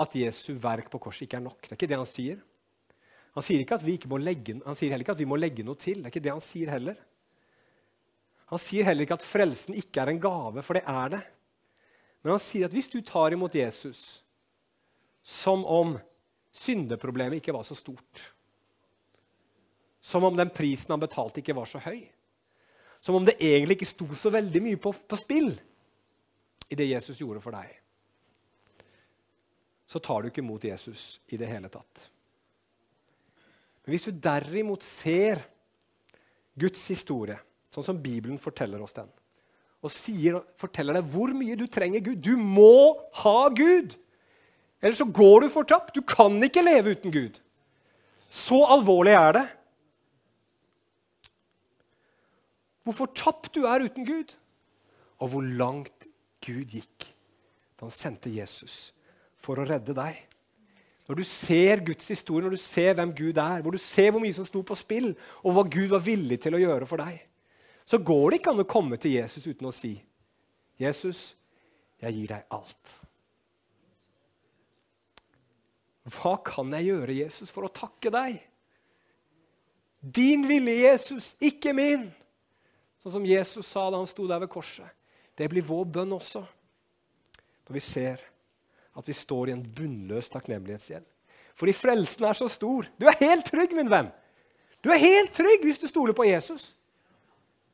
at 0.03 0.17
Jesu 0.19 0.57
verk 0.59 0.90
på 0.90 0.99
korset 0.99 1.29
ikke 1.29 1.38
er 1.38 1.47
nok. 1.47 1.61
Det 1.62 1.73
er 1.73 1.79
ikke 1.79 1.90
det 1.93 2.01
han 2.01 2.11
sier. 2.11 2.40
Han 3.35 3.43
sier, 3.43 3.62
legge, 3.62 4.57
han 4.62 4.79
sier, 4.79 4.90
heller 4.90 5.03
ikke 5.03 5.14
at 5.14 5.23
vi 5.23 5.31
må 5.31 5.38
legge 5.38 5.67
noe 5.67 5.79
til. 5.79 6.01
Det 6.01 6.09
er 6.09 6.12
ikke 6.12 6.25
det 6.27 6.35
han 6.35 6.43
sier 6.43 6.71
heller. 6.75 6.99
Han 8.51 8.61
sier 8.62 8.87
heller 8.87 9.07
ikke 9.07 9.19
at 9.19 9.27
frelsen 9.27 9.79
ikke 9.79 10.03
er 10.03 10.12
en 10.12 10.21
gave, 10.23 10.62
for 10.62 10.79
det 10.79 10.85
er 10.87 11.14
det. 11.17 11.23
Men 12.23 12.35
han 12.35 12.43
sier 12.43 12.69
at 12.69 12.75
hvis 12.75 12.90
du 12.93 13.01
tar 13.07 13.35
imot 13.35 13.55
Jesus 13.55 14.25
som 15.25 15.64
om 15.64 15.97
syndeproblemet 16.55 17.40
ikke 17.40 17.55
var 17.57 17.64
så 17.67 17.77
stort, 17.79 18.34
som 20.14 20.24
om 20.24 20.37
den 20.38 20.53
prisen 20.55 20.94
han 20.94 21.03
betalte, 21.03 21.42
ikke 21.42 21.57
var 21.59 21.66
så 21.66 21.81
høy, 21.83 22.05
som 23.03 23.18
om 23.18 23.24
det 23.27 23.35
egentlig 23.42 23.81
ikke 23.81 23.90
sto 23.90 24.07
så 24.16 24.31
veldig 24.31 24.61
mye 24.62 24.79
på, 24.81 24.92
på 24.94 25.18
spill 25.18 25.50
i 26.70 26.79
det 26.79 26.87
Jesus 26.87 27.18
gjorde 27.18 27.42
for 27.42 27.57
deg, 27.57 27.72
så 29.90 29.98
tar 29.98 30.22
du 30.22 30.31
ikke 30.31 30.42
imot 30.44 30.64
Jesus 30.70 31.18
i 31.35 31.38
det 31.40 31.48
hele 31.50 31.68
tatt. 31.72 32.05
Men 33.83 33.92
hvis 33.92 34.07
du 34.07 34.22
derimot 34.22 34.87
ser 34.87 35.42
Guds 36.55 36.87
historie, 36.88 37.37
sånn 37.74 37.85
som 37.85 37.98
Bibelen 38.00 38.38
forteller 38.40 38.81
oss 38.87 38.94
den, 38.96 39.11
og 39.85 39.92
sier, 39.92 40.38
forteller 40.57 40.96
deg 40.96 41.11
hvor 41.12 41.35
mye 41.37 41.59
du 41.61 41.66
trenger 41.68 42.00
Gud 42.07 42.22
Du 42.24 42.38
må 42.40 42.94
ha 43.20 43.50
Gud! 43.53 43.98
Ellers 44.81 45.03
så 45.03 45.09
går 45.11 45.44
du 45.44 45.50
fortapt. 45.53 45.92
Du 45.96 46.00
kan 46.07 46.38
ikke 46.44 46.64
leve 46.64 46.94
uten 46.94 47.12
Gud. 47.12 47.37
Så 48.33 48.62
alvorlig 48.68 49.12
er 49.16 49.37
det. 49.37 49.44
Hvor 52.85 52.97
fortapt 52.97 53.55
du 53.57 53.64
er 53.68 53.87
uten 53.87 54.07
Gud, 54.07 54.35
og 55.18 55.33
hvor 55.33 55.42
langt 55.42 56.09
Gud 56.44 56.68
gikk 56.68 57.07
da 57.75 57.87
han 57.87 57.94
sendte 57.94 58.31
Jesus 58.31 58.92
for 59.40 59.59
å 59.59 59.66
redde 59.66 59.97
deg. 59.97 60.18
Når 61.09 61.18
du 61.20 61.25
ser 61.27 61.83
Guds 61.85 62.09
historie, 62.09 62.44
når 62.47 62.57
du 62.57 62.62
ser 62.64 62.94
hvem 62.97 63.12
Gud 63.16 63.38
er, 63.40 63.61
hvor 63.64 63.75
du 63.75 63.81
ser 63.81 64.12
hvor 64.12 64.23
mye 64.23 64.37
som 64.37 64.47
sto 64.49 64.62
på 64.64 64.77
spill, 64.79 65.11
og 65.44 65.57
hva 65.57 65.64
Gud 65.68 65.90
var 65.92 66.05
villig 66.05 66.38
til 66.40 66.57
å 66.57 66.61
gjøre 66.62 66.88
for 66.88 67.03
deg, 67.03 67.18
så 67.85 68.01
går 68.01 68.31
det 68.31 68.40
ikke 68.40 68.55
an 68.55 68.62
å 68.64 68.68
komme 68.68 68.97
til 69.01 69.16
Jesus 69.18 69.44
uten 69.47 69.68
å 69.68 69.75
si, 69.75 69.99
'Jesus, 70.81 71.35
jeg 72.01 72.14
gir 72.14 72.33
deg 72.33 72.47
alt'. 72.51 72.94
Hva 76.04 76.37
kan 76.44 76.73
jeg 76.77 76.90
gjøre, 76.90 77.17
Jesus, 77.17 77.52
for 77.52 77.65
å 77.65 77.73
takke 77.73 78.11
deg? 78.13 78.40
Din 80.04 80.44
vilje, 80.48 80.75
Jesus, 80.85 81.37
ikke 81.40 81.73
min. 81.73 82.11
Sånn 83.05 83.19
som 83.19 83.27
Jesus 83.29 83.69
sa 83.69 83.90
da 83.92 83.98
han 84.00 84.09
sto 84.09 84.25
der 84.25 84.40
ved 84.40 84.48
korset. 84.48 84.88
Det 85.37 85.44
blir 85.52 85.67
vår 85.67 85.85
bønn 85.92 86.15
også. 86.17 86.40
Når 87.69 87.77
vi 87.77 87.83
ser 87.85 88.23
at 88.96 89.09
vi 89.11 89.17
står 89.17 89.50
i 89.50 89.55
en 89.57 89.65
bunnløs 89.77 90.31
takknemlighetsgjeld. 90.33 91.05
Fordi 91.59 91.75
frelsen 91.77 92.25
er 92.25 92.38
så 92.38 92.48
stor. 92.48 92.88
Du 92.96 93.05
er 93.11 93.21
helt 93.21 93.44
trygg, 93.44 93.75
min 93.77 93.90
venn. 93.92 94.09
Du 94.81 94.88
er 94.92 95.02
helt 95.02 95.35
trygg 95.37 95.67
hvis 95.67 95.83
du 95.83 95.87
stoler 95.90 96.17
på 96.17 96.25
Jesus. 96.31 96.73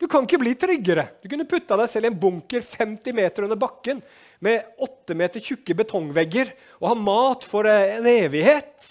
Du 0.00 0.08
kan 0.10 0.24
ikke 0.24 0.40
bli 0.40 0.56
tryggere. 0.58 1.06
Du 1.22 1.28
kunne 1.28 1.46
putta 1.46 1.76
deg 1.78 1.90
selv 1.92 2.08
i 2.08 2.10
en 2.10 2.18
bunker 2.18 2.64
50 2.64 3.14
meter 3.14 3.46
under 3.46 3.60
bakken 3.60 4.00
med 4.42 4.80
8 4.82 5.14
meter 5.14 5.44
tjukke 5.44 5.76
betongvegger 5.76 6.54
og 6.80 6.88
ha 6.88 6.96
mat 6.98 7.46
for 7.46 7.68
eh, 7.68 7.98
en 8.00 8.08
evighet. 8.08 8.88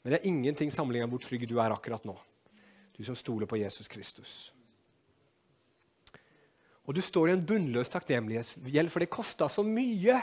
Men 0.00 0.14
det 0.14 0.20
er 0.22 0.30
ingenting 0.30 0.72
sammenlignet 0.72 1.10
med 1.10 1.18
hvor 1.18 1.26
trygg 1.26 1.44
du 1.50 1.58
er 1.58 1.74
akkurat 1.74 2.06
nå. 2.06 2.14
Du 2.98 3.06
som 3.06 3.16
stoler 3.16 3.46
på 3.46 3.60
Jesus 3.60 3.88
Kristus. 3.88 4.32
Og 6.88 6.96
du 6.96 7.02
står 7.04 7.28
i 7.28 7.36
en 7.36 7.44
bunnløs 7.46 7.90
takknemlighetsgjeld, 7.92 8.90
for 8.90 9.04
det 9.04 9.12
kosta 9.12 9.46
så 9.52 9.62
mye. 9.62 10.18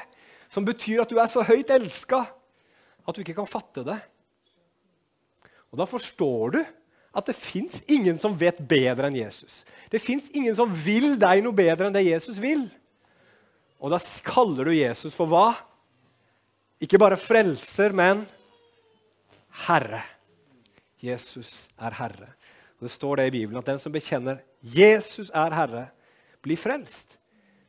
Som 0.51 0.65
betyr 0.67 1.03
at 1.03 1.11
du 1.11 1.19
er 1.21 1.30
så 1.32 1.45
høyt 1.45 1.71
elska 1.71 2.26
at 3.05 3.15
du 3.15 3.21
ikke 3.21 3.38
kan 3.38 3.49
fatte 3.49 3.86
det. 3.86 3.99
Og 5.71 5.80
da 5.80 5.88
forstår 5.89 6.55
du 6.55 6.59
at 7.15 7.30
det 7.30 7.38
fins 7.38 7.80
ingen 7.91 8.17
som 8.19 8.36
vet 8.39 8.57
bedre 8.67 9.07
enn 9.07 9.19
Jesus. 9.19 9.63
Det 9.91 10.01
fins 10.03 10.28
ingen 10.36 10.55
som 10.57 10.71
vil 10.71 11.15
deg 11.21 11.43
noe 11.45 11.55
bedre 11.55 11.88
enn 11.88 11.95
det 11.95 12.07
Jesus 12.07 12.41
vil. 12.41 12.65
Og 13.80 13.93
da 13.93 13.99
kaller 14.26 14.67
du 14.67 14.73
Jesus 14.76 15.15
for 15.15 15.30
hva? 15.30 15.53
Ikke 16.82 16.99
bare 16.99 17.19
frelser, 17.19 17.95
men 17.95 18.26
Herre. 19.67 20.01
Jesus 20.99 21.67
er 21.78 21.95
Herre. 21.99 22.34
Det 22.86 22.93
står 22.93 23.19
det 23.19 23.27
i 23.29 23.36
Bibelen 23.39 23.59
at 23.59 23.67
den 23.67 23.81
som 23.81 23.93
bekjenner 23.93 24.43
Jesus 24.61 25.31
er 25.33 25.55
Herre, 25.57 25.86
blir 26.45 26.59
frelst. 26.59 27.17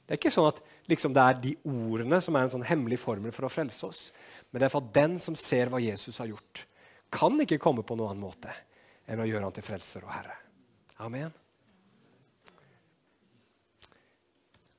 Det 0.05 0.15
er 0.15 0.21
ikke 0.21 0.35
sånn 0.35 0.51
at 0.51 0.61
liksom, 0.91 1.15
det 1.17 1.23
er 1.23 1.39
de 1.43 1.53
ordene 1.67 2.21
som 2.23 2.37
er 2.37 2.47
en 2.47 2.53
sånn 2.53 2.67
hemmelig 2.69 3.01
formel 3.03 3.33
for 3.35 3.49
å 3.49 3.51
frelse 3.51 3.89
oss. 3.89 4.03
Men 4.51 4.61
det 4.61 4.69
er 4.69 4.75
for 4.75 4.85
at 4.85 4.93
den 4.95 5.17
som 5.23 5.39
ser 5.39 5.73
hva 5.73 5.81
Jesus 5.83 6.21
har 6.23 6.29
gjort, 6.31 6.67
kan 7.11 7.35
ikke 7.43 7.59
komme 7.63 7.83
på 7.87 7.97
noen 7.97 8.13
annen 8.13 8.27
måte 8.29 8.53
enn 9.07 9.23
å 9.23 9.27
gjøre 9.27 9.49
han 9.49 9.57
til 9.57 9.67
frelser 9.67 10.05
og 10.07 10.13
herre. 10.13 10.37
Amen. 11.03 11.33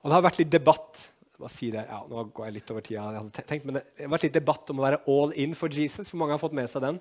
Og 0.04 0.10
Det 0.10 0.16
har 0.16 0.28
vært 0.30 0.42
litt 0.44 0.54
debatt 0.54 1.08
si 1.52 1.70
det, 1.70 1.84
ja, 1.86 2.00
nå 2.10 2.24
går 2.34 2.48
jeg 2.48 2.56
litt 2.56 2.72
over 2.74 2.82
tida, 2.82 3.04
jeg 3.14 3.22
hadde 3.22 3.44
tenkt, 3.46 3.66
men 3.68 3.78
det 3.78 3.84
har 4.00 4.10
vært 4.10 4.26
litt 4.26 4.38
debatt 4.40 4.72
om 4.74 4.80
å 4.80 4.86
være 4.88 5.04
all 5.14 5.34
in 5.38 5.54
for 5.58 5.70
Jesus. 5.70 6.10
For 6.10 6.18
mange 6.18 6.34
har 6.34 6.42
fått 6.42 6.56
med 6.58 6.70
seg 6.72 6.82
den 6.82 6.98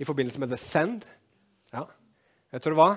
i 0.00 0.06
forbindelse 0.08 0.42
med 0.42 0.50
The 0.50 0.58
Send. 0.58 1.04
Ja. 1.70 1.84
Vet 2.50 2.66
dere 2.66 2.78
hva? 2.78 2.90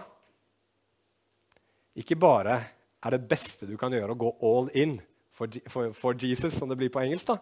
Ikke 2.01 2.17
bare 2.17 2.57
er 3.03 3.13
det 3.13 3.25
beste 3.29 3.67
du 3.69 3.75
kan 3.77 3.93
gjøre, 3.93 4.15
å 4.15 4.19
gå 4.19 4.31
all 4.49 4.69
in 4.79 4.97
for, 5.33 5.49
for, 5.69 5.93
for 5.97 6.17
Jesus, 6.17 6.55
som 6.57 6.71
det 6.71 6.77
blir 6.79 6.91
på 6.93 7.01
engelsk. 7.03 7.29
da. 7.29 7.37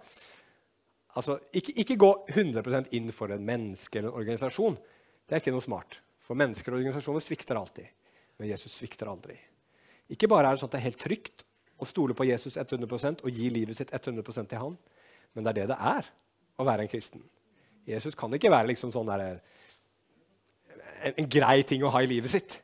Altså, 1.19 1.37
ikke, 1.55 1.75
ikke, 1.83 1.99
gå 1.99 2.11
100 2.31 2.91
inn 2.97 3.11
for 3.15 3.31
en 3.33 3.45
menneske 3.45 3.99
eller 3.99 4.11
en 4.11 4.19
organisasjon. 4.21 4.77
Det 5.27 5.35
er 5.35 5.43
ikke 5.43 5.53
noe 5.55 5.63
smart. 5.63 5.99
For 6.23 6.39
mennesker 6.39 6.71
og 6.71 6.79
organisasjoner 6.79 7.23
svikter 7.23 7.59
alltid. 7.59 7.87
Men 8.39 8.51
Jesus 8.51 8.75
svikter 8.79 9.11
aldri. 9.11 9.35
Ikke 10.11 10.29
bare 10.31 10.49
er 10.49 10.55
det 10.55 10.63
sånn 10.63 10.71
at 10.71 10.77
det 10.77 10.81
er 10.81 10.89
helt 10.89 11.03
trygt 11.03 11.45
å 11.81 11.87
stole 11.87 12.15
på 12.17 12.27
Jesus 12.27 12.57
100 12.59 13.23
og 13.23 13.29
gi 13.31 13.49
livet 13.53 13.77
sitt 13.77 13.91
100 13.95 14.23
til 14.45 14.59
han, 14.59 14.75
men 15.33 15.45
det 15.45 15.51
er 15.51 15.59
det 15.61 15.69
det 15.71 15.77
er 15.91 16.09
å 16.59 16.65
være 16.67 16.85
en 16.85 16.91
kristen. 16.91 17.23
Jesus 17.87 18.15
kan 18.15 18.33
ikke 18.35 18.51
være 18.53 18.69
liksom 18.69 18.91
sånn 18.93 19.09
der, 19.09 19.39
en, 21.01 21.17
en 21.23 21.29
grei 21.29 21.61
ting 21.67 21.83
å 21.83 21.91
ha 21.93 22.01
i 22.03 22.09
livet 22.09 22.33
sitt. 22.33 22.57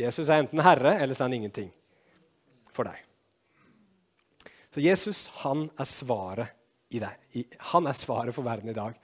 Jesus 0.00 0.28
er 0.28 0.42
enten 0.42 0.62
herre, 0.64 0.96
eller 0.98 1.16
så 1.16 1.24
er 1.24 1.30
han 1.30 1.38
ingenting 1.40 1.70
for 2.74 2.88
deg. 2.88 3.00
Så 4.70 4.82
Jesus 4.84 5.24
han 5.42 5.66
er 5.80 5.88
svaret 5.88 6.54
i 6.94 7.00
deg. 7.02 7.56
Han 7.72 7.88
er 7.90 7.98
svaret 7.98 8.34
for 8.34 8.46
verden 8.46 8.70
i 8.70 8.76
dag. 8.76 8.94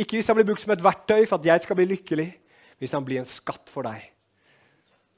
Ikke 0.00 0.16
hvis 0.16 0.30
han 0.30 0.38
blir 0.38 0.48
brukt 0.48 0.62
som 0.62 0.72
et 0.74 0.84
verktøy 0.84 1.26
for 1.26 1.38
at 1.38 1.48
jeg 1.50 1.64
skal 1.64 1.78
bli 1.78 1.90
lykkelig, 1.92 2.30
hvis 2.80 2.96
han 2.96 3.04
blir 3.04 3.20
en 3.20 3.28
skatt 3.28 3.68
for 3.72 3.84
deg. 3.88 4.06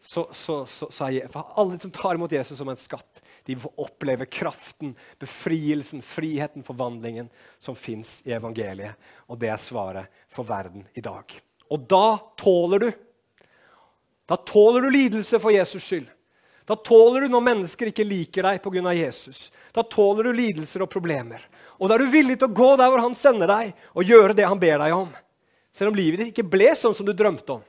Så, 0.02 0.24
så, 0.34 0.64
så, 0.66 0.88
så 0.90 1.06
er, 1.06 1.28
for 1.30 1.52
Alle 1.62 1.78
som 1.78 1.92
tar 1.94 2.18
imot 2.18 2.32
Jesus 2.34 2.58
som 2.58 2.70
en 2.72 2.78
skatt, 2.78 3.20
de 3.46 3.54
får 3.58 3.84
oppleve 3.84 4.26
kraften, 4.26 4.96
befrielsen, 5.22 6.02
friheten, 6.02 6.64
forvandlingen 6.66 7.28
som 7.62 7.78
fins 7.78 8.16
i 8.26 8.34
evangeliet. 8.34 8.98
Og 9.30 9.38
det 9.38 9.52
er 9.52 9.62
svaret 9.62 10.24
for 10.30 10.46
verden 10.48 10.88
i 10.98 11.04
dag. 11.04 11.36
Og 11.70 11.86
da 11.90 12.18
tåler 12.38 12.82
du. 12.82 12.90
Da 14.28 14.36
tåler 14.36 14.84
du 14.84 14.90
lidelse 14.92 15.40
for 15.42 15.54
Jesus 15.54 15.84
skyld. 15.84 16.08
Da 16.68 16.76
tåler 16.78 17.24
du 17.24 17.32
når 17.32 17.42
mennesker 17.42 17.90
ikke 17.90 18.06
liker 18.06 18.46
deg 18.46 18.62
pga. 18.62 18.94
Jesus. 18.94 19.50
Da 19.74 19.82
tåler 19.82 20.28
du 20.28 20.36
lidelser 20.36 20.84
og 20.84 20.90
problemer. 20.92 21.42
Og 21.80 21.90
da 21.90 21.96
er 21.96 22.04
du 22.04 22.12
villig 22.12 22.38
til 22.38 22.48
å 22.48 22.54
gå 22.54 22.70
der 22.78 22.92
hvor 22.92 23.02
han 23.02 23.16
sender 23.18 23.50
deg, 23.50 23.74
og 23.98 24.06
gjøre 24.06 24.36
det 24.38 24.46
han 24.46 24.60
ber 24.62 24.78
deg 24.84 24.94
om. 24.94 25.10
Selv 25.74 25.90
om 25.90 25.98
livet 25.98 26.20
ditt 26.20 26.32
ikke 26.34 26.50
ble 26.52 26.70
sånn 26.78 26.94
som 26.94 27.08
du 27.08 27.14
drømte 27.16 27.58
om. 27.58 27.62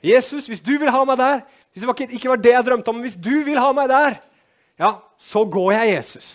Jesus, 0.00 0.46
hvis 0.48 0.62
du 0.64 0.72
vil 0.80 0.88
ha 0.88 1.02
meg 1.04 1.18
der, 1.20 1.42
hvis 1.70 1.84
det 1.84 2.08
ikke 2.16 2.32
var 2.32 2.40
det 2.40 2.54
jeg 2.54 2.66
drømte 2.66 2.90
om, 2.90 2.96
men 2.96 3.10
hvis 3.10 3.18
du 3.20 3.34
vil 3.44 3.60
ha 3.60 3.68
meg 3.76 3.90
der, 3.90 4.16
ja, 4.80 4.94
så 5.20 5.44
går 5.44 5.74
jeg 5.76 5.92
Jesus. 5.98 6.28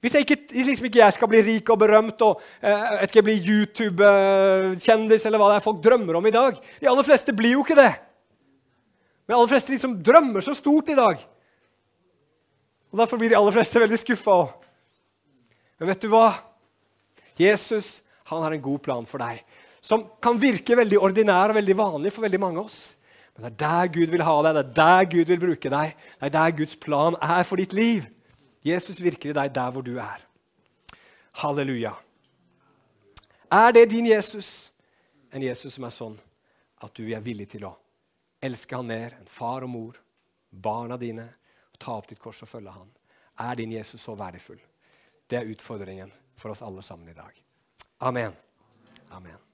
Hvis 0.00 0.14
jeg 0.14 0.24
ikke, 0.24 0.36
liksom 0.54 0.86
ikke 0.86 1.00
jeg 1.02 1.16
skal 1.16 1.28
bli 1.28 1.40
rik 1.44 1.72
og 1.74 1.80
berømt 1.82 2.22
og 2.24 2.38
eh, 2.62 3.02
ikke 3.04 3.24
bli 3.26 3.34
YouTube-kjendis 3.36 5.26
eller 5.28 5.42
hva 5.42 5.50
det 5.50 5.58
er 5.58 5.66
folk 5.66 5.82
drømmer 5.84 6.16
om 6.16 6.28
i 6.30 6.32
dag 6.32 6.56
De 6.56 6.88
aller 6.88 7.04
fleste 7.04 7.34
blir 7.36 7.52
jo 7.58 7.64
ikke 7.66 7.76
det. 7.76 7.90
Men 9.30 9.36
aller 9.36 9.52
fleste 9.52 9.70
liksom 9.70 9.92
drømmer 10.02 10.42
så 10.42 10.56
stort 10.58 10.88
i 10.90 10.94
dag. 10.98 11.20
Og 12.90 12.98
Derfor 12.98 13.20
blir 13.20 13.30
de 13.30 13.36
aller 13.38 13.54
fleste 13.54 13.78
veldig 13.78 13.98
skuffa 14.02 14.32
òg. 14.34 14.54
Men 15.78 15.92
vet 15.92 16.00
du 16.02 16.08
hva? 16.10 16.32
Jesus 17.38 18.00
han 18.26 18.42
har 18.42 18.56
en 18.56 18.64
god 18.64 18.80
plan 18.82 19.06
for 19.06 19.22
deg, 19.22 19.38
som 19.78 20.02
kan 20.22 20.38
virke 20.38 20.74
veldig 20.78 20.98
ordinær 20.98 21.52
og 21.52 21.60
veldig 21.60 21.76
vanlig 21.78 22.12
for 22.14 22.26
veldig 22.26 22.40
mange 22.42 22.58
av 22.58 22.72
oss. 22.72 22.80
Men 23.36 23.44
det 23.44 23.50
er 23.52 23.60
der 23.62 23.92
Gud 23.94 24.14
vil 24.16 24.24
ha 24.26 24.34
deg, 24.42 24.56
det 24.56 24.64
er 24.64 24.72
der 24.80 25.06
Gud 25.12 25.30
vil 25.30 25.42
bruke 25.44 25.72
deg. 25.76 25.92
Det 26.18 26.26
er 26.26 26.32
der 26.34 26.56
Guds 26.58 26.74
plan 26.82 27.18
er 27.22 27.46
for 27.46 27.62
ditt 27.62 27.76
liv. 27.76 28.08
Jesus 28.66 28.98
virker 28.98 29.30
i 29.30 29.36
deg 29.38 29.52
der 29.54 29.70
hvor 29.70 29.86
du 29.86 29.92
er. 30.02 30.24
Halleluja. 31.38 31.94
Er 33.46 33.78
det 33.78 33.86
din 33.94 34.10
Jesus? 34.10 34.72
En 35.30 35.46
Jesus 35.46 35.78
som 35.78 35.86
er 35.86 35.94
sånn 35.94 36.18
at 36.82 36.98
du 36.98 37.06
er 37.06 37.22
villig 37.22 37.46
til 37.54 37.68
å 37.70 37.72
elske 38.40 38.76
han 38.76 38.88
mer 38.88 39.18
enn 39.18 39.28
far 39.28 39.66
og 39.66 39.72
mor, 39.72 40.00
barna 40.50 40.96
dine, 41.00 41.26
og 41.72 41.78
ta 41.78 41.98
opp 41.98 42.08
ditt 42.10 42.22
kors 42.22 42.42
og 42.44 42.50
følge 42.50 42.74
han? 42.74 42.90
Er 43.40 43.60
din 43.60 43.72
Jesus 43.72 44.02
så 44.02 44.16
verdifull? 44.18 44.60
Det 45.26 45.38
er 45.38 45.52
utfordringen 45.52 46.12
for 46.36 46.54
oss 46.54 46.62
alle 46.62 46.82
sammen 46.82 47.08
i 47.08 47.16
dag. 47.16 47.44
Amen. 47.98 48.34
Amen. 49.10 49.49